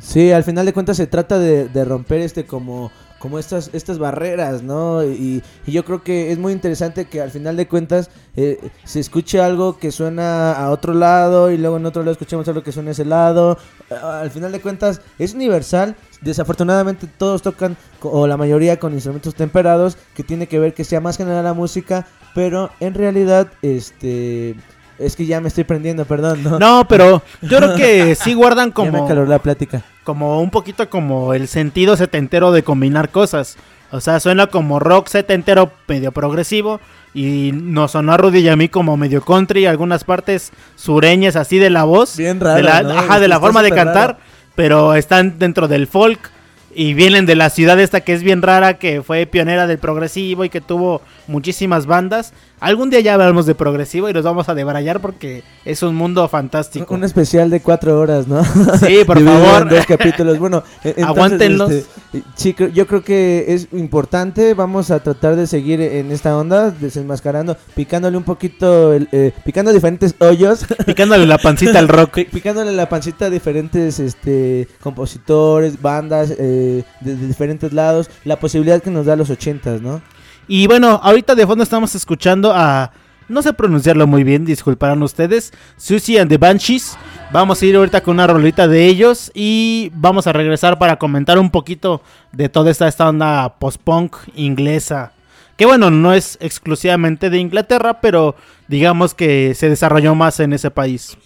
[0.00, 2.90] Sí, al final de cuentas se trata de, de romper este como
[3.26, 5.02] como estas estas barreras, ¿no?
[5.02, 9.40] Y, yo creo que es muy interesante que al final de cuentas eh, se escuche
[9.40, 12.90] algo que suena a otro lado y luego en otro lado escuchemos algo que suena
[12.90, 13.58] a ese lado.
[14.00, 15.96] Al final de cuentas es universal.
[16.20, 21.00] Desafortunadamente todos tocan o la mayoría con instrumentos temperados que tiene que ver que sea
[21.00, 24.54] más general la música, pero en realidad este
[24.98, 26.58] es que ya me estoy prendiendo, perdón, ¿no?
[26.58, 29.82] No, pero yo creo que sí guardan Ya me como, la plática.
[30.04, 33.56] como un poquito como el sentido setentero de combinar cosas.
[33.92, 36.80] O sea, suena como rock setentero medio progresivo
[37.14, 41.58] y nos sonó a Rudy y a mí como medio country, algunas partes sureñas así
[41.58, 42.16] de la voz.
[42.16, 42.98] Bien raro, de la, ¿no?
[42.98, 44.18] ajá, de la forma de cantar, raro.
[44.54, 46.30] pero están dentro del folk.
[46.74, 50.44] y vienen de la ciudad esta que es bien rara, que fue pionera del progresivo
[50.44, 52.34] y que tuvo muchísimas bandas.
[52.58, 56.26] Algún día ya hablaremos de progresivo y nos vamos a debrayar porque es un mundo
[56.26, 56.94] fantástico.
[56.94, 58.42] Un especial de cuatro horas, ¿no?
[58.78, 59.62] Sí, por favor.
[59.62, 60.38] en dos capítulos.
[60.38, 61.70] Bueno, e- entonces, Aguántenlos.
[61.70, 64.54] este, yo creo que es importante.
[64.54, 69.70] Vamos a tratar de seguir en esta onda, desenmascarando, picándole un poquito, el, eh, picando
[69.72, 70.64] diferentes hoyos.
[70.86, 72.14] Picándole la pancita al rock.
[72.14, 78.38] Pi- Picándole la pancita a diferentes este, compositores, bandas eh, de, de diferentes lados, la
[78.40, 80.00] posibilidad que nos da los ochentas, ¿no?
[80.48, 82.92] Y bueno, ahorita de fondo estamos escuchando a.
[83.28, 85.52] No sé pronunciarlo muy bien, disculparán ustedes.
[85.76, 86.96] Susie and the Banshees.
[87.32, 89.32] Vamos a ir ahorita con una rolita de ellos.
[89.34, 95.12] Y vamos a regresar para comentar un poquito de toda esta, esta onda post-punk inglesa.
[95.56, 98.36] Que bueno, no es exclusivamente de Inglaterra, pero
[98.68, 101.18] digamos que se desarrolló más en ese país.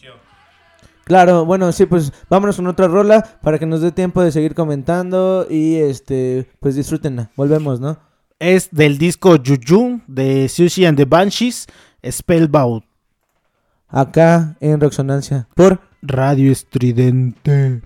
[1.04, 4.54] Claro, bueno, sí, pues vámonos con otra rola para que nos dé tiempo de seguir
[4.54, 7.30] comentando y este, pues disfrútenla.
[7.36, 8.09] Volvemos, ¿no?
[8.40, 11.66] Es del disco Juju de Susie and the Banshees,
[12.04, 12.82] Spellbound.
[13.86, 15.46] Acá en Roxonancia.
[15.54, 17.82] Por Radio Estridente.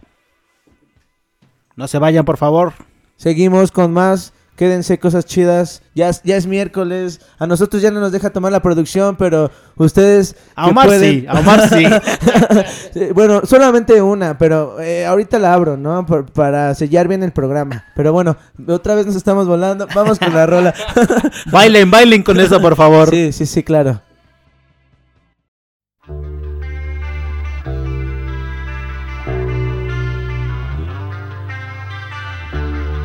[1.76, 2.72] No se vayan, por favor.
[3.16, 4.33] Seguimos con más.
[4.56, 5.82] Quédense cosas chidas.
[5.96, 7.20] Ya, es- ya es miércoles.
[7.38, 10.36] A nosotros ya no nos deja tomar la producción, pero ustedes.
[10.54, 11.84] A Omar pueden- sí, a Omar sí.
[12.92, 16.06] Sí, bueno, solamente una, pero eh, ahorita la abro, ¿no?
[16.06, 17.84] Por- para sellar bien el programa.
[17.96, 18.36] Pero bueno,
[18.68, 19.88] otra vez nos estamos volando.
[19.94, 20.72] Vamos con la rola.
[21.50, 23.10] Bailen, bailen con eso, por favor.
[23.10, 24.00] Sí, sí, sí, claro.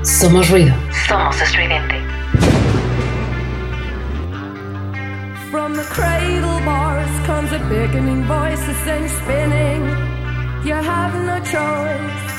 [0.09, 0.73] Somos ruido.
[1.07, 1.95] Somos estridente.
[5.51, 9.85] From the cradle bars comes a beckoning voice, the same spinning.
[10.65, 12.29] You have no choice.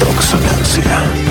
[0.00, 1.29] Roxonancia.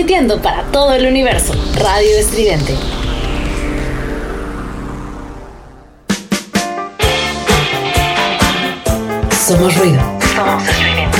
[0.00, 1.52] transmitiendo para todo el universo.
[1.74, 2.74] Radio Estridente.
[9.46, 10.00] Somos ruido.
[10.34, 11.18] Somos estridente.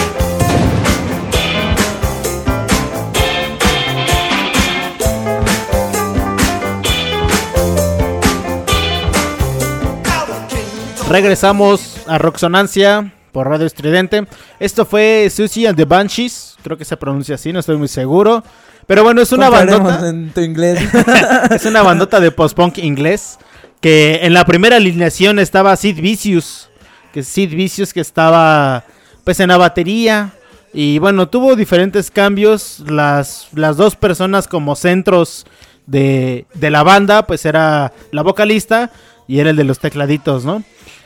[11.11, 14.27] Regresamos a Roxonancia por Radio Estridente.
[14.59, 16.57] Esto fue Sushi and the Banshees.
[16.63, 18.43] Creo que se pronuncia así, no estoy muy seguro.
[18.91, 20.09] Pero bueno, es una bandota.
[20.09, 20.81] en tu inglés.
[21.53, 23.39] es una bandota de post-punk inglés.
[23.81, 26.69] Que en la primera alineación estaba Sid Vicious.
[27.13, 28.83] Que Sid Vicious que estaba
[29.23, 30.33] pues en la batería.
[30.73, 32.81] Y bueno, tuvo diferentes cambios.
[32.81, 35.47] Las, las dos personas como centros
[35.87, 38.91] de, de la banda, pues era la vocalista
[39.29, 40.65] y era el de los tecladitos, ¿no?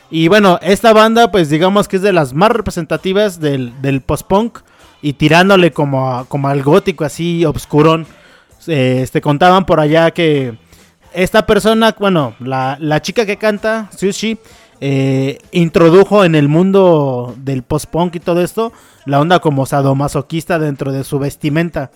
[0.09, 4.57] Y bueno, esta banda, pues digamos que es de las más representativas del, del post-punk
[5.01, 8.05] y tirándole como, a- como al gótico, así obscurón.
[8.67, 10.57] Eh, este, contaban por allá que
[11.13, 14.37] esta persona, bueno, la, la chica que canta, Sushi,
[14.81, 18.73] eh, introdujo en el mundo del post-punk y todo esto
[19.05, 21.91] la onda como sadomasoquista dentro de su vestimenta.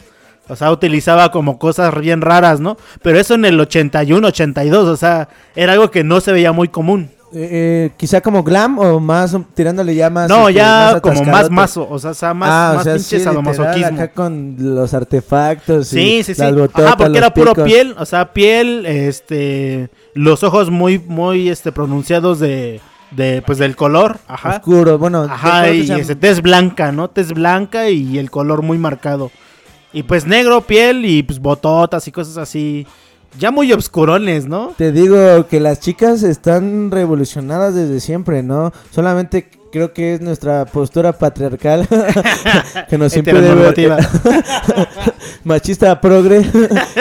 [0.48, 2.78] O sea, utilizaba como cosas bien raras, ¿no?
[3.04, 6.70] Pero eso en el 81, 82, o sea, era algo que no se veía muy
[6.70, 7.12] común.
[7.32, 10.28] Eh, eh, quizá como glam o más um, tirándole ya más.
[10.28, 11.54] No, este, ya como más atascadote.
[11.54, 13.88] mazo, o sea, más, ah, más o sea, pinche sí, sadomasoquismo.
[13.88, 15.88] acá con los artefactos.
[15.90, 16.42] Sí, y sí, sí.
[16.42, 17.66] las bototas, Ajá, porque era puro picos.
[17.66, 22.82] piel, o sea, piel, este, los ojos muy, muy, este, pronunciados de,
[23.12, 24.56] de, pues, del color, ajá.
[24.58, 25.22] Oscuro, bueno.
[25.30, 27.10] Ajá, y se llama- este, tez blanca, ¿no?
[27.12, 29.30] Tez blanca y el color muy marcado.
[29.94, 32.86] Y pues negro, piel y pues bototas y cosas así.
[33.38, 34.74] Ya muy obscurones, ¿no?
[34.78, 38.74] Te digo que las chicas están revolucionadas desde siempre, ¿no?
[38.92, 41.88] Solamente creo que es nuestra postura patriarcal
[42.90, 43.76] que nos impide ver
[45.44, 46.42] machista progre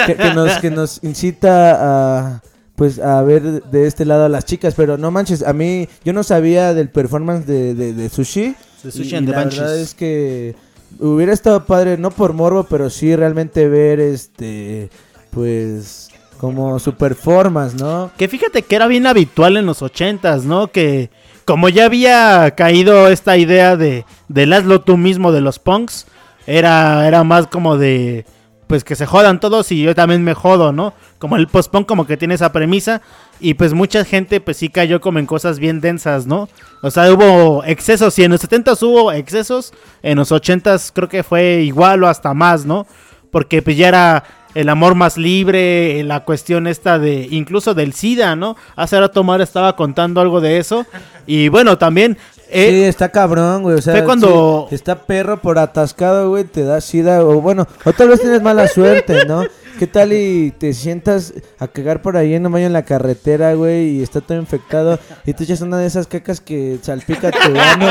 [0.07, 2.43] que, que nos que nos incita a
[2.79, 6.13] pues a ver de este lado a las chicas, pero no manches, a mí yo
[6.13, 8.55] no sabía del performance de, de, de Sushi.
[8.85, 10.55] De Sushi y, and y the la verdad es que
[11.01, 14.91] hubiera estado padre, no por morbo, pero sí realmente ver este
[15.33, 16.08] pues
[16.39, 18.11] como su performance, ¿no?
[18.17, 20.69] Que fíjate que era bien habitual en los ochentas, ¿no?
[20.69, 21.11] Que
[21.45, 26.07] como ya había caído esta idea de del hazlo tú mismo de los punks,
[26.47, 28.25] era, era más como de
[28.69, 30.93] pues que se jodan todos y yo también me jodo, ¿no?
[31.19, 33.01] Como el post-punk como que tiene esa premisa
[33.41, 36.49] y pues mucha gente pues sí cayó como en cosas bien densas, ¿no?
[36.83, 41.23] O sea, hubo excesos, si en los 70s hubo excesos, en los 80s creo que
[41.23, 42.87] fue igual o hasta más, ¿no?
[43.31, 44.25] Porque pues ya era
[44.61, 48.57] el amor más libre, la cuestión esta de incluso del SIDA, ¿no?
[48.77, 50.85] Hace rato Mar estaba contando algo de eso
[51.27, 52.19] y bueno, también
[52.51, 53.77] eh, sí, está cabrón, güey.
[53.77, 57.23] O sea, fue cuando- sí, está perro por atascado, güey, te da sida.
[57.23, 59.45] O bueno, o tal vez tienes mala suerte, ¿no?
[59.79, 63.55] ¿Qué tal y te sientas a cagar por ahí en un baño en la carretera,
[63.55, 64.99] güey, y está todo infectado?
[65.25, 67.89] Y tú echas una de esas cacas que salpica tu ano.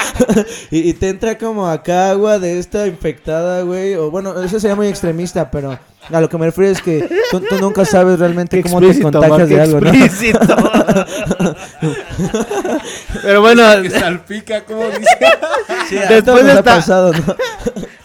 [0.70, 3.94] y, y te entra como acá agua de esta infectada, güey.
[3.94, 5.78] O bueno, eso sería muy extremista, pero
[6.12, 9.48] a lo que me refiero es que tú, tú nunca sabes realmente cómo te contagias
[9.48, 9.90] de algo, ¿no?
[13.22, 15.02] Pero bueno, Que salpica, como dice.
[15.88, 17.34] Sí, Después de esta- pasado, ¿no?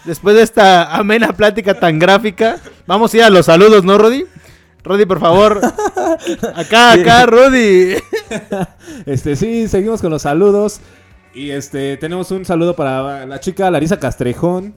[0.04, 4.24] Después de esta amena plática tan gráfica, vamos a ir a los saludos, ¿no, Rodi?
[4.82, 5.60] Rodi, por favor.
[6.54, 7.94] Acá, acá, Rodi.
[9.06, 10.80] Este, sí, seguimos con los saludos.
[11.34, 14.74] Y este, tenemos un saludo para la chica Larisa Castrejón.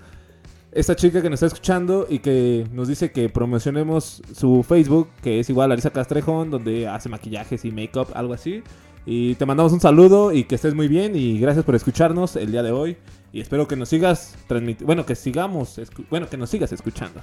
[0.71, 5.39] Esta chica que nos está escuchando y que nos dice que promocionemos su Facebook, que
[5.39, 8.63] es igual Larisa Castrejón, donde hace maquillajes y make-up, algo así.
[9.05, 12.51] Y te mandamos un saludo y que estés muy bien y gracias por escucharnos el
[12.51, 12.97] día de hoy.
[13.33, 15.81] Y espero que nos sigas transmitiendo, bueno, que sigamos,
[16.11, 17.19] bueno, que nos sigas escuchando.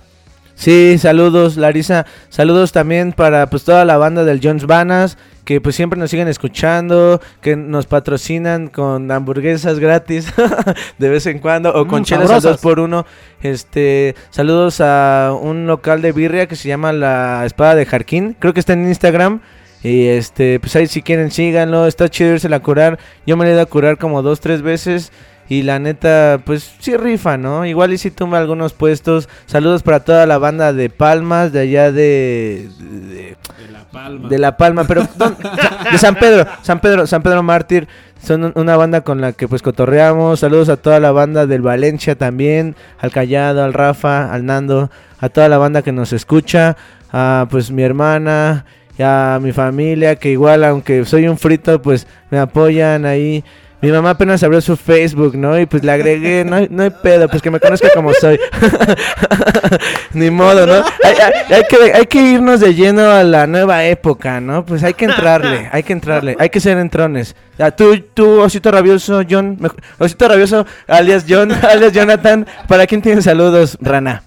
[0.57, 5.77] Sí, saludos Larisa, saludos también para pues toda la banda del Jones Vanas, que pues
[5.77, 10.35] siempre nos siguen escuchando, que nos patrocinan con hamburguesas gratis
[10.99, 12.61] de vez en cuando o con Mm, chelas al sabrosas.
[12.61, 13.07] 2 por 1
[13.43, 18.53] Este, saludos a un local de birria que se llama La Espada de Jarquín, creo
[18.53, 19.41] que está en Instagram.
[19.83, 22.99] Y este, pues ahí si quieren síganlo, está chido irse a curar.
[23.27, 25.11] Yo me he ido a curar como dos, tres veces.
[25.51, 27.67] Y la neta, pues sí rifa, ¿no?
[27.67, 29.29] Igual y si tumba algunos puestos.
[29.47, 32.69] Saludos para toda la banda de Palmas, de allá de...
[32.79, 34.29] de, De La Palma.
[34.29, 35.03] de La Palma, pero
[35.93, 37.89] de San Pedro, San Pedro, San Pedro Mártir.
[38.23, 40.39] Son un- una banda con la que pues cotorreamos.
[40.41, 45.29] Saludos a toda la banda del Valencia también, al Callado, al Rafa, al Nando, a
[45.31, 46.77] toda la banda que nos escucha,
[47.13, 48.67] a pues mi hermana,
[48.97, 53.43] y a mi familia que igual aunque soy un frito pues me apoyan ahí.
[53.83, 55.59] Mi mamá apenas abrió su Facebook, ¿no?
[55.59, 58.39] Y pues le agregué, no no hay pedo, pues que me conozca como soy.
[60.13, 60.75] Ni modo, ¿no?
[60.75, 64.65] Hay, hay- hay que, hay que irnos de lleno a la nueva época, ¿no?
[64.67, 67.35] Pues hay que entrarle, hay que entrarle, hay que ser entrones.
[67.59, 69.59] Ah, tú, tú, Osito Rabioso, John,
[69.99, 74.25] Osito Rabioso, alias John, alias Jonathan, ¿para quién tienes saludos, rana?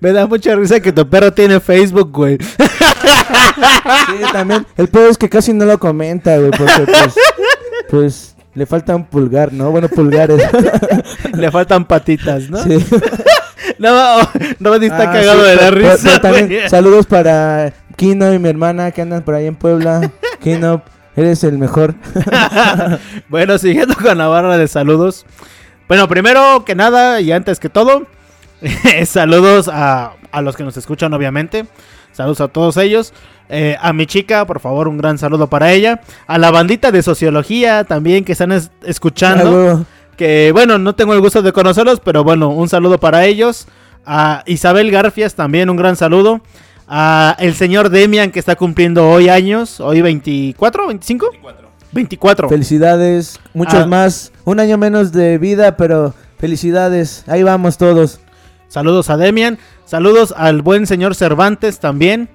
[0.00, 2.38] Me da mucha risa que tu perro tiene Facebook, güey.
[4.06, 4.66] Sí, también.
[4.76, 7.14] El peor es que casi no lo comenta, güey, porque pues,
[7.90, 9.70] pues le falta un pulgar, ¿no?
[9.70, 10.42] Bueno, pulgares.
[11.34, 12.62] Le faltan patitas, ¿no?
[12.62, 12.78] Sí.
[13.78, 14.18] No,
[14.58, 15.96] no, está Ah, cagado sí, de la pero- risa.
[16.02, 16.68] pero también güey.
[16.68, 20.10] saludos para Kino y mi hermana que andan por ahí en Puebla.
[20.42, 20.82] Kino,
[21.16, 21.94] eres el mejor.
[23.28, 25.24] bueno, siguiendo con la barra de saludos.
[25.88, 28.06] Bueno, primero que nada y antes que todo,
[29.06, 31.66] saludos a, a los que nos escuchan, obviamente.
[32.20, 33.14] Saludos a todos ellos.
[33.48, 36.02] Eh, a mi chica, por favor, un gran saludo para ella.
[36.26, 39.86] A la bandita de sociología también que están es- escuchando.
[40.18, 43.66] Que bueno, no tengo el gusto de conocerlos, pero bueno, un saludo para ellos.
[44.04, 46.42] A Isabel Garfias también un gran saludo.
[46.86, 51.30] A el señor Demian que está cumpliendo hoy años, hoy 24, 25?
[51.92, 52.50] 24.
[52.50, 53.86] Felicidades, muchos Ah.
[53.86, 54.30] más.
[54.44, 57.24] Un año menos de vida, pero felicidades.
[57.28, 58.20] Ahí vamos todos.
[58.68, 59.58] Saludos a Demian.
[59.90, 62.28] Saludos al buen señor Cervantes también.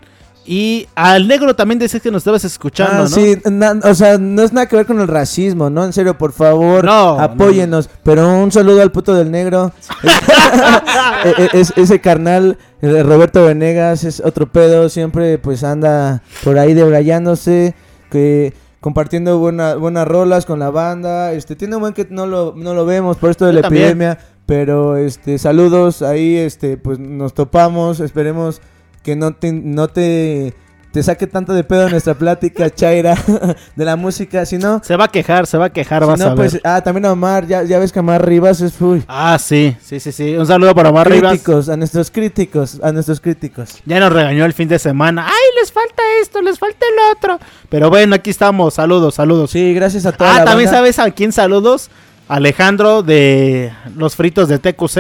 [0.47, 3.07] Y al negro también decías que nos estabas escuchando, Ah, ¿no?
[3.07, 5.83] Sí, na- o sea, no es nada que ver con el racismo, ¿no?
[5.85, 7.89] En serio, por favor, No, apóyenos.
[8.03, 9.71] Pero un saludo al puto del negro.
[11.25, 14.89] E- e- es- ese carnal, Roberto Venegas, es otro pedo.
[14.89, 17.73] Siempre pues anda por ahí debrayándose,
[18.11, 21.31] que compartiendo buena- buenas rolas con la banda.
[21.33, 23.61] Este, tiene un buen que no lo, no lo vemos por esto de Yo la
[23.63, 23.85] también.
[23.85, 24.19] epidemia.
[24.45, 28.61] Pero este, saludos, ahí este, pues nos topamos, esperemos
[29.03, 30.53] que no te, no te,
[30.91, 33.15] te saque tanto de pedo nuestra plática, Chaira,
[33.75, 36.19] de la música, si no, Se va a quejar, se va a quejar, si vas
[36.19, 36.35] no, a ver.
[36.51, 39.75] pues, ah, también a Omar, ya, ya ves que Omar Rivas es, uy, Ah, sí,
[39.81, 40.35] sí, sí, sí.
[40.35, 41.31] Un saludo para Omar Rivas.
[41.31, 43.81] críticos, a nuestros críticos, a nuestros críticos.
[43.85, 45.25] Ya nos regañó el fin de semana.
[45.25, 47.39] ¡Ay, les falta esto, les falta el otro!
[47.69, 48.75] Pero bueno, aquí estamos.
[48.75, 49.49] Saludos, saludos.
[49.49, 50.77] Sí, gracias a toda Ah, la también banda.
[50.77, 51.89] sabes a quién saludos.
[52.27, 54.93] Alejandro de los fritos de TQC,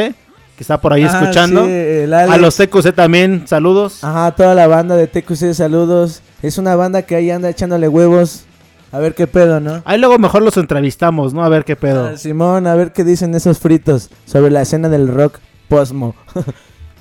[0.55, 1.65] que está por ahí Ah, escuchando.
[1.65, 1.71] sí,
[2.13, 4.03] a los TQC también, saludos.
[4.03, 6.21] Ajá, toda la banda de TQC, saludos.
[6.41, 8.45] Es una banda que ahí anda echándole huevos.
[8.91, 9.81] A ver qué pedo, ¿no?
[9.83, 11.43] Ahí luego mejor los entrevistamos, ¿no?
[11.43, 12.07] A ver qué pedo.
[12.13, 16.15] Ah, Simón, a ver qué dicen esos fritos sobre la escena del rock posmo.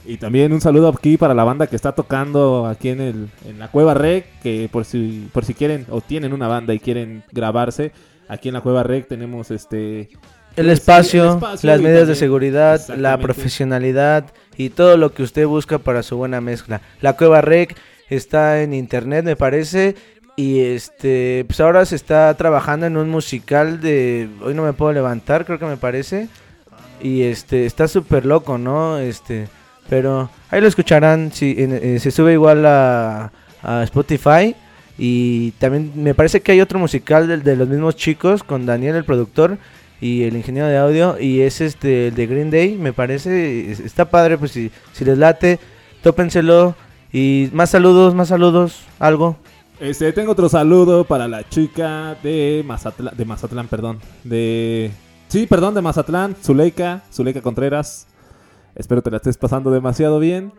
[0.07, 3.59] Y también un saludo aquí para la banda que está tocando aquí en el en
[3.59, 7.25] la Cueva Rec, que por si por si quieren o tienen una banda y quieren
[7.33, 7.91] grabarse,
[8.29, 10.01] aquí en la Cueva Rec tenemos este
[10.57, 14.27] El pues, espacio, el espacio las medidas de seguridad, la profesionalidad
[14.57, 16.81] y todo lo que usted busca para su buena mezcla.
[17.01, 17.77] La Cueva Rec
[18.09, 19.95] está en internet, me parece.
[20.37, 24.29] Y este, pues ahora se está trabajando en un musical de.
[24.43, 26.27] Hoy no me puedo levantar, creo que me parece.
[27.01, 28.99] Y este, está súper loco, ¿no?
[28.99, 29.47] Este,
[29.89, 31.31] pero ahí lo escucharán.
[31.33, 33.31] Si, en- eh, se sube igual a,
[33.63, 34.57] a Spotify.
[34.99, 38.97] Y también me parece que hay otro musical del- de, los mismos chicos con Daniel,
[38.97, 39.59] el productor,
[40.01, 41.19] y el ingeniero de audio.
[41.19, 43.71] Y es este, el de Green Day, me parece.
[43.71, 45.59] es- Está padre, pues si, si les late,
[46.03, 46.75] tópenselo.
[47.12, 49.37] Y más saludos, más saludos, algo.
[49.81, 54.91] Este, tengo otro saludo para la chica de Mazatlán, de Mazatlán, perdón, de
[55.29, 58.07] Sí, perdón, de Mazatlán, Zuleika, Zuleika Contreras.
[58.77, 60.53] Espero te la estés pasando demasiado bien.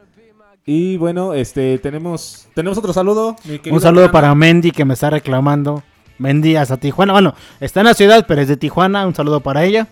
[0.68, 3.36] Y bueno, este tenemos tenemos otro saludo,
[3.70, 5.84] Un saludo para Mendy que me está reclamando.
[6.18, 7.14] Mendy hasta Tijuana.
[7.14, 9.06] Bueno, está en la ciudad, pero es de Tijuana.
[9.06, 9.88] Un saludo para ella.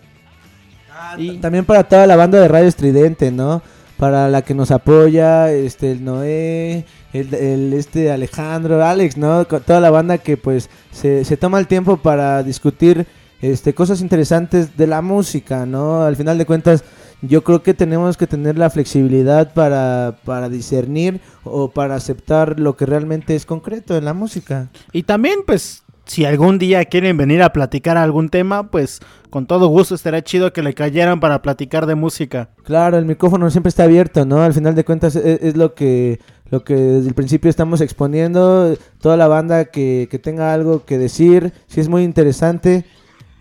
[1.16, 3.62] Y También para toda la banda de Radio Estridente, ¿no?
[3.98, 9.44] Para la que nos apoya, este, el Noé, el, el, este Alejandro, Alex, ¿no?
[9.44, 13.06] Toda la banda que pues se, se toma el tiempo para discutir
[13.40, 16.02] este, cosas interesantes de la música, ¿no?
[16.02, 16.82] Al final de cuentas,
[17.28, 22.76] yo creo que tenemos que tener la flexibilidad para, para discernir o para aceptar lo
[22.76, 24.68] que realmente es concreto en la música.
[24.92, 29.68] Y también, pues, si algún día quieren venir a platicar algún tema, pues con todo
[29.68, 32.50] gusto estaría chido que le cayeran para platicar de música.
[32.62, 34.42] Claro, el micrófono siempre está abierto, ¿no?
[34.42, 36.20] Al final de cuentas es, es lo que
[36.50, 38.76] lo que desde el principio estamos exponiendo.
[39.00, 42.84] Toda la banda que, que tenga algo que decir, si es muy interesante.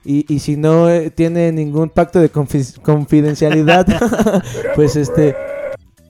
[0.05, 3.85] Y, y si no eh, tiene ningún pacto de confi- confidencialidad,
[4.75, 5.35] pues este...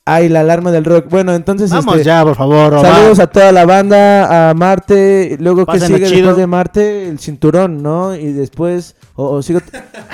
[0.05, 1.05] Ay, la alarma del rock.
[1.09, 1.69] Bueno, entonces...
[1.69, 2.73] Vamos este, ya, por favor.
[2.73, 2.93] Omar.
[2.93, 6.09] Saludos a toda la banda, a Marte, luego que sigue chido.
[6.17, 8.13] después de Marte, el cinturón, ¿no?
[8.13, 9.61] Y después, o, o sigo,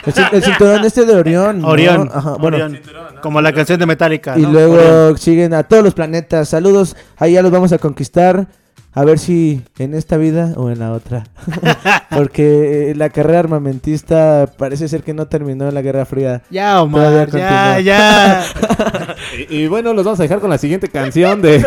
[0.05, 1.61] el, cin- el cinturón este de Orión.
[1.61, 1.69] ¿no?
[1.69, 2.07] Orión.
[2.13, 2.79] Ajá, bueno, Orión.
[3.23, 4.37] Como la canción de Metallica.
[4.37, 4.51] y ¿no?
[4.51, 5.17] luego Orión.
[5.17, 6.49] siguen a todos los planetas.
[6.49, 8.47] Saludos, ahí ya los vamos a conquistar
[8.91, 11.25] a ver si en esta vida o en la otra.
[12.09, 16.41] Porque eh, la carrera armamentista parece ser que no terminó en la Guerra Fría.
[16.49, 18.43] Ya, Omar, ya, ya.
[19.49, 21.59] y, bueno, los vamos a dejar con la siguiente canción de,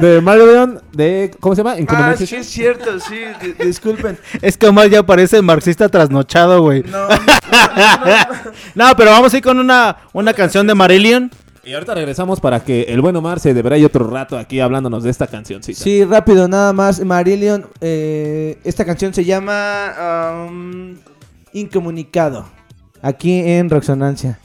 [0.00, 0.20] de
[0.92, 1.76] de, ¿cómo se llama?
[1.88, 3.20] Ah, sí es cierto, sí,
[3.64, 4.18] disculpen.
[4.40, 6.82] Es que Omar ya parece marxista trasnochado, güey.
[6.82, 11.30] No, no, no, no, pero vamos a ir con una, una canción de Marillion
[11.62, 15.10] y ahorita regresamos para que el buen Omar se debraye otro rato aquí hablándonos de
[15.10, 17.04] esta canción Sí, rápido, nada más.
[17.04, 20.96] Marillion, eh, esta canción se llama um,
[21.52, 22.46] Incomunicado.
[23.02, 24.38] Aquí en Roxonancia.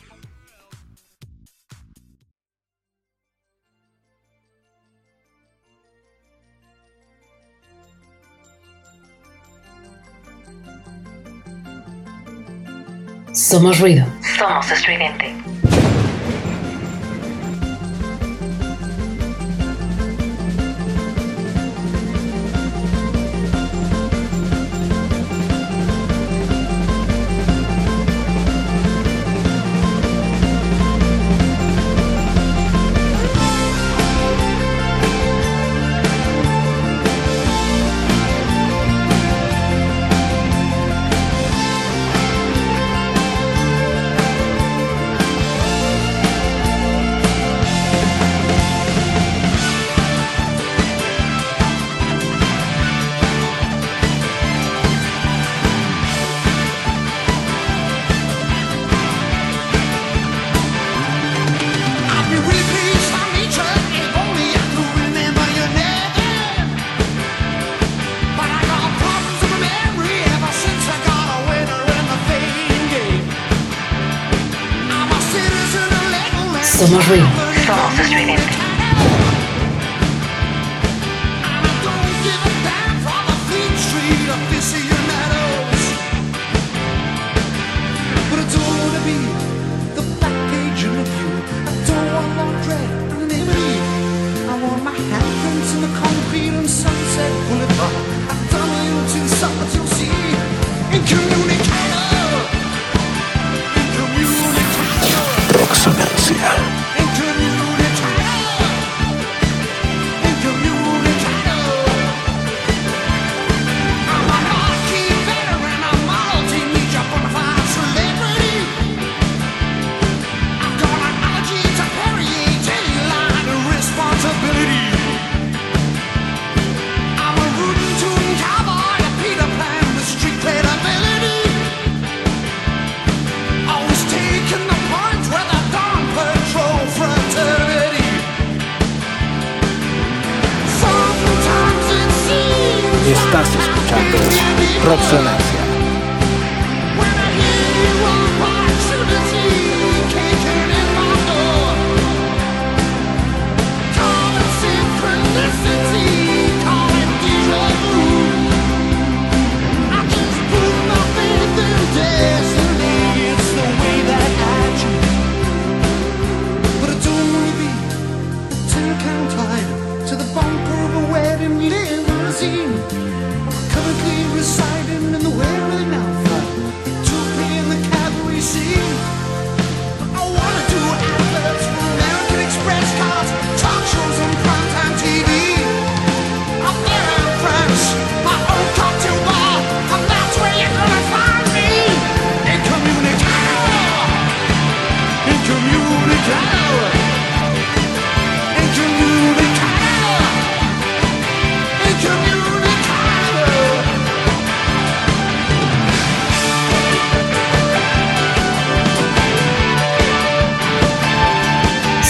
[13.34, 14.06] Somos ruido.
[14.38, 15.45] Somos estridente.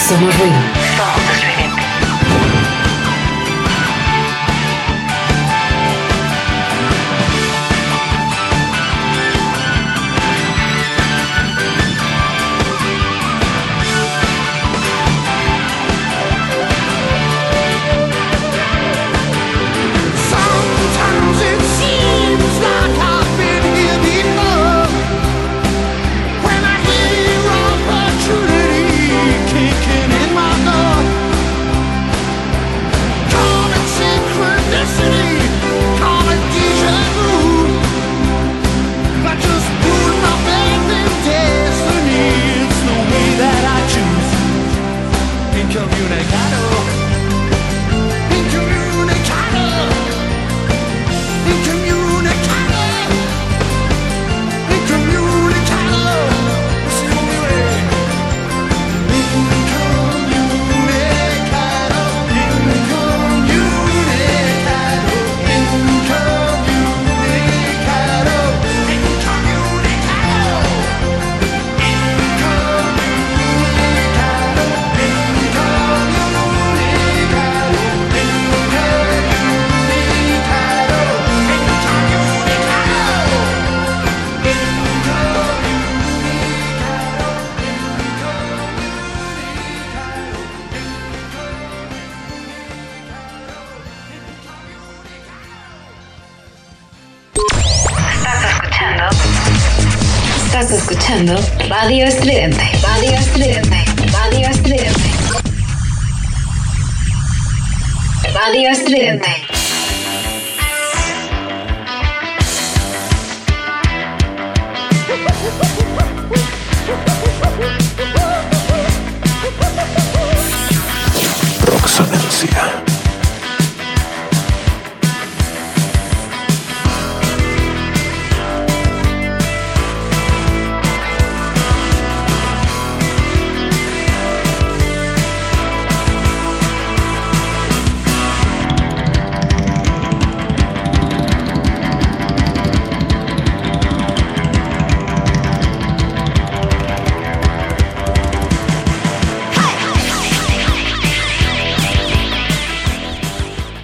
[0.07, 0.84] Somos Win.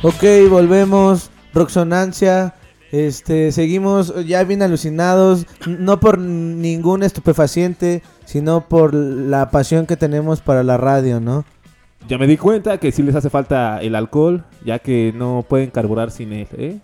[0.04, 1.30] Ok, volvemos.
[1.54, 2.56] Roxonancia.
[2.92, 10.42] Este, seguimos ya bien alucinados, no por ningún estupefaciente, sino por la pasión que tenemos
[10.42, 11.46] para la radio, ¿no?
[12.10, 15.70] Ya me di cuenta que sí les hace falta el alcohol, ya que no pueden
[15.70, 16.80] carburar sin él, ¿eh?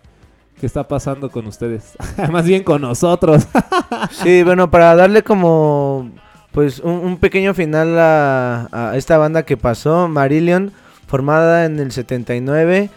[0.59, 1.93] ¿Qué está pasando con ustedes?
[2.31, 3.47] Más bien con nosotros.
[4.11, 6.11] Sí, bueno, para darle como
[6.51, 10.71] pues un, un pequeño final a, a esta banda que pasó, Marillion,
[11.07, 12.89] formada en el 79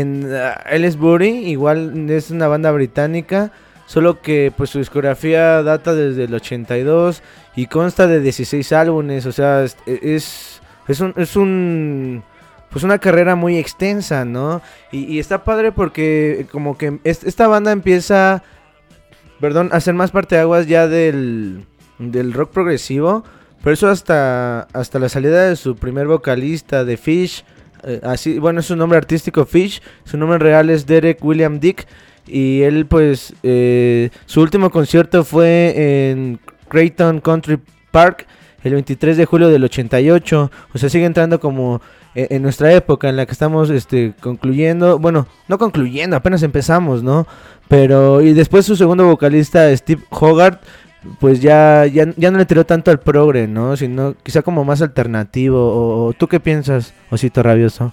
[0.00, 3.50] en uh, Ellsbury, igual es una banda británica,
[3.86, 7.22] solo que pues su discografía data desde el 82
[7.56, 9.76] y consta de 16 álbumes, o sea, es
[10.86, 12.22] es, un es un
[12.70, 14.60] pues una carrera muy extensa, ¿no?
[14.90, 18.42] Y, está padre porque como que es- esta banda empieza
[19.40, 21.66] perdón, hacer más parte de aguas ya del,
[21.98, 23.24] del rock progresivo.
[23.62, 27.44] Pero eso hasta, hasta la salida de su primer vocalista, de Fish.
[27.86, 29.80] Eh, así, bueno, es su nombre artístico Fish.
[30.04, 31.86] Su nombre real es Derek William Dick.
[32.26, 37.58] Y él, pues, eh, su último concierto fue en Creighton Country
[37.90, 38.26] Park
[38.64, 40.50] el 23 de julio del 88.
[40.74, 41.82] O sea, sigue entrando como
[42.14, 44.98] eh, en nuestra época en la que estamos este, concluyendo.
[44.98, 47.26] Bueno, no concluyendo, apenas empezamos, ¿no?
[47.68, 50.62] Pero, y después su segundo vocalista, Steve Hogarth,
[51.20, 53.76] pues ya, ya, ya no le tiró tanto al progre, ¿no?
[53.76, 56.06] Sino quizá como más alternativo.
[56.06, 57.92] O, ¿Tú qué piensas, Osito Rabioso?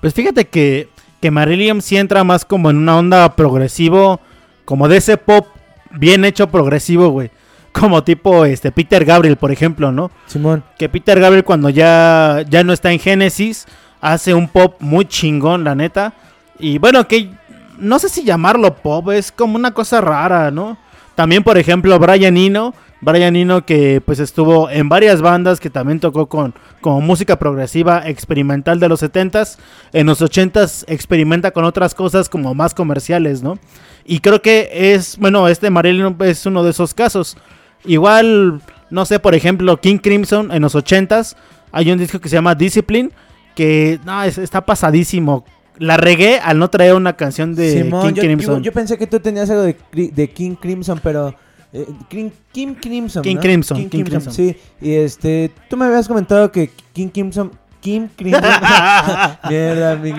[0.00, 0.88] Pues fíjate que,
[1.20, 4.20] que Marillion sí entra más como en una onda progresivo,
[4.64, 5.46] como de ese pop
[5.92, 7.30] bien hecho progresivo, güey.
[7.72, 10.10] Como tipo este Peter Gabriel, por ejemplo, ¿no?
[10.26, 10.64] Simón.
[10.78, 13.66] Que Peter Gabriel cuando ya, ya no está en Genesis,
[14.00, 16.14] hace un pop muy chingón, la neta.
[16.58, 17.30] Y bueno, que
[17.78, 20.78] no sé si llamarlo pop, es como una cosa rara, ¿no?
[21.16, 22.72] También, por ejemplo, Brian Eno.
[23.00, 28.08] Brian Eno que pues estuvo en varias bandas que también tocó con como música progresiva
[28.08, 29.58] experimental de los 70s.
[29.92, 33.58] En los 80s experimenta con otras cosas como más comerciales, ¿no?
[34.04, 37.36] Y creo que es, bueno, este Marillion es uno de esos casos.
[37.84, 38.60] Igual,
[38.90, 41.36] no sé, por ejemplo, King Crimson en los 80s
[41.72, 43.12] hay un disco que se llama Discipline
[43.54, 45.44] que no, es- está pasadísimo.
[45.78, 48.56] La regué al no traer una canción de Simón, King yo, Crimson.
[48.58, 51.34] yo- yo pensé que tú tenías algo de, de King Crimson, pero...
[51.72, 53.40] eh, King, King Crimson, King ¿no?
[53.42, 54.32] Crimson, King Crimson.
[54.32, 55.50] Sí, y este...
[55.68, 57.50] Tú me habías comentado que King Crimson...
[57.80, 58.42] King Crimson...
[59.48, 60.12] Mierda, mi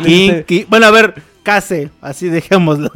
[0.44, 2.92] King, bueno, a ver, case, así dejémoslo.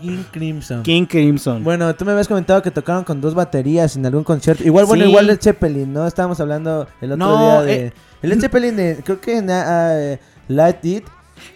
[0.00, 0.82] King Crimson.
[0.82, 1.62] King Crimson.
[1.62, 4.64] Bueno, tú me habías comentado que tocaron con dos baterías en algún concierto.
[4.64, 5.10] Igual, bueno, Sí.
[5.10, 6.06] igual Led Zeppelin, ¿no?
[6.06, 7.86] Estábamos hablando el otro No, día de...
[7.86, 7.92] eh.
[8.22, 9.00] El Zeppelin de...
[9.04, 11.04] Creo que en ah, eh, Light It.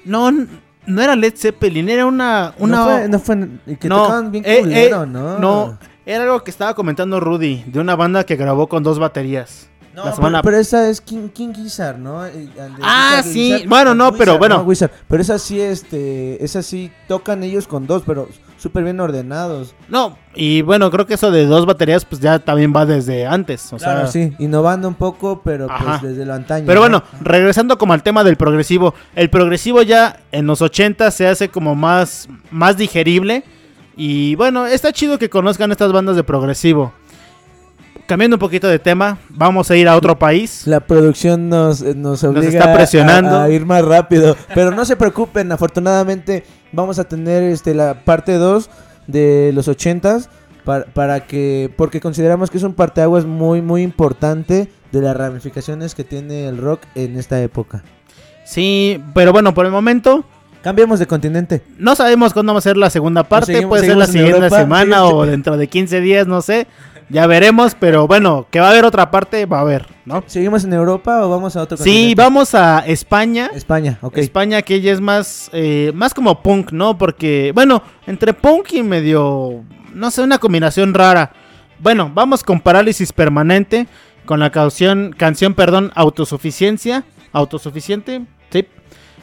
[0.05, 2.55] No, no era Led Zeppelin, era una...
[2.59, 3.09] una No fue...
[3.09, 5.39] No fue que no, tocaban bien eh, culero, eh, ¿no?
[5.39, 9.69] No, era algo que estaba comentando Rudy, de una banda que grabó con dos baterías.
[9.95, 12.27] No, la pero, semana pero esa es King, King Gizzard, ¿no?
[12.27, 12.49] Eh,
[12.83, 13.53] Ah, Gizzard, sí.
[13.53, 13.69] Gizzard.
[13.69, 14.61] Bueno, no, pero bueno.
[14.63, 14.91] Wizard.
[15.09, 19.75] Pero esa sí, este, esa sí tocan ellos con dos, pero súper bien ordenados.
[19.89, 23.73] No, y bueno, creo que eso de dos baterías pues ya también va desde antes,
[23.73, 24.29] o Claro, sea...
[24.29, 25.99] sí, innovando un poco, pero Ajá.
[26.01, 26.65] pues desde lo antaño.
[26.67, 26.81] Pero ¿no?
[26.81, 31.49] bueno, regresando como al tema del progresivo, el progresivo ya en los 80 se hace
[31.49, 33.45] como más, más digerible
[33.97, 36.93] y bueno, está chido que conozcan estas bandas de progresivo.
[38.07, 40.63] Cambiando un poquito de tema, vamos a ir a otro país.
[40.67, 43.31] La producción nos, eh, nos obliga está presionando.
[43.37, 44.37] A, a ir más rápido.
[44.55, 48.71] Pero no se preocupen, afortunadamente vamos a tener este la parte 2
[49.09, 50.29] de los 80s
[50.65, 55.95] para, para que porque consideramos que es un parteaguas muy muy importante de las ramificaciones
[55.97, 57.83] que tiene el rock en esta época.
[58.45, 60.25] Sí, pero bueno, por el momento
[60.63, 61.63] Cambiemos de continente.
[61.79, 64.59] no sabemos cuándo va a ser la segunda parte, seguimos- puede ser la siguiente Europa,
[64.59, 65.03] semana sí.
[65.13, 66.67] o dentro de 15 días, no sé.
[67.09, 70.25] Ya veremos, pero bueno, que va a haber otra parte, va a haber, ¿no?
[70.27, 72.15] ¿Seguimos en Europa o vamos a otro Sí, continente?
[72.23, 73.51] vamos a España.
[73.55, 74.19] España, ok.
[74.19, 76.99] España que ella es más, eh, más como punk, ¿no?
[76.99, 79.63] Porque, bueno, entre punk y medio,
[79.95, 81.33] no sé, una combinación rara.
[81.79, 83.87] Bueno, vamos con Parálisis Permanente,
[84.25, 87.05] con la canción, canción perdón, Autosuficiencia.
[87.33, 88.67] Autosuficiente, sí.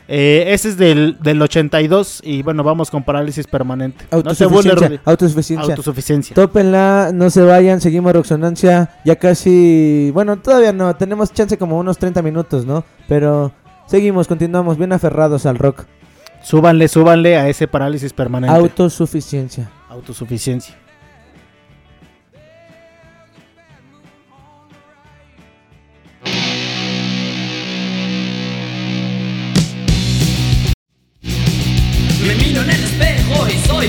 [0.08, 4.06] Eh, ese es del, del 82 y bueno, vamos con Parálisis Permanente.
[4.12, 5.00] No se Autosuficiencia, Rudy.
[5.06, 5.74] autosuficiencia.
[5.74, 6.36] Autosuficiencia.
[6.36, 8.90] Tópenla, no se vayan, seguimos Roxonancia.
[9.06, 12.84] Ya casi, bueno, todavía no, tenemos chance como unos 30 minutos, ¿no?
[13.08, 13.54] Pero
[13.88, 15.86] seguimos, continuamos bien aferrados al rock.
[16.42, 18.54] Súbanle, súbanle a ese Parálisis Permanente.
[18.56, 19.72] Autosuficiencia.
[19.90, 20.83] Autosuficiencia.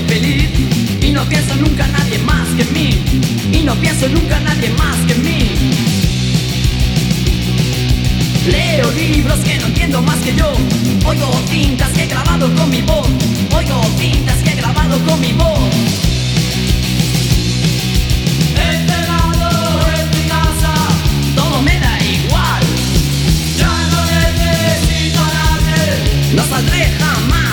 [0.01, 0.49] Feliz
[1.01, 2.89] Y no pienso nunca en nadie más que en mí.
[3.51, 5.49] Y no pienso nunca en nadie más que en mí.
[8.47, 10.51] Leo libros que no entiendo más que yo.
[11.05, 13.07] Oigo tintas que he grabado con mi voz.
[13.55, 15.69] Oigo tintas que he grabado con mi voz.
[18.71, 19.47] Este lado
[19.97, 20.73] es mi casa.
[21.35, 22.63] Todo me da igual.
[23.57, 27.44] Ya no necesito a No saldré jamás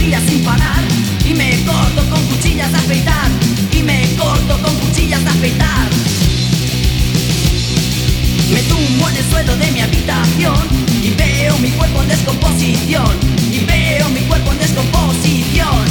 [0.00, 0.82] fría sin parar.
[1.24, 3.30] Y me corto con cuchillas de afeitar.
[3.72, 5.88] Y me corto con cuchillas de afeitar.
[8.52, 10.60] Me tumbo en el suelo de mi habitación.
[11.02, 13.12] Y veo mi cuerpo en descomposición.
[13.52, 15.84] Y veo mi cuerpo en descomposición.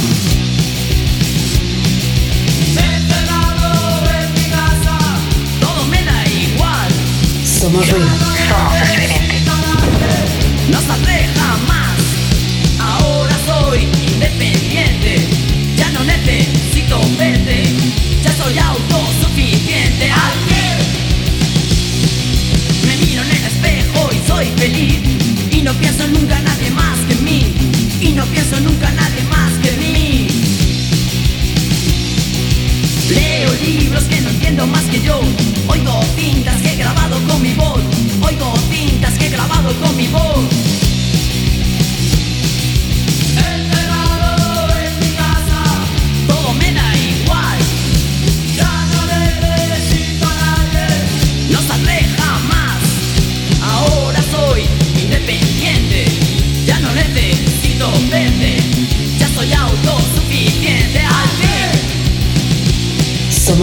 [7.60, 8.08] Somos ruido.
[8.48, 9.42] Somos estridente.
[10.70, 10.80] no
[25.80, 27.54] pienso nunca nadie más que mí.
[28.00, 30.28] Y no pienso nunca nadie más que mí.
[33.08, 35.20] Leo libros que no entiendo más que yo.
[35.66, 37.80] Oigo tintas que he grabado con mi voz.
[38.20, 40.59] Oigo tintas que he grabado con mi voz.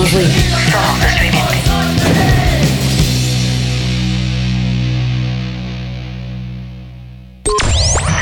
[0.07, 0.37] Estridente.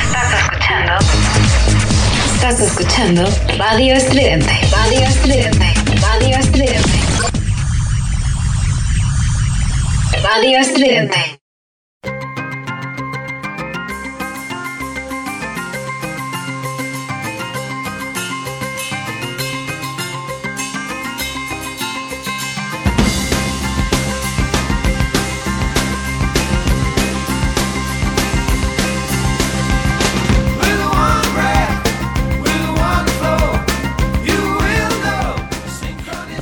[0.02, 0.98] Estás escuchando
[2.34, 3.24] Estás escuchando
[3.56, 4.52] Radio Estridente.
[4.72, 5.74] Radio Estridente.
[6.00, 6.98] Radio Estridente.
[10.24, 11.35] Radio Estridente.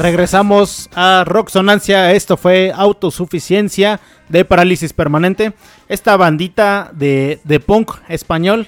[0.05, 2.13] Regresamos a Rocksonancia.
[2.13, 5.55] Esto fue Autosuficiencia de Parálisis Permanente.
[5.89, 8.67] Esta bandita de, de punk español,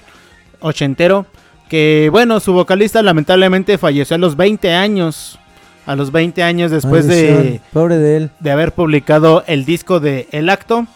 [0.61, 1.27] ochentero.
[1.69, 5.37] Que bueno, su vocalista lamentablemente falleció a los 20 años.
[5.85, 8.31] A los 20 años después de, Pobre de él.
[8.39, 10.87] de haber publicado el disco de El Acto.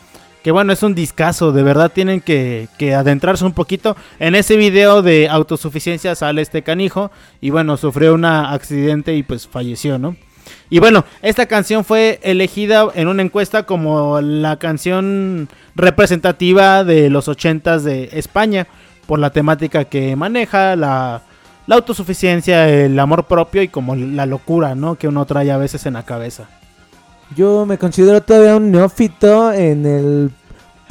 [0.41, 3.95] Que bueno, es un discazo, de verdad tienen que, que adentrarse un poquito.
[4.17, 7.11] En ese video de autosuficiencia sale este canijo
[7.41, 10.15] y bueno, sufrió un accidente y pues falleció, ¿no?
[10.69, 17.27] Y bueno, esta canción fue elegida en una encuesta como la canción representativa de los
[17.27, 18.67] ochentas de España
[19.05, 21.23] por la temática que maneja, la,
[21.67, 24.95] la autosuficiencia, el amor propio y como la locura, ¿no?
[24.95, 26.47] Que uno trae a veces en la cabeza.
[27.35, 30.31] Yo me considero todavía un neófito en el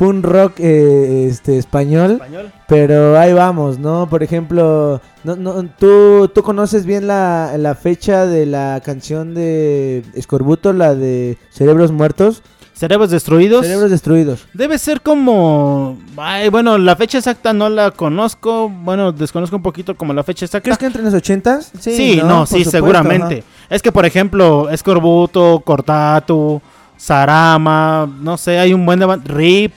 [0.01, 2.51] punk rock eh, este español, ¿Español?
[2.67, 4.09] pero ahí vamos, ¿no?
[4.09, 10.03] Por ejemplo, no, no, ¿tú, tú conoces bien la, la fecha de la canción de
[10.15, 13.67] Escorbuto, la de Cerebros Muertos, Cerebros destruidos.
[13.67, 14.47] Cerebros Destruidos.
[14.55, 15.99] Debe ser como...
[16.17, 18.71] Ay, bueno, la fecha exacta no la conozco.
[18.71, 20.65] Bueno, desconozco un poquito como la fecha exacta.
[20.65, 21.73] ¿Crees que entre los ochentas?
[21.79, 23.45] Sí, no, Por sí, supuesto, seguramente.
[23.69, 26.63] Es que, por ejemplo, Escorbuto, Cortatu,
[27.01, 29.73] Sarama, no sé, hay un buen de Rip,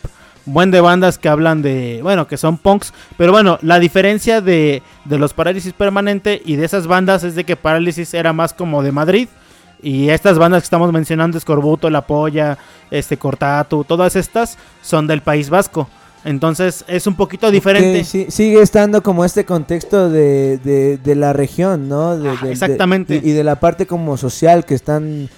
[0.45, 2.93] un buen de bandas que hablan de, bueno, que son punks.
[3.17, 7.43] Pero bueno, la diferencia de, de los Parálisis Permanente y de esas bandas es de
[7.45, 9.27] que Parálisis era más como de Madrid.
[9.81, 12.57] Y estas bandas que estamos mencionando, Escorbuto, La Polla,
[12.91, 15.89] este Cortatu, todas estas son del País Vasco.
[16.25, 18.03] Entonces es un poquito diferente.
[18.05, 22.17] Sí, sigue estando como este contexto de, de, de la región, ¿no?
[22.17, 23.19] De- exactamente.
[23.21, 25.29] y de la parte como social que están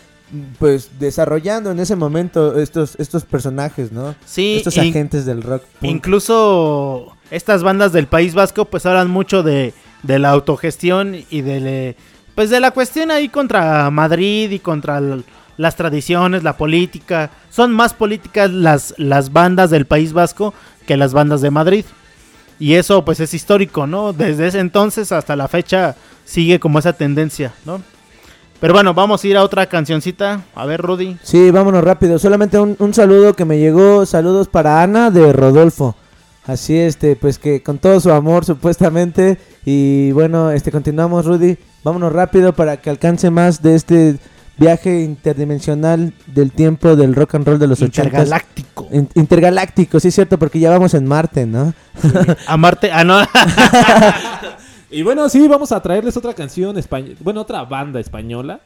[0.60, 4.16] pues desarrollando en ese momento estos estos personajes, ¿no?
[4.26, 5.64] Sí, estos agentes del rock.
[5.80, 5.92] punk.
[5.92, 9.74] Incluso estas bandas del País Vasco pues hablan mucho de,
[10.04, 11.96] de la autogestión y de
[12.34, 15.02] pues de la cuestión ahí contra Madrid y contra
[15.58, 17.32] las tradiciones, la política.
[17.50, 20.54] Son más políticas las, las bandas del País Vasco
[20.86, 21.86] que las bandas de Madrid.
[22.60, 24.14] Y eso pues es histórico, ¿no?
[24.14, 25.96] Desde ese entonces hasta la fecha
[26.26, 27.82] sigue como esa tendencia, ¿no?
[28.60, 30.42] Pero bueno, vamos a ir a otra cancioncita.
[30.56, 31.18] A ver, Rudy.
[31.22, 32.18] Sí, vámonos rápido.
[32.18, 34.06] Solamente un, un saludo que me llegó.
[34.06, 35.96] Saludos para Ana de Rodolfo.
[36.48, 39.38] Así, este, pues que con todo su amor, supuestamente.
[39.66, 41.58] Y bueno, este, continuamos, Rudy.
[41.84, 44.18] Vámonos rápido para que alcance más de este
[44.58, 48.88] viaje interdimensional del tiempo del rock and roll de los 80 Intergaláctico.
[49.16, 51.74] intergaláctico, sí es cierto, porque ya vamos en Marte, ¿no?
[52.48, 52.90] A Marte.
[52.92, 53.20] Ah, no.
[54.96, 58.62] Y bueno, sí, vamos a traerles otra canción española, bueno, otra banda española,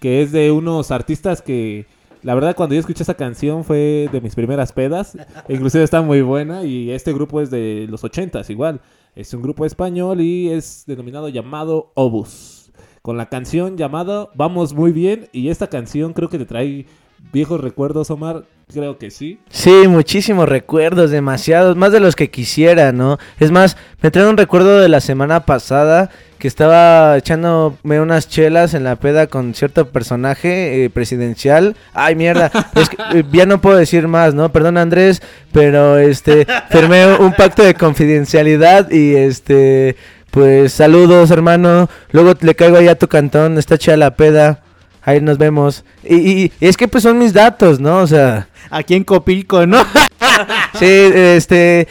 [0.00, 1.86] que es de unos artistas que,
[2.24, 5.16] la verdad, cuando yo escuché esa canción fue de mis primeras pedas,
[5.48, 8.80] inclusive está muy buena, y este grupo es de los ochentas igual,
[9.14, 14.90] es un grupo español y es denominado llamado Obus, con la canción llamada Vamos Muy
[14.90, 16.86] Bien, y esta canción creo que te trae
[17.32, 19.40] viejos recuerdos, Omar, creo que sí.
[19.50, 23.18] Sí, muchísimos recuerdos, demasiados, más de los que quisiera, ¿no?
[23.38, 28.72] Es más, me trae un recuerdo de la semana pasada que estaba echándome unas chelas
[28.72, 31.76] en la peda con cierto personaje eh, presidencial.
[31.92, 34.50] Ay, mierda, es que, eh, ya no puedo decir más, ¿no?
[34.50, 35.22] Perdón, Andrés,
[35.52, 39.96] pero este firmé un pacto de confidencialidad y este
[40.30, 41.88] pues saludos, hermano.
[42.12, 44.62] Luego le caigo allá a tu cantón, está chida la peda.
[45.02, 45.84] Ahí nos vemos.
[46.04, 47.98] Y, y- y es que pues son mis datos, ¿no?
[47.98, 49.82] O sea, Aquí en Copilco, ¿no?
[50.78, 51.88] Sí, este.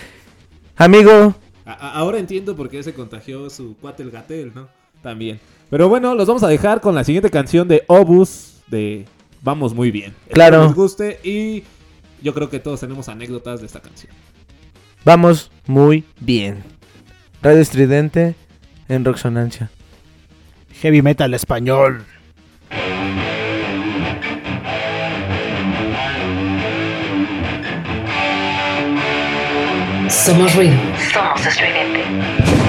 [0.77, 4.67] Amigo, A- ahora entiendo por qué se contagió su cuate el Gatel, ¿no?
[5.01, 5.39] También.
[5.69, 9.05] Pero bueno, los vamos a dejar con la siguiente canción de Obus de
[9.41, 10.11] Vamos Muy Bien.
[10.21, 10.63] Espero Claro.
[10.65, 11.63] les guste y
[12.21, 14.11] yo creo que todos tenemos anécdotas de esta canción.
[15.05, 16.63] vamos muy bien.
[17.41, 18.35] Radio Estridente
[18.87, 19.69] en Roxonancia.
[20.81, 22.03] Heavy metal español.
[30.29, 30.77] Somos ruido.
[31.11, 32.68] Somos.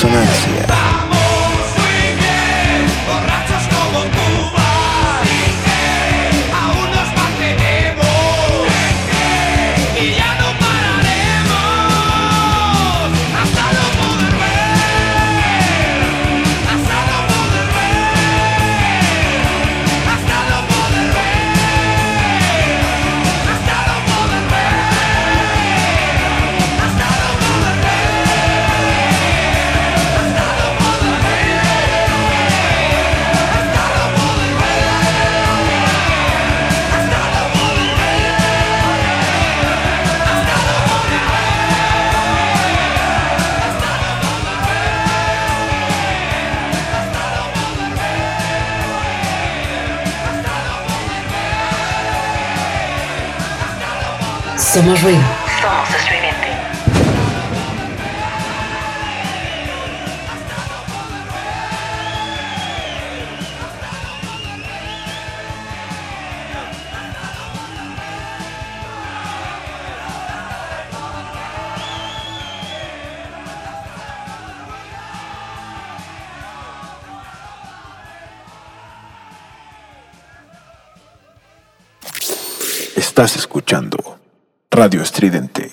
[0.00, 0.39] Roxonancia.
[0.39, 0.39] Vamos
[54.80, 55.20] Somos ruido.
[55.60, 56.48] Somos estridente.
[82.96, 84.09] Estás escuchando
[84.80, 85.69] Radio Estridente.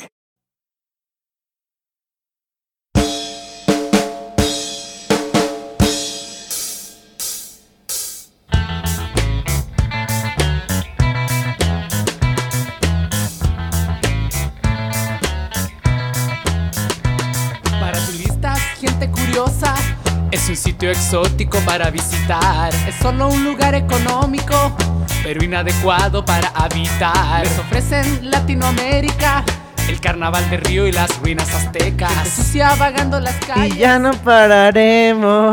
[20.88, 22.74] Sitio exótico para visitar.
[22.88, 24.76] Es solo un lugar económico,
[25.24, 27.44] pero inadecuado para habitar.
[27.44, 29.44] Les ofrecen Latinoamérica,
[29.90, 32.12] el carnaval de Río y las ruinas aztecas.
[32.12, 33.76] Gente sucia vagando las calles.
[33.76, 35.52] Y ya no pararemos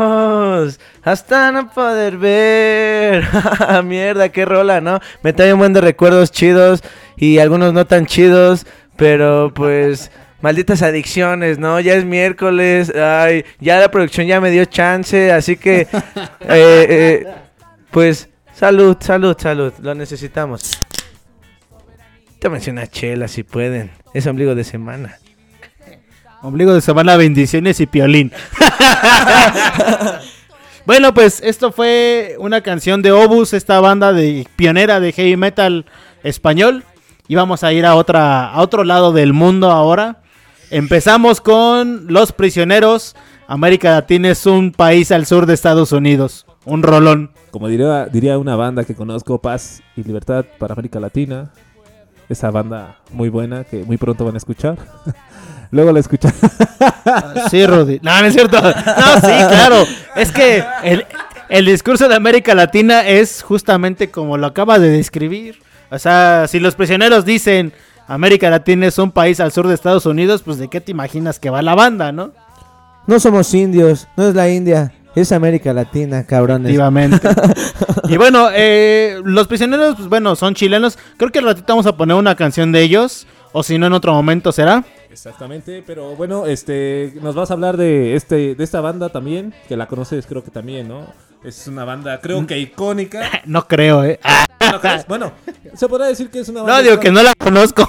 [1.03, 3.27] hasta no poder ver.
[3.83, 5.01] Mierda, qué rola, ¿no?
[5.21, 6.81] Me trae un buen de recuerdos chidos
[7.17, 10.11] y algunos no tan chidos, pero pues
[10.45, 11.79] malditas adicciones, ¿no?
[11.79, 15.81] Ya es miércoles, ay, ya la producción ya me dio chance, así que
[16.41, 17.27] eh, eh,
[17.89, 20.79] pues salud, salud, salud, lo necesitamos.
[22.39, 23.89] Tómense una chela si pueden.
[24.13, 25.17] Es ombligo de semana.
[26.43, 28.31] Ombligo de semana, bendiciones y piolín.
[30.85, 35.87] bueno, pues esto fue una canción de Obus, esta banda de pionera de heavy metal
[36.21, 36.83] español.
[37.27, 40.19] Y vamos a ir a otra a otro lado del mundo ahora.
[40.71, 43.15] Empezamos con Los Prisioneros.
[43.47, 46.45] América Latina es un país al sur de Estados Unidos.
[46.65, 47.31] Un rolón.
[47.51, 51.51] Como diría, diría una banda que conozco, Paz y Libertad para América Latina.
[52.27, 54.77] Esa banda muy buena que muy pronto van a escuchar.
[55.71, 56.33] Luego la escuchan.
[57.51, 57.99] Sí, Rudy.
[58.01, 58.59] No, no es cierto.
[58.59, 59.83] No, sí, claro.
[60.15, 61.05] Es que el,
[61.49, 65.59] el discurso de América Latina es justamente como lo acaba de describir.
[65.91, 67.73] O sea, si los prisioneros dicen
[68.07, 71.39] América Latina es un país al sur de Estados Unidos, pues de qué te imaginas
[71.39, 72.31] que va la banda, ¿no?
[73.07, 76.71] No somos indios, no es la India, es América Latina, cabrones.
[76.71, 77.27] Efectivamente.
[78.09, 80.97] y bueno, eh, los prisioneros, pues bueno, son chilenos.
[81.17, 83.27] Creo que al ratito vamos a poner una canción de ellos.
[83.53, 84.83] O si no, en otro momento será.
[85.09, 89.77] Exactamente, pero bueno, este, nos vas a hablar de este, de esta banda también, que
[89.77, 91.07] la conoces creo que también, ¿no?
[91.41, 93.21] Es una banda, creo que icónica.
[93.45, 94.19] No creo, ¿eh?
[94.71, 95.05] ¿No crees?
[95.07, 95.31] Bueno,
[95.75, 96.77] se podrá decir que es una banda.
[96.77, 97.87] No, digo que no la conozco.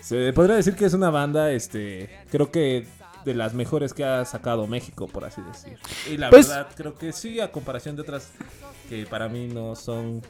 [0.00, 2.86] Se podría decir que es una banda, este, creo que
[3.24, 5.78] de las mejores que ha sacado México, por así decir.
[6.12, 8.28] Y la Pues- verdad, creo que sí, a comparación de otras
[8.90, 10.20] que para mí no son.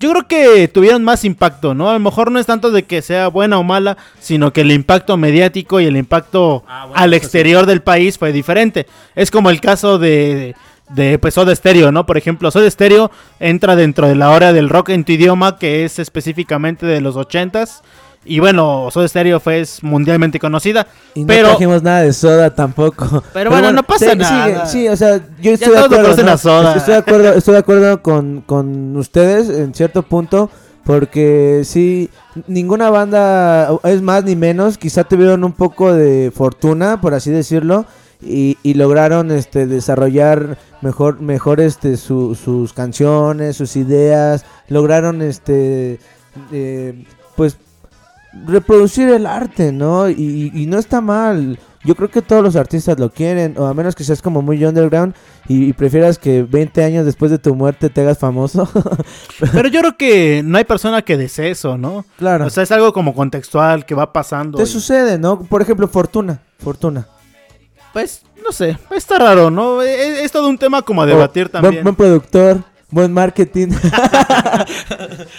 [0.00, 1.90] Yo creo que tuvieron más impacto, ¿no?
[1.90, 4.72] A lo mejor no es tanto de que sea buena o mala, sino que el
[4.72, 7.16] impacto mediático y el impacto Ah, bueno, al sí.
[7.16, 8.86] exterior del país fue diferente.
[9.14, 10.56] Es como el caso de,
[10.90, 12.06] de pues, Soda Stereo, ¿no?
[12.06, 13.10] Por ejemplo, Soda Stereo
[13.40, 17.16] entra dentro de la hora del rock en tu idioma, que es específicamente de los
[17.16, 17.82] ochentas.
[18.24, 20.86] Y bueno, Soda Stereo fue es mundialmente conocida.
[21.14, 23.22] Y no pero trajimos nada de soda tampoco.
[23.32, 24.66] Pero bueno, no pasa nada.
[24.66, 26.10] sí, o sea, yo Ya estoy de acuerdo.
[26.10, 30.50] Estoy de acuerdo, estoy de acuerdo con, con ustedes en cierto punto.
[30.84, 32.08] Porque sí,
[32.46, 34.78] ninguna banda es más ni menos.
[34.78, 37.84] Quizá tuvieron un poco de fortuna, por así decirlo.
[38.20, 46.00] Y, y lograron este desarrollar mejor mejor este su- sus canciones sus ideas lograron este
[46.52, 47.04] eh,
[47.36, 47.56] pues
[48.46, 50.08] reproducir el arte, ¿no?
[50.10, 51.58] Y, y no está mal.
[51.84, 54.62] Yo creo que todos los artistas lo quieren, o a menos que seas como muy
[54.64, 55.14] underground
[55.48, 58.68] y, y prefieras que 20 años después de tu muerte te hagas famoso.
[59.52, 62.04] Pero yo creo que no hay persona que desee eso, ¿no?
[62.18, 62.46] claro.
[62.46, 64.58] O sea, es algo como contextual que va pasando.
[64.58, 65.40] te y- sucede, ¿no?
[65.40, 66.40] Por ejemplo, Fortuna.
[66.58, 67.06] Fortuna.
[67.92, 69.82] Pues, no sé, está raro, ¿no?
[69.82, 71.82] Es, es todo un tema como a debatir O, buen- también.
[71.84, 72.58] Buen, productor,
[72.90, 73.68] buen marketing.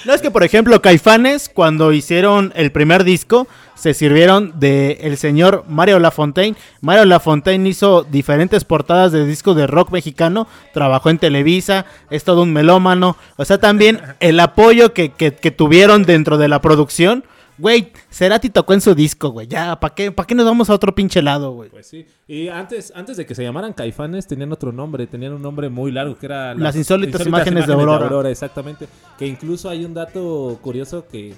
[0.05, 5.17] No es que, por ejemplo, Caifanes, cuando hicieron el primer disco, se sirvieron de el
[5.17, 6.55] señor Mario Lafontaine.
[6.81, 12.43] Mario Lafontaine hizo diferentes portadas de discos de rock mexicano, trabajó en Televisa, es todo
[12.43, 13.17] un melómano.
[13.37, 17.23] O sea, también el apoyo que, que- que tuvieron dentro de la producción.
[17.59, 19.45] Güey, Cerati tocó en su disco, güey.
[19.47, 21.69] Ya, ¿para qué, ¿para qué nos vamos a otro pinche lado, güey?
[21.69, 22.05] Pues sí.
[22.27, 25.91] Y antes, antes de que se llamaran Caifanes, tenían otro nombre, tenían un nombre muy
[25.91, 28.29] largo que era Las insólitas imágenes de Aurora.
[28.29, 28.87] Exactamente.
[29.17, 31.35] Que incluso hay un dato curioso que.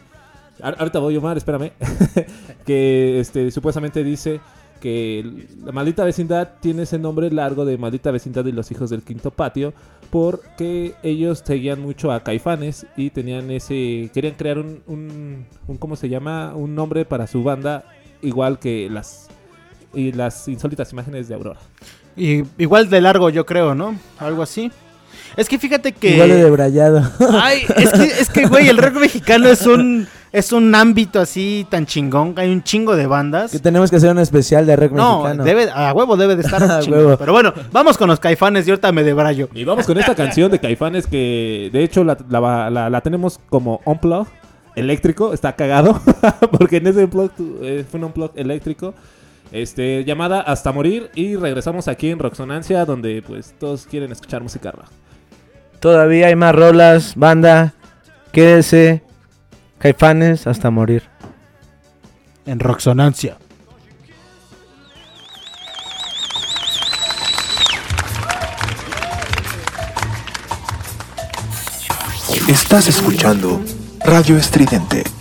[0.61, 1.71] Ahor- Ahorita voy, Omar, espérame.
[2.65, 4.39] que este, supuestamente dice
[4.81, 9.03] que la maldita vecindad tiene ese nombre largo de maldita vecindad y los hijos del
[9.03, 9.73] quinto patio
[10.09, 15.95] porque ellos seguían mucho a Caifanes y tenían ese querían crear un, un, un- ¿cómo
[15.95, 16.53] se llama?
[16.55, 17.85] un nombre para su banda
[18.21, 19.29] igual que las
[19.93, 21.59] y las insólitas imágenes de Aurora.
[22.15, 23.95] Y igual de largo, yo creo, ¿no?
[24.19, 24.71] Algo así.
[25.37, 26.11] Es que fíjate que.
[26.15, 27.09] Igual de debrayado.
[27.41, 31.65] Ay, es que, es que, güey, el rock mexicano es un, es un ámbito así
[31.69, 32.33] tan chingón.
[32.37, 33.51] Hay un chingo de bandas.
[33.51, 35.43] que tenemos que hacer un especial de rock No, mexicano.
[35.43, 36.99] debe, a huevo debe de estar A chingón.
[36.99, 37.17] huevo.
[37.17, 39.47] Pero bueno, vamos con los caifanes y ahorita me debrayo.
[39.53, 43.39] Y vamos con esta canción de Caifanes que de hecho la, la- la- la tenemos
[43.49, 44.27] como unplug
[44.75, 45.99] eléctrico, está cagado,
[46.57, 47.31] porque en ese unplug
[47.61, 48.93] eh, fue un unplug eléctrico,
[49.51, 54.71] este, llamada Hasta Morir y regresamos aquí en Roxonancia donde pues todos quieren escuchar música
[54.71, 54.85] rock.
[55.81, 57.73] Todavía hay más rolas, banda.
[58.31, 59.01] Quédese.
[59.79, 61.09] Caifanes hasta morir.
[62.45, 63.37] En Roxonancia.
[72.47, 73.59] Estás escuchando
[74.05, 75.20] Radio Estridente.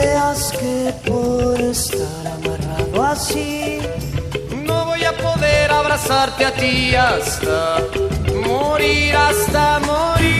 [0.00, 3.78] Creas que por estar amarrado así
[4.64, 7.78] no voy a poder abrazarte a ti hasta
[8.46, 10.39] morir, hasta morir,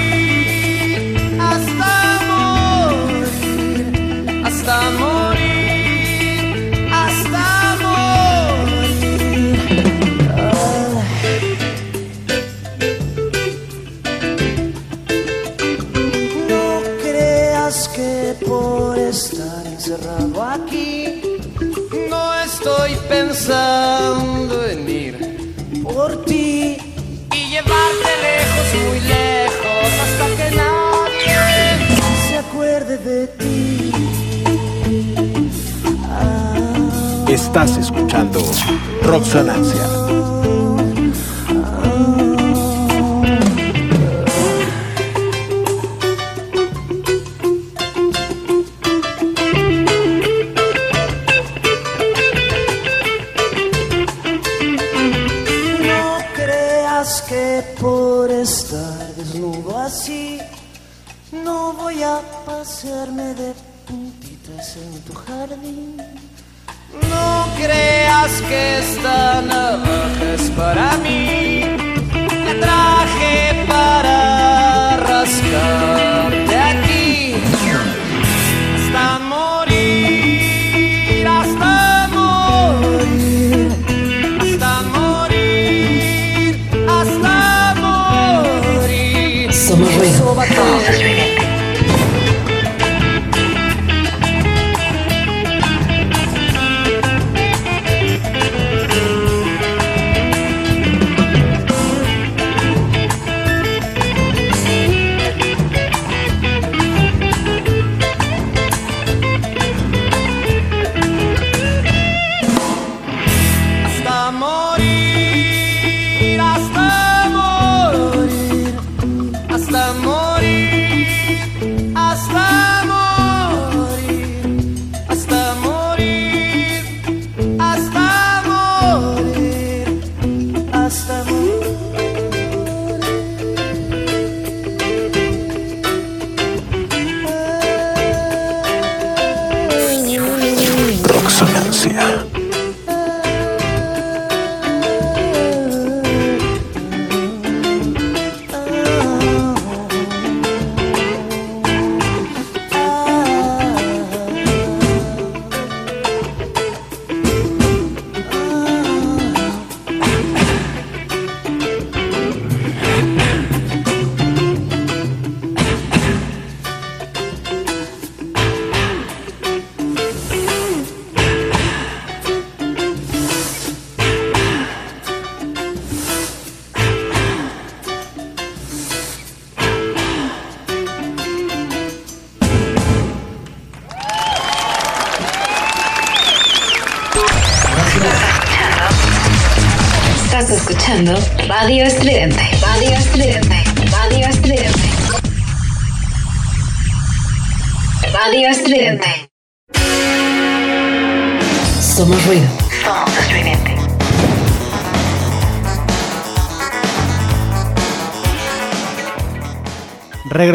[23.11, 26.77] pensando en ir por ti
[27.33, 31.37] y llevarte lejos, muy lejos, hasta que nadie
[32.29, 33.93] se acuerde de ti.
[37.29, 38.41] Estás escuchando
[39.03, 40.20] Roxonancia.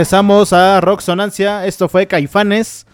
[0.05, 1.65] Regresamos a Rock Sonancia.
[1.65, 2.85] Esto fue Caifanes.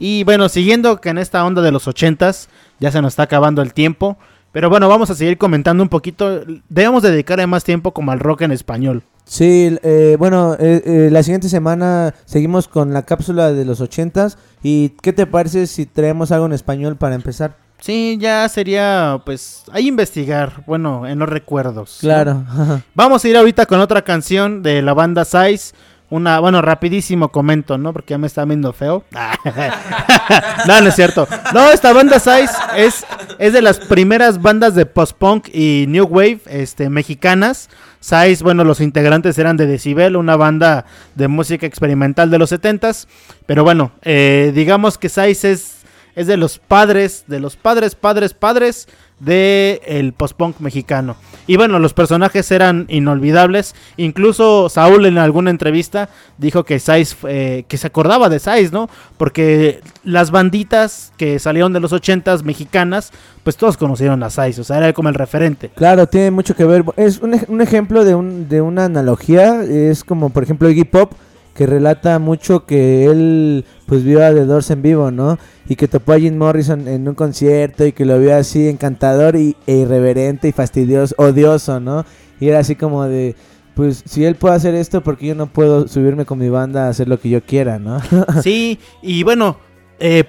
[0.00, 2.48] Y bueno, siguiendo que en esta onda de los ochentas,
[2.80, 4.16] ya se nos está acabando el tiempo.
[4.50, 6.42] Pero bueno, vamos a seguir comentando un poquito.
[6.68, 9.04] Debemos dedicarle más tiempo como al rock en español.
[9.24, 14.36] Sí, eh, bueno, eh, eh, la siguiente semana seguimos con la cápsula de los ochentas.
[14.60, 17.54] ¿Y qué te parece si traemos algo en español para empezar?
[17.78, 20.64] Sí, ya sería, pues, ahí investigar.
[20.66, 21.98] Bueno, en los recuerdos.
[22.00, 22.44] Claro.
[22.96, 25.72] Vamos a ir ahorita con otra canción de la banda Size.
[26.08, 27.92] Una, bueno, rapidísimo comento, ¿no?
[27.92, 29.04] Porque ya me está viendo feo.
[30.66, 31.26] no, no es cierto.
[31.52, 33.04] No, esta banda Size es,
[33.38, 37.68] es de las primeras bandas de post-punk y new wave este, mexicanas.
[37.98, 40.84] Size, bueno, los integrantes eran de Decibel, una banda
[41.16, 43.08] de música experimental de los 70s.
[43.46, 45.78] Pero bueno, eh, digamos que Size es,
[46.14, 48.86] es de los padres, de los padres, padres, padres
[49.18, 51.16] de el post-punk mexicano.
[51.46, 53.74] Y bueno, los personajes eran inolvidables.
[53.96, 58.90] Incluso Saúl en alguna entrevista dijo que Size, eh, que se acordaba de Size, ¿no?
[59.16, 63.12] Porque las banditas que salieron de los 80s mexicanas,
[63.42, 65.70] pues todos conocieron a Size, o sea, era como el referente.
[65.74, 66.84] Claro, tiene mucho que ver.
[66.96, 69.62] Es un, un ejemplo de, un, de una analogía.
[69.62, 71.12] Es como, por ejemplo, Iggy Pop,
[71.56, 75.38] que relata mucho que él pues vio a The Doors en vivo, ¿no?
[75.68, 79.36] Y que topó a Jim Morrison en un concierto y que lo vio así encantador
[79.36, 82.04] y, e irreverente y fastidioso, odioso, ¿no?
[82.38, 83.34] Y era así como de,
[83.74, 86.86] pues si él puede hacer esto, ¿por qué yo no puedo subirme con mi banda
[86.86, 88.00] a hacer lo que yo quiera, ¿no?
[88.42, 89.56] Sí, y bueno,
[89.98, 90.24] eh,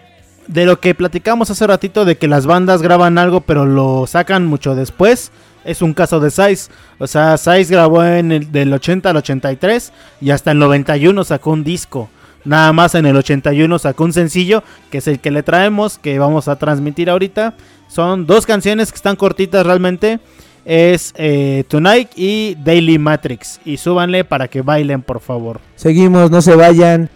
[0.47, 4.45] de lo que platicamos hace ratito de que las bandas graban algo pero lo sacan
[4.45, 5.31] mucho después,
[5.67, 6.71] es un caso de Size.
[6.97, 9.91] O sea, Size grabó en el del 80 al 83
[10.21, 12.09] y hasta el 91 sacó un disco.
[12.45, 16.17] Nada más en el 81 sacó un sencillo, que es el que le traemos, que
[16.17, 17.55] vamos a transmitir ahorita.
[17.89, 20.19] Son dos canciones que están cortitas realmente.
[20.63, 23.59] Es eh, Tonight y Daily Matrix.
[23.65, 25.59] Y súbanle para que bailen, por favor.
[25.75, 27.09] Seguimos, no se vayan.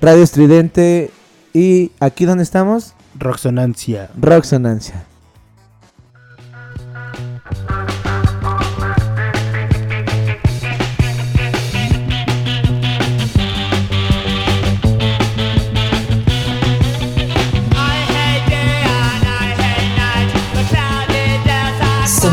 [0.00, 1.10] Radio Estridente.
[1.52, 2.94] ¿Y aquí dónde estamos?
[3.18, 4.10] Roxonancia.
[4.18, 5.04] Roxonancia.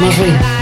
[0.02, 0.61] Somos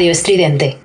[0.00, 0.79] Radio Estridente.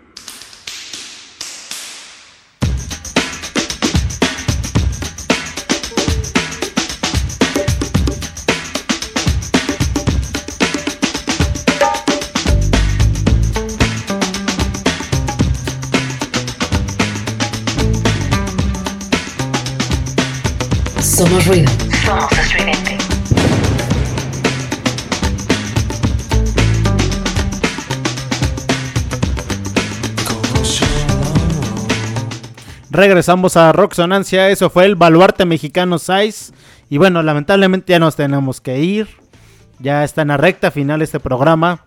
[33.10, 36.52] Regresamos a Rocksonancia, eso fue el baluarte mexicano Size.
[36.90, 39.08] Y bueno, lamentablemente ya nos tenemos que ir.
[39.78, 41.82] Ya está en la recta final este programa.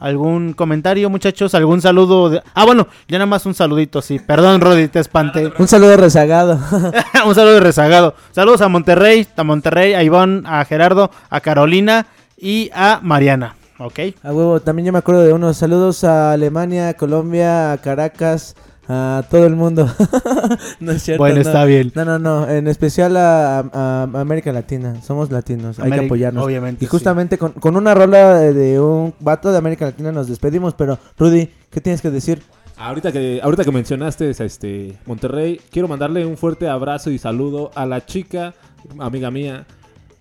[0.00, 1.54] ¿Algún comentario, muchachos?
[1.54, 2.28] ¿Algún saludo?
[2.30, 4.18] de- Ah, bueno, ya nada más un saludito, sí.
[4.18, 5.52] Perdón, Rodi, te espanté.
[5.58, 6.58] Un saludo rezagado.
[7.24, 8.14] un saludo rezagado.
[8.32, 12.06] Saludos a Monterrey, a Monterrey, a Ivonne, a Gerardo, a Carolina
[12.36, 13.54] y a Mariana.
[13.78, 14.00] ¿Ok?
[14.24, 18.56] A huevo, también yo me acuerdo de unos saludos a Alemania, a Colombia, a Caracas,
[18.88, 19.86] a todo el mundo.
[20.80, 21.22] no es cierto.
[21.22, 21.40] Bueno, no.
[21.42, 21.92] está bien.
[21.94, 25.00] No, no, no, en especial a, a- a América Latina.
[25.02, 26.44] Somos latinos, hay que apoyarnos.
[26.44, 30.28] obviamente, Y justamente con, con una rola de, de un vato de América Latina nos
[30.28, 32.42] despedimos, pero Rudy, ¿qué tienes que decir?
[32.76, 37.86] Ahorita que, ahorita que mencionaste este Monterrey, quiero mandarle un fuerte abrazo y saludo a
[37.86, 38.54] la chica,
[39.00, 39.66] amiga mía,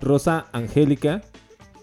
[0.02, 1.22] Rosa Angélica,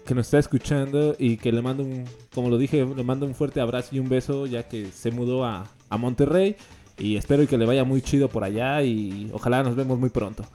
[0.05, 2.03] que nos está escuchando y que le mando un,
[2.33, 5.45] como lo dije, le mando un fuerte abrazo y un beso ya que se mudó
[5.45, 6.57] a, a Monterrey
[6.97, 10.45] y espero que le vaya muy chido por allá y ojalá nos vemos muy pronto.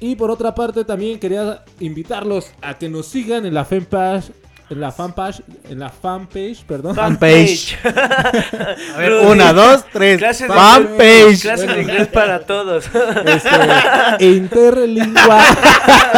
[0.00, 4.32] Y por otra parte también quería invitarlos a que nos sigan en la fanpage,
[4.70, 6.94] en la fanpage, en la fanpage, perdón.
[6.96, 7.76] Fanpage.
[7.84, 10.18] A ver, una, dos, tres.
[10.18, 11.42] Clases de- Fanpage.
[11.42, 12.86] Clases de inglés para todos.
[13.26, 15.42] Este, interlingua.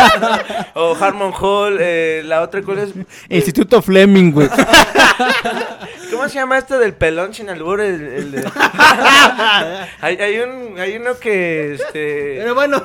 [0.75, 2.91] o Harmon Hall, eh, la otra, ¿cuál es?
[3.29, 4.49] Instituto Fleming, güey.
[6.11, 7.81] ¿Cómo se llama esto del pelón sin albur?
[7.81, 8.45] El, el de-
[10.01, 12.37] hay, hay un, hay uno que, este...
[12.39, 12.83] Pero bueno.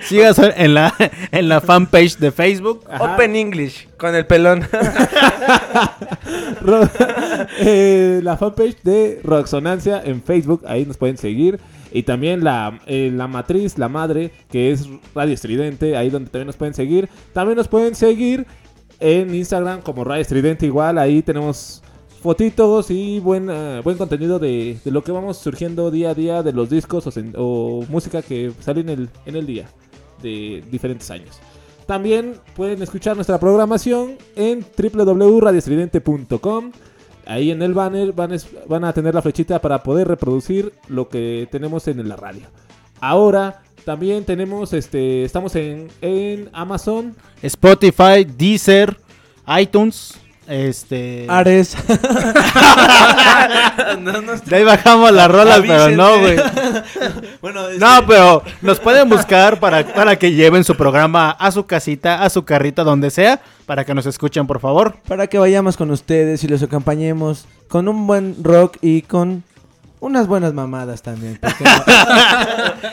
[0.00, 0.94] Sigas en la,
[1.30, 2.84] en la fanpage de Facebook.
[2.98, 4.62] Open English, con el pelón.
[7.62, 11.58] Eh, la fanpage de Roxonancia en Facebook, ahí nos pueden seguir.
[11.92, 16.46] Y también la, eh, la matriz, la madre, que es Radio Estridente, ahí donde también
[16.46, 17.08] nos pueden seguir.
[17.32, 18.46] También nos pueden seguir
[19.00, 21.82] en Instagram como Radio Estridente igual, ahí tenemos
[22.22, 26.42] fotitos y buen, eh, buen contenido de, de lo que vamos surgiendo día a día
[26.42, 29.66] de los discos o, música que sale en el, en el día
[30.22, 31.40] de diferentes años.
[31.86, 36.72] También pueden escuchar nuestra programación en www.radiostridente.com.
[37.26, 38.36] Ahí en el banner van,
[38.68, 42.46] van a tener la flechita para poder reproducir lo que tenemos en la radio.
[43.00, 47.16] Ahora también tenemos, este, estamos en, en Amazon.
[47.42, 48.96] Spotify, Deezer,
[49.58, 50.14] iTunes.
[50.50, 51.26] Este.
[51.28, 51.76] Ares.
[54.46, 56.36] De ahí bajamos las rolas, pero no, güey.
[57.40, 61.66] bueno, este- No, pero nos pueden buscar para, para que lleven su programa a su
[61.66, 64.96] casita, a su carrito, donde sea, para que nos escuchen, por favor.
[65.06, 69.44] Para que vayamos con ustedes y los acompañemos con un buen rock y con
[70.00, 71.38] unas buenas mamadas también.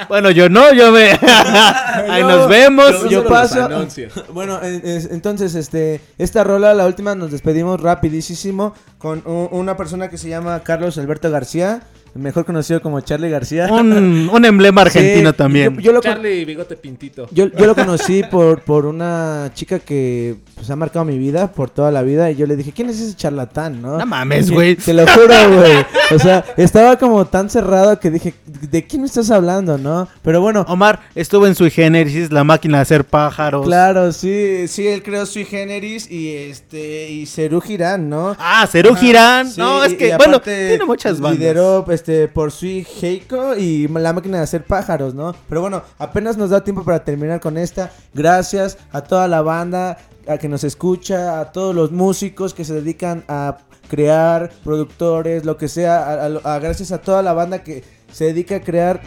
[0.09, 1.09] Bueno, yo no, yo me.
[2.09, 2.91] Ahí Yo- nos vemos.
[3.03, 3.67] Yo, yo paso.
[4.33, 9.75] Bueno, en- es- entonces, este, esta rola, la última, nos despedimos rapidísimo con u- una
[9.75, 11.81] persona que se llama Carlos Alberto García,
[12.17, 13.67] mejor conocido como Charlie García.
[13.71, 15.75] Un, un emblema argentino Sí, también.
[15.75, 17.27] Yo, yo lo, con- Charlie Bigote Pintito.
[17.31, 21.69] yo, yo lo conocí por, por una chica que pues, ha marcado mi vida por
[21.69, 23.97] toda la vida y yo le dije, ¿quién es ese charlatán, no?
[23.97, 24.75] No mames, güey.
[24.75, 25.85] Te lo juro, güey.
[26.15, 30.07] O sea, estaba como tan cerrado que dije, ¿de quién me estás hablando, no?
[30.21, 33.65] Pero bueno, Omar estuvo en su Génesis, la máquina de hacer pájaros.
[33.65, 38.35] Claro, sí, sí, él creó Sui Generis y este y Cerú Girán, ¿no?
[38.39, 39.49] Ah, Cerú Girán.
[39.51, 41.39] sí, No, es que, y bueno, aparte tiene muchas bandas.
[41.39, 45.35] Lideró este por Sui Heiko y la máquina de hacer pájaros, ¿no?
[45.49, 47.91] Pero bueno, apenas nos da tiempo para terminar con esta.
[48.13, 49.97] Gracias a toda la banda.
[50.29, 53.59] a que nos escucha, a todos los músicos que se dedican a
[53.89, 56.25] crear, productores, lo que sea, a-
[56.55, 58.99] a- gracias a toda la banda que se dedica a crear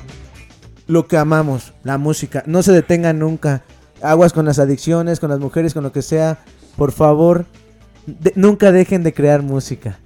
[0.87, 2.43] lo que amamos, la música.
[2.47, 3.65] No se detengan nunca.
[4.01, 6.39] Aguas con las adicciones, con las mujeres, con lo que sea.
[6.79, 7.45] Por favor,
[8.35, 9.99] nunca dejen de crear música.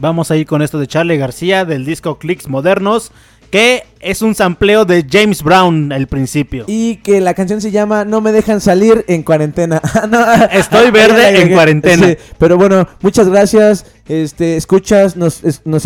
[0.00, 3.12] Vamos a ir con esto de Charlie García del disco Clicks Modernos,
[3.50, 6.64] que es un sampleo de James Brown al principio.
[6.68, 9.82] Y que la canción se llama No me dejan salir en cuarentena.
[10.08, 12.06] No, Estoy verde en cuarentena.
[12.06, 13.84] Sí, pero bueno, muchas gracias.
[14.08, 15.82] Este, escuchas, nos, es- nos,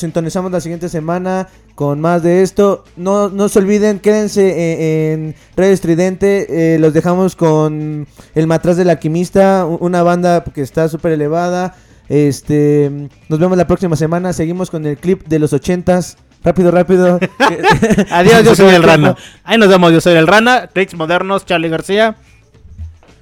[0.00, 2.84] sintonizamos la siguiente semana con más de esto.
[2.96, 6.74] No, no se olviden, quédense en, en Radio Estridente.
[6.74, 11.76] eh, los dejamos con El Matraz del Alquimista, una banda que está súper elevada.
[12.08, 12.90] Este,
[13.28, 14.32] nos vemos la próxima semana.
[14.32, 16.16] Seguimos con el clip de los ochentas.
[16.42, 17.18] Rápido, rápido.
[18.10, 18.82] Adiós, yo soy el.
[18.84, 19.16] Rana.
[19.44, 20.68] Ahí nos vemos, yo soy el Rana.
[20.72, 22.16] Clicks Modernos, Charlie García.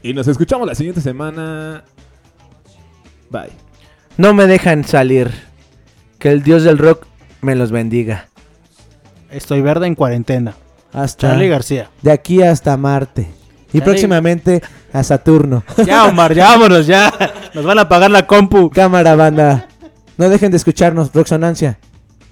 [0.02, 1.82] Y nos escuchamos la siguiente semana.
[3.30, 3.50] Bye.
[4.16, 5.30] No me dejan salir.
[6.18, 7.06] Que el dios del rock
[7.40, 8.28] me los bendiga.
[9.30, 10.54] Estoy verde en cuarentena.
[10.92, 11.90] Hasta Charlie García.
[12.02, 13.28] De aquí hasta Marte.
[13.72, 14.62] Y Charlie- próximamente
[14.98, 15.62] a Saturno.
[15.84, 17.12] Ya, Omar, ya vámonos, ya.
[17.54, 18.70] Nos van a pagar la compu.
[18.70, 19.68] Cámara, banda.
[20.16, 21.78] No dejen de escucharnos, Roxonancia.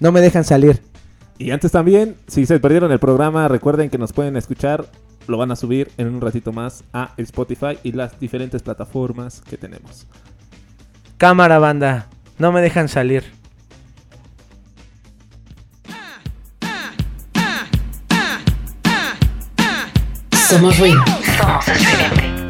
[0.00, 0.82] No me dejan salir.
[1.38, 4.86] Y antes también, si se perdieron el programa, recuerden que nos pueden escuchar.
[5.26, 9.56] Lo van a subir en un ratito más a Spotify y las diferentes plataformas que
[9.56, 10.06] tenemos.
[11.16, 12.08] Cámara, banda.
[12.38, 13.24] No me dejan salir.
[20.48, 21.02] Somos ruido.
[21.38, 22.43] Somos.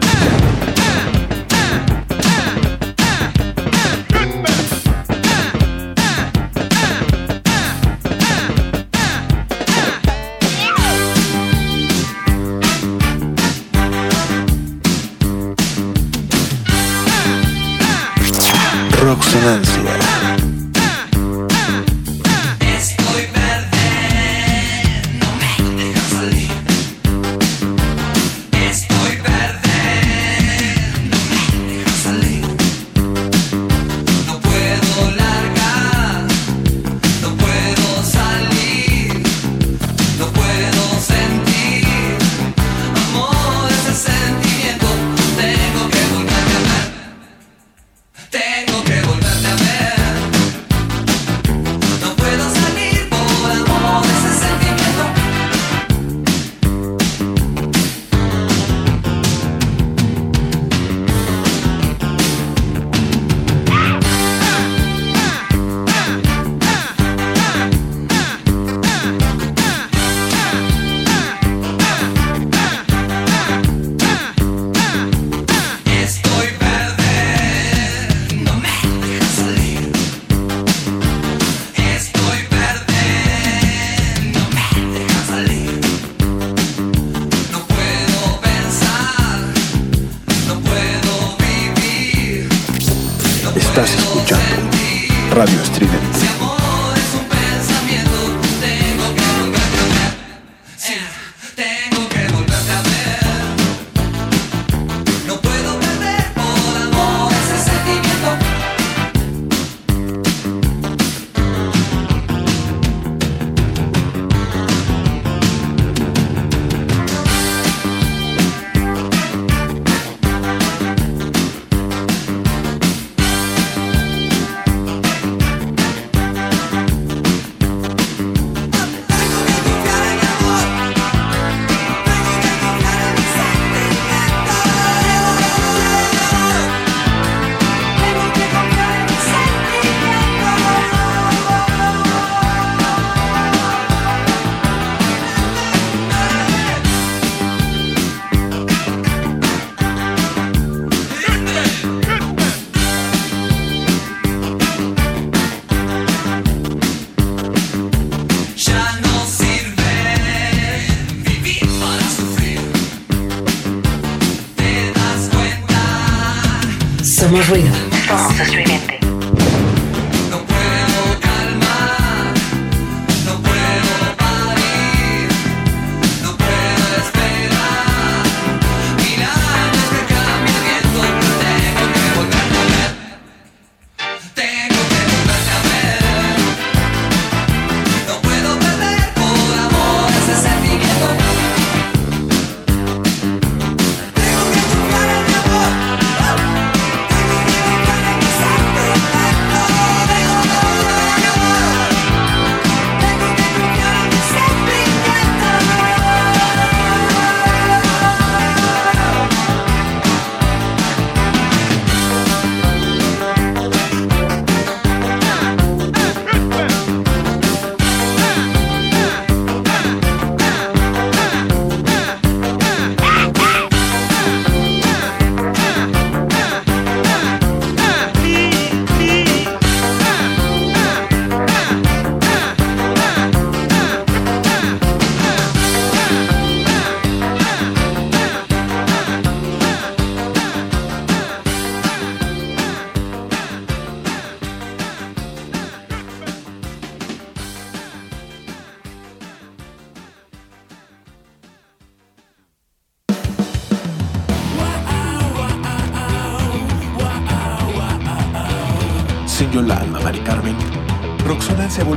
[167.35, 167.73] Somos ruido.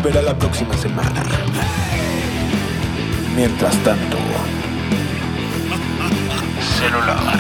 [0.08, 1.22] Volverá la próxima semana.
[3.36, 4.18] Mientras tanto,
[7.06, 7.40] lavan.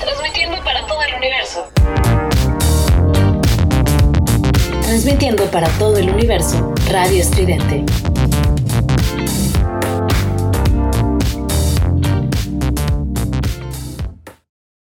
[0.00, 1.68] Transmitiendo para todo el universo.
[4.82, 7.83] Transmitiendo para todo el universo, Radio Estridente.